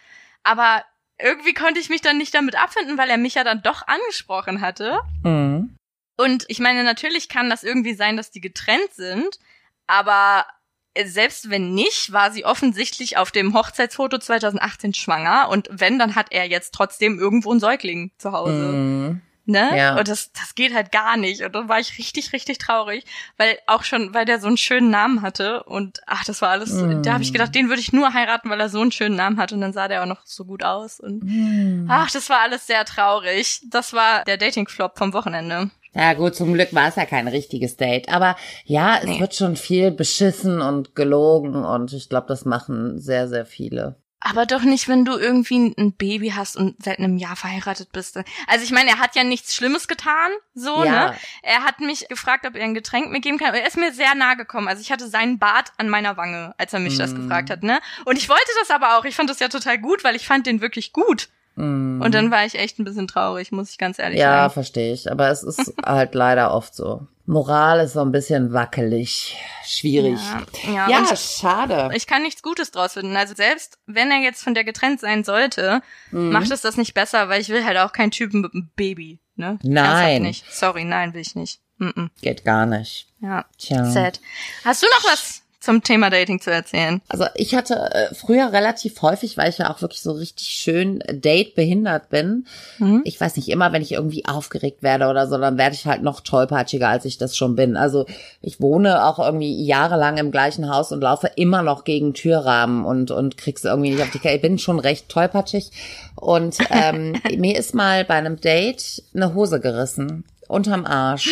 Aber 0.43 0.83
irgendwie 1.19 1.53
konnte 1.53 1.79
ich 1.79 1.89
mich 1.89 2.01
dann 2.01 2.17
nicht 2.17 2.33
damit 2.33 2.55
abfinden, 2.55 2.97
weil 2.97 3.09
er 3.09 3.17
mich 3.17 3.35
ja 3.35 3.43
dann 3.43 3.61
doch 3.61 3.87
angesprochen 3.87 4.61
hatte. 4.61 4.99
Mhm. 5.23 5.75
Und 6.23 6.45
ich 6.47 6.59
meine, 6.59 6.83
natürlich 6.83 7.29
kann 7.29 7.49
das 7.49 7.63
irgendwie 7.63 7.93
sein, 7.93 8.17
dass 8.17 8.31
die 8.31 8.41
getrennt 8.41 8.93
sind, 8.93 9.39
aber 9.87 10.45
äh, 10.93 11.05
selbst 11.05 11.49
wenn 11.49 11.73
nicht, 11.73 12.11
war 12.11 12.31
sie 12.31 12.45
offensichtlich 12.45 13.17
auf 13.17 13.31
dem 13.31 13.53
Hochzeitsfoto 13.53 14.17
2018 14.17 14.93
schwanger 14.93 15.49
und 15.49 15.67
wenn, 15.71 15.97
dann 15.99 16.15
hat 16.15 16.27
er 16.31 16.47
jetzt 16.47 16.73
trotzdem 16.73 17.19
irgendwo 17.19 17.51
einen 17.51 17.59
Säugling 17.59 18.11
zu 18.17 18.31
Hause. 18.31 18.51
Mhm. 18.53 19.21
Ne? 19.45 19.75
Ja. 19.75 19.97
Und 19.97 20.07
das, 20.07 20.31
das 20.33 20.53
geht 20.53 20.73
halt 20.73 20.91
gar 20.91 21.17
nicht. 21.17 21.41
Und 21.41 21.55
dann 21.55 21.67
war 21.67 21.79
ich 21.79 21.97
richtig, 21.97 22.31
richtig 22.31 22.59
traurig, 22.59 23.03
weil 23.37 23.57
auch 23.65 23.83
schon, 23.83 24.13
weil 24.13 24.23
der 24.23 24.39
so 24.39 24.47
einen 24.47 24.55
schönen 24.55 24.91
Namen 24.91 25.23
hatte 25.23 25.63
und 25.63 25.99
ach, 26.05 26.23
das 26.23 26.43
war 26.43 26.49
alles, 26.49 26.71
Mm. 26.71 27.01
da 27.01 27.13
habe 27.13 27.23
ich 27.23 27.33
gedacht, 27.33 27.53
den 27.55 27.67
würde 27.67 27.81
ich 27.81 27.91
nur 27.91 28.13
heiraten, 28.13 28.51
weil 28.51 28.61
er 28.61 28.69
so 28.69 28.79
einen 28.79 28.91
schönen 28.91 29.15
Namen 29.15 29.37
hat 29.37 29.51
und 29.51 29.59
dann 29.59 29.73
sah 29.73 29.87
der 29.87 30.03
auch 30.03 30.07
noch 30.07 30.21
so 30.25 30.45
gut 30.45 30.63
aus 30.63 30.99
und 30.99 31.23
Mhm. 31.23 31.87
ach, 31.89 32.11
das 32.11 32.29
war 32.29 32.39
alles 32.39 32.67
sehr 32.67 32.85
traurig. 32.85 33.61
Das 33.65 33.93
war 33.93 34.23
der 34.25 34.37
Dating-Flop 34.37 34.97
vom 34.97 35.11
Wochenende. 35.11 35.71
Ja 35.93 36.13
gut, 36.13 36.35
zum 36.35 36.53
Glück 36.53 36.73
war 36.73 36.87
es 36.87 36.95
ja 36.95 37.05
kein 37.05 37.27
richtiges 37.27 37.75
Date. 37.75 38.07
Aber 38.09 38.35
ja, 38.65 38.97
es 38.99 39.05
Nee. 39.05 39.19
wird 39.19 39.35
schon 39.35 39.55
viel 39.57 39.91
beschissen 39.91 40.61
und 40.61 40.95
gelogen 40.95 41.55
und 41.65 41.91
ich 41.93 42.07
glaube, 42.09 42.27
das 42.27 42.45
machen 42.45 42.99
sehr, 42.99 43.27
sehr 43.27 43.45
viele. 43.45 43.95
Aber 44.23 44.45
doch 44.45 44.61
nicht, 44.61 44.87
wenn 44.87 45.03
du 45.03 45.17
irgendwie 45.17 45.73
ein 45.75 45.93
Baby 45.93 46.29
hast 46.29 46.55
und 46.55 46.75
seit 46.83 46.99
einem 46.99 47.17
Jahr 47.17 47.35
verheiratet 47.35 47.91
bist. 47.91 48.17
Also 48.45 48.63
ich 48.63 48.71
meine, 48.71 48.91
er 48.91 48.99
hat 48.99 49.15
ja 49.15 49.23
nichts 49.23 49.55
Schlimmes 49.55 49.87
getan, 49.87 50.29
so, 50.53 50.85
Ja. 50.85 51.07
ne? 51.09 51.15
Er 51.41 51.63
hat 51.65 51.79
mich 51.79 52.07
gefragt, 52.07 52.45
ob 52.45 52.55
er 52.55 52.63
ein 52.63 52.75
Getränk 52.75 53.11
mir 53.11 53.19
geben 53.19 53.39
kann. 53.39 53.53
Er 53.55 53.65
ist 53.67 53.77
mir 53.77 53.91
sehr 53.91 54.13
nahe 54.13 54.37
gekommen. 54.37 54.67
Also 54.67 54.79
ich 54.79 54.91
hatte 54.91 55.07
seinen 55.09 55.39
Bart 55.39 55.71
an 55.77 55.89
meiner 55.89 56.17
Wange, 56.17 56.53
als 56.59 56.71
er 56.71 56.79
mich 56.79 56.99
das 56.99 57.13
Mm. 57.13 57.15
gefragt 57.23 57.49
hat, 57.49 57.63
ne? 57.63 57.79
Und 58.05 58.15
ich 58.15 58.29
wollte 58.29 58.51
das 58.59 58.69
aber 58.69 58.95
auch. 58.99 59.05
Ich 59.05 59.15
fand 59.15 59.27
das 59.29 59.39
ja 59.39 59.47
total 59.47 59.79
gut, 59.79 60.03
weil 60.03 60.15
ich 60.15 60.27
fand 60.27 60.45
den 60.45 60.61
wirklich 60.61 60.93
gut. 60.93 61.29
Mhm. 61.61 62.01
Und 62.01 62.13
dann 62.15 62.31
war 62.31 62.45
ich 62.45 62.55
echt 62.55 62.79
ein 62.79 62.83
bisschen 62.85 63.07
traurig, 63.07 63.51
muss 63.51 63.69
ich 63.71 63.77
ganz 63.77 63.99
ehrlich 63.99 64.19
Ja, 64.19 64.41
sagen. 64.43 64.53
verstehe 64.53 64.93
ich. 64.93 65.11
Aber 65.11 65.29
es 65.29 65.43
ist 65.43 65.73
halt 65.85 66.15
leider 66.15 66.53
oft 66.53 66.73
so. 66.75 67.07
Moral 67.27 67.79
ist 67.79 67.93
so 67.93 68.01
ein 68.01 68.11
bisschen 68.11 68.51
wackelig, 68.51 69.37
schwierig. 69.63 70.19
Ja, 70.65 70.89
ja, 70.89 70.89
Ja, 71.05 71.15
schade. 71.15 71.91
ich 71.95 72.07
kann 72.07 72.23
nichts 72.23 72.41
Gutes 72.41 72.71
draus 72.71 72.93
finden. 72.93 73.15
Also 73.15 73.35
selbst 73.35 73.77
wenn 73.85 74.11
er 74.11 74.19
jetzt 74.19 74.43
von 74.43 74.53
der 74.53 74.63
getrennt 74.63 74.99
sein 74.99 75.23
sollte, 75.23 75.81
Mhm. 76.11 76.31
macht 76.31 76.51
es 76.51 76.61
das 76.61 76.77
nicht 76.77 76.93
besser, 76.93 77.29
weil 77.29 77.39
ich 77.39 77.49
will 77.49 77.63
halt 77.63 77.77
auch 77.77 77.93
keinen 77.93 78.11
Typen 78.11 78.41
mit 78.41 78.53
einem 78.53 78.69
Baby, 78.75 79.19
ne? 79.35 79.59
Nein. 79.63 80.23
Nicht. 80.23 80.45
Sorry, 80.51 80.83
nein, 80.83 81.13
will 81.13 81.21
ich 81.21 81.35
nicht. 81.35 81.61
Mm 81.77 81.87
-mm. 81.89 82.09
Geht 82.21 82.43
gar 82.43 82.65
nicht. 82.65 83.07
Ja, 83.21 83.45
Tja. 83.57 83.85
sad. 83.85 84.19
Hast 84.65 84.83
du 84.83 84.87
noch 84.87 85.11
was 85.11 85.41
zum 85.61 85.83
Thema 85.83 86.09
Dating 86.09 86.41
zu 86.41 86.51
erzählen? 86.51 87.01
Also 87.07 87.25
ich 87.35 87.55
hatte 87.55 87.75
äh, 87.75 88.13
früher 88.13 88.51
relativ 88.51 89.01
häufig, 89.01 89.37
weil 89.37 89.49
ich 89.49 89.59
ja 89.59 89.71
auch 89.71 89.81
wirklich 89.81 90.01
so 90.01 90.11
richtig 90.11 90.47
schön 90.47 91.03
date 91.07 91.55
behindert 91.55 92.09
bin. 92.09 92.47
Mhm. 92.79 93.01
Ich 93.05 93.21
weiß 93.21 93.37
nicht, 93.37 93.47
immer 93.47 93.71
wenn 93.71 93.83
ich 93.83 93.93
irgendwie 93.93 94.25
aufgeregt 94.25 94.81
werde 94.81 95.07
oder 95.07 95.27
so, 95.27 95.37
dann 95.37 95.59
werde 95.59 95.75
ich 95.75 95.85
halt 95.85 96.01
noch 96.01 96.21
tollpatschiger, 96.21 96.89
als 96.89 97.05
ich 97.05 97.19
das 97.19 97.37
schon 97.37 97.55
bin. 97.55 97.77
Also 97.77 98.07
ich 98.41 98.59
wohne 98.59 99.05
auch 99.05 99.19
irgendwie 99.19 99.63
jahrelang 99.63 100.17
im 100.17 100.31
gleichen 100.31 100.67
Haus 100.67 100.91
und 100.91 101.01
laufe 101.01 101.29
immer 101.35 101.61
noch 101.61 101.83
gegen 101.83 102.15
Türrahmen 102.15 102.83
und, 102.83 103.11
und 103.11 103.37
krieg's 103.37 103.63
irgendwie 103.63 103.91
nicht 103.91 104.01
auf 104.01 104.11
die 104.11 104.19
Kette. 104.19 104.35
Ich 104.35 104.41
bin 104.41 104.57
schon 104.57 104.79
recht 104.79 105.09
tollpatschig. 105.09 105.71
Und 106.15 106.57
ähm, 106.71 107.21
mir 107.37 107.57
ist 107.57 107.75
mal 107.75 108.03
bei 108.03 108.15
einem 108.15 108.41
Date 108.41 109.03
eine 109.13 109.35
Hose 109.35 109.59
gerissen. 109.59 110.25
Unterm 110.51 110.85
Arsch. 110.85 111.27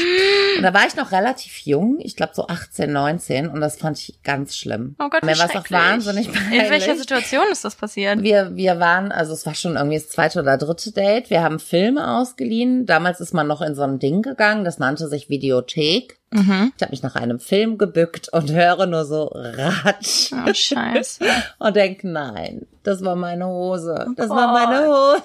Und 0.58 0.64
da 0.64 0.74
war 0.74 0.88
ich 0.88 0.96
noch 0.96 1.12
relativ 1.12 1.60
jung, 1.60 1.98
ich 2.00 2.16
glaube 2.16 2.32
so 2.36 2.48
18, 2.48 2.92
19 2.92 3.50
und 3.50 3.60
das 3.62 3.78
fand 3.78 4.00
ich 4.00 4.22
ganz 4.24 4.56
schlimm. 4.56 4.96
Oh 5.00 5.10
Gott, 5.10 5.24
Mir 5.24 5.38
war 5.38 5.46
es 5.50 5.56
auch 5.56 5.70
wahnsinnig 5.70 6.28
In 6.28 6.34
peinlich. 6.34 6.70
welcher 6.70 6.96
Situation 6.96 7.44
ist 7.52 7.66
das 7.66 7.76
passiert? 7.76 8.22
Wir, 8.24 8.56
wir 8.56 8.80
waren, 8.80 9.12
also 9.12 9.34
es 9.34 9.46
war 9.46 9.56
schon 9.56 9.76
irgendwie 9.76 9.98
das 9.98 10.10
zweite 10.10 10.40
oder 10.40 10.58
dritte 10.58 10.92
Date. 10.92 11.30
Wir 11.30 11.44
haben 11.44 11.60
Filme 11.60 12.18
ausgeliehen. 12.18 12.86
Damals 12.86 13.20
ist 13.20 13.34
man 13.34 13.48
noch 13.48 13.62
in 13.62 13.76
so 13.76 13.84
ein 13.84 14.00
Ding 14.00 14.22
gegangen, 14.22 14.64
das 14.64 14.80
nannte 14.80 15.08
sich 15.08 15.30
Videothek. 15.30 16.18
Mhm. 16.32 16.72
Ich 16.78 16.82
habe 16.84 16.92
mich 16.92 17.04
nach 17.04 17.16
einem 17.16 17.40
Film 17.40 17.78
gebückt 17.78 18.30
und 18.32 18.52
höre 18.52 18.86
nur 18.86 19.04
so 19.06 19.32
Ratsch 19.34 20.32
Oh, 20.34 20.54
scheiße. 20.54 21.24
und 21.60 21.76
denk, 21.76 22.04
nein, 22.04 22.68
das 22.84 23.04
war 23.04 23.16
meine 23.16 23.48
Hose. 23.48 24.08
Das 24.16 24.30
Oh 24.30 24.36
war 24.36 24.54
meine 24.54 24.88
Hose. 24.88 25.24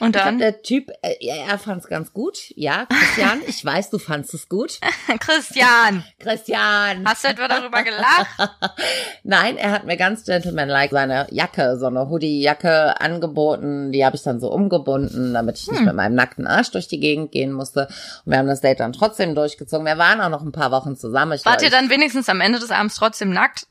Und 0.00 0.08
Ich 0.08 0.12
glaub, 0.14 0.24
dann? 0.24 0.38
der 0.38 0.62
Typ, 0.62 0.90
äh, 1.02 1.14
er, 1.20 1.58
fand 1.58 1.82
es 1.82 1.88
ganz 1.88 2.12
gut. 2.12 2.38
Ja, 2.56 2.86
Christian, 2.86 3.40
ich 3.46 3.64
weiß, 3.64 3.90
du 3.90 3.98
fandst 3.98 4.32
es 4.34 4.48
gut. 4.48 4.80
Christian, 5.20 6.04
Christian. 6.18 7.04
hast 7.06 7.24
du 7.24 7.28
etwa 7.28 7.48
darüber 7.48 7.82
gelacht? 7.82 8.26
Nein, 9.22 9.56
er 9.58 9.72
hat 9.72 9.84
mir 9.84 9.96
ganz 9.96 10.24
gentlemanlike 10.24 10.92
seine 10.94 11.26
Jacke, 11.30 11.76
so 11.78 11.86
eine 11.86 12.08
Hoodie-Jacke 12.08 13.00
angeboten. 13.00 13.92
Die 13.92 14.04
habe 14.04 14.16
ich 14.16 14.22
dann 14.22 14.40
so 14.40 14.50
umgebunden, 14.50 15.34
damit 15.34 15.58
ich 15.58 15.70
nicht 15.70 15.82
mit 15.84 15.94
meinem 15.94 16.14
nackten 16.14 16.46
Arsch 16.46 16.70
durch 16.70 16.88
die 16.88 16.98
Gegend 17.00 17.30
gehen 17.32 17.52
musste. 17.52 17.86
Und 18.24 18.32
wir 18.32 18.38
haben 18.38 18.48
das 18.48 18.60
Date 18.62 18.80
dann 18.80 18.92
trotzdem 18.92 19.34
durchgezogen. 19.34 19.84
Wir 19.86 19.98
waren 19.98 20.20
auch 20.20 20.30
noch 20.30 20.42
ein 20.42 20.52
paar 20.52 20.70
Wochen 20.70 20.96
zusammen. 20.96 21.32
Ich 21.32 21.44
Wart 21.44 21.56
war- 21.56 21.62
ihr 21.62 21.70
dann 21.70 21.90
wenigstens 21.90 22.28
am 22.28 22.40
Ende 22.40 22.58
des 22.58 22.70
Abends 22.70 22.94
trotzdem 22.96 23.30
nackt? 23.32 23.66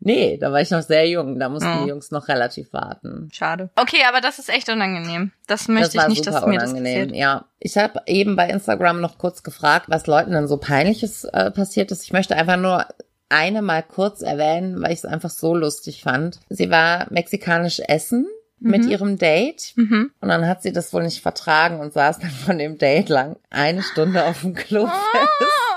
Nee, 0.00 0.36
da 0.38 0.52
war 0.52 0.60
ich 0.60 0.70
noch 0.70 0.82
sehr 0.82 1.08
jung. 1.08 1.38
Da 1.38 1.48
mussten 1.48 1.68
Oh. 1.68 1.82
die 1.84 1.88
Jungs 1.88 2.10
noch 2.10 2.28
relativ 2.28 2.72
warten. 2.72 3.28
Schade. 3.32 3.70
Okay, 3.76 4.02
aber 4.08 4.20
das 4.20 4.38
ist 4.38 4.48
echt 4.48 4.68
unangenehm. 4.68 5.32
Das 5.46 5.68
möchte 5.68 5.96
das 5.96 6.04
ich 6.04 6.08
nicht, 6.10 6.26
dass 6.26 6.46
mir 6.46 6.58
das 6.58 6.70
unangenehm. 6.70 7.08
passiert. 7.08 7.16
Ja, 7.16 7.44
ich 7.58 7.76
habe 7.76 8.00
eben 8.06 8.36
bei 8.36 8.48
Instagram 8.48 9.00
noch 9.00 9.18
kurz 9.18 9.42
gefragt, 9.42 9.86
was 9.88 10.06
Leuten 10.06 10.32
denn 10.32 10.48
so 10.48 10.56
peinliches 10.58 11.24
äh, 11.24 11.50
passiert 11.50 11.90
ist. 11.92 12.04
Ich 12.04 12.12
möchte 12.12 12.36
einfach 12.36 12.56
nur 12.56 12.86
eine 13.28 13.60
mal 13.62 13.82
kurz 13.82 14.22
erwähnen, 14.22 14.80
weil 14.80 14.92
ich 14.92 15.00
es 15.00 15.04
einfach 15.04 15.30
so 15.30 15.54
lustig 15.54 16.02
fand. 16.02 16.38
Sie 16.48 16.70
war 16.70 17.06
mexikanisch 17.10 17.80
essen 17.80 18.26
mit 18.60 18.84
Mhm. 18.84 18.90
ihrem 18.90 19.18
Date 19.18 19.72
Mhm. 19.76 20.12
und 20.20 20.28
dann 20.28 20.46
hat 20.46 20.62
sie 20.62 20.72
das 20.72 20.92
wohl 20.94 21.02
nicht 21.02 21.20
vertragen 21.20 21.80
und 21.80 21.92
saß 21.92 22.20
dann 22.20 22.30
von 22.30 22.56
dem 22.56 22.78
Date 22.78 23.08
lang 23.08 23.36
eine 23.50 23.82
Stunde 23.82 24.24
auf 24.24 24.42
dem 24.42 24.54
Klo 24.54 24.86
fest. 24.86 25.75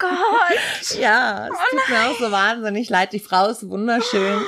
Oh 0.00 0.06
Gott. 0.06 0.98
Ja, 0.98 1.48
es 1.48 1.58
tut 1.70 1.88
mir 1.88 2.10
auch 2.10 2.18
so 2.18 2.30
wahnsinnig 2.30 2.88
leid. 2.88 3.12
Die 3.12 3.20
Frau 3.20 3.46
ist 3.46 3.68
wunderschön. 3.68 4.40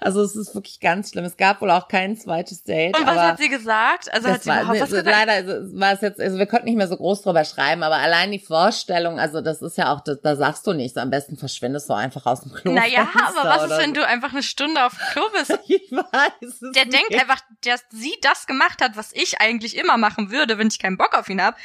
Also 0.00 0.22
es 0.22 0.36
ist 0.36 0.54
wirklich 0.54 0.80
ganz 0.80 1.10
schlimm. 1.10 1.24
Es 1.24 1.36
gab 1.36 1.60
wohl 1.60 1.70
auch 1.70 1.88
kein 1.88 2.16
zweites 2.16 2.62
Date. 2.62 2.98
Und 2.98 3.06
was 3.06 3.18
hat 3.18 3.38
sie 3.38 3.48
gesagt? 3.48 4.12
Also 4.12 4.28
hat 4.28 4.42
sie 4.42 4.50
war, 4.50 4.62
überhaupt 4.62 4.80
was 4.80 4.90
so, 4.90 4.96
gesagt? 4.96 5.16
leider 5.16 5.32
also, 5.32 5.78
war 5.78 5.92
es 5.92 6.00
jetzt, 6.00 6.20
also 6.20 6.38
wir 6.38 6.46
konnten 6.46 6.66
nicht 6.66 6.76
mehr 6.76 6.88
so 6.88 6.96
groß 6.96 7.22
drüber 7.22 7.44
schreiben, 7.44 7.82
aber 7.82 7.96
allein 7.96 8.32
die 8.32 8.38
Vorstellung, 8.38 9.18
also 9.18 9.40
das 9.40 9.62
ist 9.62 9.76
ja 9.78 9.92
auch, 9.92 10.00
da, 10.00 10.14
da 10.14 10.36
sagst 10.36 10.66
du 10.66 10.72
nichts. 10.72 10.96
Am 10.96 11.10
besten 11.10 11.36
verschwindest 11.36 11.88
du 11.88 11.94
einfach 11.94 12.26
aus 12.26 12.42
dem 12.42 12.52
Klo. 12.52 12.72
Naja, 12.72 13.08
aber 13.36 13.48
was 13.48 13.70
ist, 13.70 13.78
wenn 13.78 13.94
du 13.94 14.06
einfach 14.06 14.32
eine 14.32 14.42
Stunde 14.42 14.84
auf 14.84 14.96
dem 14.96 15.06
Klo 15.12 15.22
bist? 15.32 15.58
Ich 15.68 15.90
weiß. 15.90 16.62
es 16.62 16.72
Der 16.72 16.84
denkt 16.84 17.12
einfach, 17.14 17.40
dass 17.64 17.84
sie 17.90 18.14
das 18.22 18.46
gemacht 18.46 18.80
hat, 18.80 18.96
was 18.96 19.12
ich 19.12 19.40
eigentlich 19.40 19.76
immer 19.76 19.96
machen 19.96 20.30
würde, 20.30 20.58
wenn 20.58 20.68
ich 20.68 20.78
keinen 20.78 20.96
Bock 20.96 21.14
auf 21.14 21.28
ihn 21.28 21.42
hab, 21.42 21.56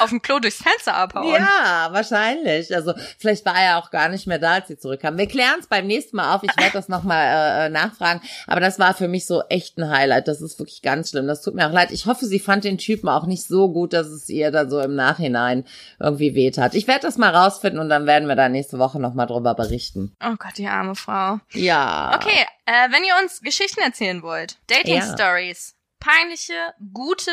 auf 0.00 0.10
dem 0.10 0.22
Klo 0.22 0.38
durchs 0.38 0.62
Fenster 0.62 0.94
abhauen. 0.94 1.34
Ja, 1.34 1.88
wahrscheinlich. 1.92 2.74
Also 2.74 2.94
vielleicht 3.18 3.44
war 3.46 3.56
er 3.60 3.78
auch 3.78 3.90
gar 3.90 4.08
nicht 4.08 4.26
mehr 4.26 4.38
da, 4.38 4.54
als 4.54 4.68
sie 4.68 4.78
zurückkam. 4.78 5.18
Wir 5.18 5.26
klären 5.28 5.60
es 5.60 5.66
beim 5.66 5.86
nächsten 5.86 6.16
Mal 6.16 6.34
auf. 6.34 6.42
Ich 6.42 6.56
werde 6.56 6.72
das 6.72 6.88
nochmal 6.88 7.66
äh, 7.66 7.68
nachfragen. 7.68 8.20
Aber 8.46 8.60
das 8.60 8.78
war 8.78 8.94
für 8.94 9.08
mich 9.08 9.26
so 9.26 9.42
echt 9.48 9.78
ein 9.78 9.88
Highlight. 9.90 10.28
Das 10.28 10.40
ist 10.40 10.58
wirklich 10.58 10.82
ganz 10.82 11.10
schlimm. 11.10 11.26
Das 11.26 11.42
tut 11.42 11.54
mir 11.54 11.66
auch 11.68 11.72
leid. 11.72 11.90
Ich 11.92 12.06
hoffe, 12.06 12.26
sie 12.26 12.38
fand 12.40 12.64
den 12.64 12.78
Typen 12.78 13.08
auch 13.08 13.26
nicht 13.26 13.46
so 13.46 13.70
gut, 13.72 13.92
dass 13.92 14.06
es 14.08 14.28
ihr 14.28 14.50
dann 14.50 14.70
so 14.70 14.80
im 14.80 14.94
Nachhinein 14.94 15.64
irgendwie 15.98 16.34
weht 16.34 16.58
hat. 16.58 16.74
Ich 16.74 16.86
werde 16.86 17.02
das 17.02 17.16
mal 17.18 17.34
rausfinden 17.34 17.80
und 17.80 17.88
dann 17.88 18.06
werden 18.06 18.28
wir 18.28 18.36
da 18.36 18.48
nächste 18.48 18.78
Woche 18.78 19.00
nochmal 19.00 19.26
drüber 19.26 19.54
berichten. 19.54 20.14
Oh 20.24 20.34
Gott, 20.38 20.56
die 20.58 20.66
arme 20.66 20.94
Frau. 20.94 21.38
Ja. 21.52 22.12
Okay, 22.14 22.44
äh, 22.66 22.90
wenn 22.90 23.04
ihr 23.04 23.14
uns 23.22 23.40
Geschichten 23.40 23.80
erzählen 23.80 24.22
wollt, 24.22 24.56
Dating 24.68 24.96
Ja. 24.96 25.12
Stories, 25.14 25.74
peinliche, 26.00 26.52
gute, 26.92 27.30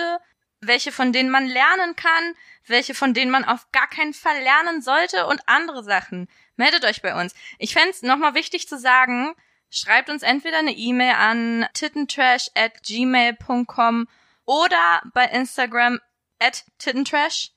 welche 0.68 0.92
von 0.92 1.14
denen 1.14 1.30
man 1.30 1.46
lernen 1.46 1.96
kann, 1.96 2.36
welche 2.66 2.94
von 2.94 3.14
denen 3.14 3.32
man 3.32 3.46
auf 3.46 3.72
gar 3.72 3.88
keinen 3.88 4.14
Fall 4.14 4.42
lernen 4.42 4.82
sollte 4.82 5.28
und 5.28 5.48
andere 5.48 5.84
Sachen. 5.84 6.30
Meldet 6.56 6.86
euch 6.86 7.02
bei 7.02 7.20
uns. 7.20 7.34
Ich 7.60 7.74
fänd's 7.74 8.02
nochmal 8.02 8.36
wichtig 8.36 8.68
zu 8.68 8.78
sagen, 8.78 9.34
schreibt 9.70 10.10
uns 10.10 10.24
entweder 10.24 10.60
eine 10.60 10.74
E-Mail 10.74 11.16
an 11.16 11.68
tittentrash 11.74 12.50
at 12.56 12.84
gmail.com 12.84 14.08
oder 14.46 15.02
bei 15.14 15.26
Instagram 15.26 16.00
at 16.40 16.64
tittentrash. 16.78 17.52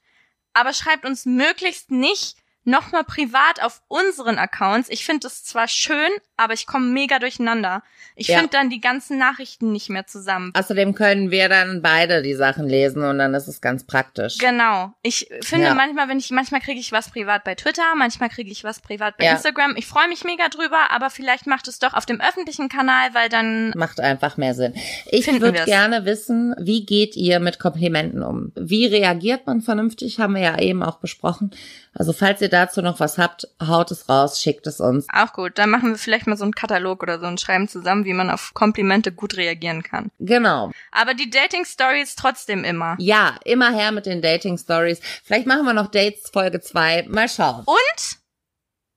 Aber 0.54 0.72
schreibt 0.72 1.04
uns 1.04 1.26
möglichst 1.26 1.90
nicht 1.90 2.38
nochmal 2.66 3.04
privat 3.04 3.62
auf 3.62 3.80
unseren 3.88 4.38
Accounts. 4.38 4.88
Ich 4.90 5.04
finde 5.06 5.26
es 5.26 5.44
zwar 5.44 5.68
schön, 5.68 6.10
aber 6.36 6.52
ich 6.52 6.66
komme 6.66 6.86
mega 6.86 7.18
durcheinander. 7.18 7.82
Ich 8.16 8.28
Ja. 8.28 8.38
finde 8.38 8.50
dann 8.52 8.70
die 8.70 8.80
ganzen 8.80 9.18
Nachrichten 9.18 9.72
nicht 9.72 9.88
mehr 9.90 10.06
zusammen. 10.06 10.52
Außerdem 10.54 10.94
können 10.94 11.30
wir 11.30 11.48
dann 11.48 11.82
beide 11.82 12.22
die 12.22 12.34
Sachen 12.34 12.68
lesen 12.68 13.04
und 13.04 13.18
dann 13.18 13.34
ist 13.34 13.46
es 13.46 13.60
ganz 13.60 13.84
praktisch. 13.84 14.38
Genau. 14.38 14.92
Ich 15.02 15.28
finde 15.42 15.66
Ja. 15.66 15.74
manchmal, 15.74 16.08
wenn 16.08 16.18
ich, 16.18 16.30
manchmal 16.30 16.60
kriege 16.60 16.80
ich 16.80 16.92
was 16.92 17.10
privat 17.10 17.44
bei 17.44 17.54
Twitter, 17.54 17.82
manchmal 17.96 18.28
kriege 18.28 18.50
ich 18.50 18.64
was 18.64 18.80
privat 18.80 19.16
bei 19.16 19.24
Ja. 19.26 19.32
Instagram. 19.32 19.74
Ich 19.76 19.86
freue 19.86 20.08
mich 20.08 20.24
mega 20.24 20.48
drüber, 20.48 20.90
aber 20.90 21.10
vielleicht 21.10 21.46
macht 21.46 21.68
es 21.68 21.78
doch 21.78 21.94
auf 21.94 22.06
dem 22.06 22.20
öffentlichen 22.20 22.68
Kanal, 22.68 23.14
weil 23.14 23.28
dann 23.28 23.70
Macht 23.76 24.00
einfach 24.00 24.36
mehr 24.36 24.54
Sinn. 24.54 24.74
Ich 25.10 25.26
würde 25.40 25.64
gerne 25.64 26.04
wissen, 26.04 26.54
wie 26.58 26.84
geht 26.84 27.16
ihr 27.16 27.38
mit 27.40 27.58
Komplimenten 27.58 28.22
um? 28.22 28.52
Wie 28.56 28.86
reagiert 28.86 29.46
man 29.46 29.60
vernünftig? 29.60 30.18
Haben 30.18 30.34
wir 30.34 30.42
ja 30.42 30.58
eben 30.58 30.82
auch 30.82 30.98
besprochen. 30.98 31.50
Also 31.94 32.12
falls 32.12 32.40
ihr 32.42 32.48
dazu 32.56 32.82
noch 32.82 33.00
was 33.00 33.18
habt, 33.18 33.48
haut 33.60 33.90
es 33.90 34.08
raus, 34.08 34.40
schickt 34.40 34.66
es 34.66 34.80
uns. 34.80 35.06
Auch 35.12 35.32
gut. 35.32 35.58
Dann 35.58 35.70
machen 35.70 35.90
wir 35.90 35.98
vielleicht 35.98 36.26
mal 36.26 36.36
so 36.36 36.44
einen 36.44 36.54
Katalog 36.54 37.02
oder 37.02 37.18
so 37.18 37.26
und 37.26 37.40
schreiben 37.40 37.68
zusammen, 37.68 38.04
wie 38.04 38.14
man 38.14 38.30
auf 38.30 38.54
Komplimente 38.54 39.12
gut 39.12 39.36
reagieren 39.36 39.82
kann. 39.82 40.10
Genau. 40.18 40.72
Aber 40.92 41.14
die 41.14 41.30
Dating-Stories 41.30 42.16
trotzdem 42.16 42.64
immer. 42.64 42.96
Ja, 42.98 43.36
immer 43.44 43.72
her 43.72 43.92
mit 43.92 44.06
den 44.06 44.22
Dating 44.22 44.58
Stories. 44.58 45.00
Vielleicht 45.24 45.46
machen 45.46 45.64
wir 45.64 45.74
noch 45.74 45.88
Dates 45.88 46.30
Folge 46.32 46.60
2. 46.60 47.06
Mal 47.08 47.28
schauen. 47.28 47.64
Und 47.64 48.18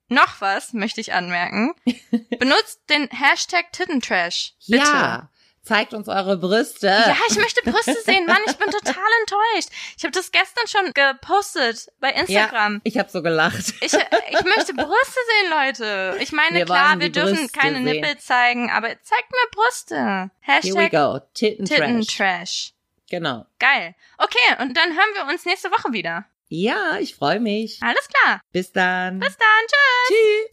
noch 0.09 0.41
was 0.41 0.73
möchte 0.73 1.01
ich 1.01 1.13
anmerken. 1.13 1.73
Benutzt 2.39 2.81
den 2.89 3.07
Hashtag 3.09 3.71
Tittentrash. 3.71 4.53
Bitte. 4.67 4.83
Ja. 4.83 5.29
Zeigt 5.63 5.93
uns 5.93 6.07
eure 6.07 6.37
Brüste. 6.37 6.87
Ja, 6.87 7.15
ich 7.29 7.37
möchte 7.37 7.61
Brüste 7.69 7.95
sehen, 8.05 8.25
Mann. 8.25 8.41
Ich 8.47 8.55
bin 8.57 8.69
total 8.71 8.95
enttäuscht. 9.21 9.69
Ich 9.97 10.03
habe 10.03 10.11
das 10.11 10.31
gestern 10.31 10.67
schon 10.67 10.93
gepostet 10.93 11.87
bei 11.99 12.11
Instagram. 12.11 12.75
Ja, 12.75 12.81
ich 12.83 12.97
habe 12.97 13.09
so 13.09 13.21
gelacht. 13.21 13.73
Ich, 13.81 13.93
ich 13.93 14.43
möchte 14.43 14.73
Brüste 14.73 15.19
sehen, 15.29 15.49
Leute. 15.51 16.17
Ich 16.21 16.31
meine, 16.31 16.59
Wir 16.59 16.65
klar, 16.65 16.99
wir 16.99 17.09
dürfen 17.11 17.35
Brüste 17.35 17.59
keine 17.59 17.75
sehen. 17.75 17.83
Nippel 17.83 18.17
zeigen, 18.17 18.71
aber 18.71 18.87
zeigt 19.01 19.31
mir 19.31 19.51
Brüste. 19.51 19.95
Here 19.95 20.63
we 20.75 20.81
Hashtag 20.81 20.91
go. 20.91 21.19
Tittentrash. 21.33 21.77
Tittentrash. 21.77 22.73
Genau. 23.09 23.45
Geil. 23.59 23.95
Okay, 24.17 24.61
und 24.61 24.75
dann 24.77 24.89
hören 24.89 25.13
wir 25.15 25.25
uns 25.33 25.45
nächste 25.45 25.69
Woche 25.71 25.91
wieder. 25.93 26.25
Ja, 26.47 26.97
ich 26.99 27.15
freue 27.15 27.39
mich. 27.39 27.79
Alles 27.81 28.07
klar. 28.07 28.41
Bis 28.51 28.71
dann. 28.71 29.19
Bis 29.19 29.37
dann. 29.37 29.47
Tschüss. 29.67 30.07
Tschüss. 30.07 30.47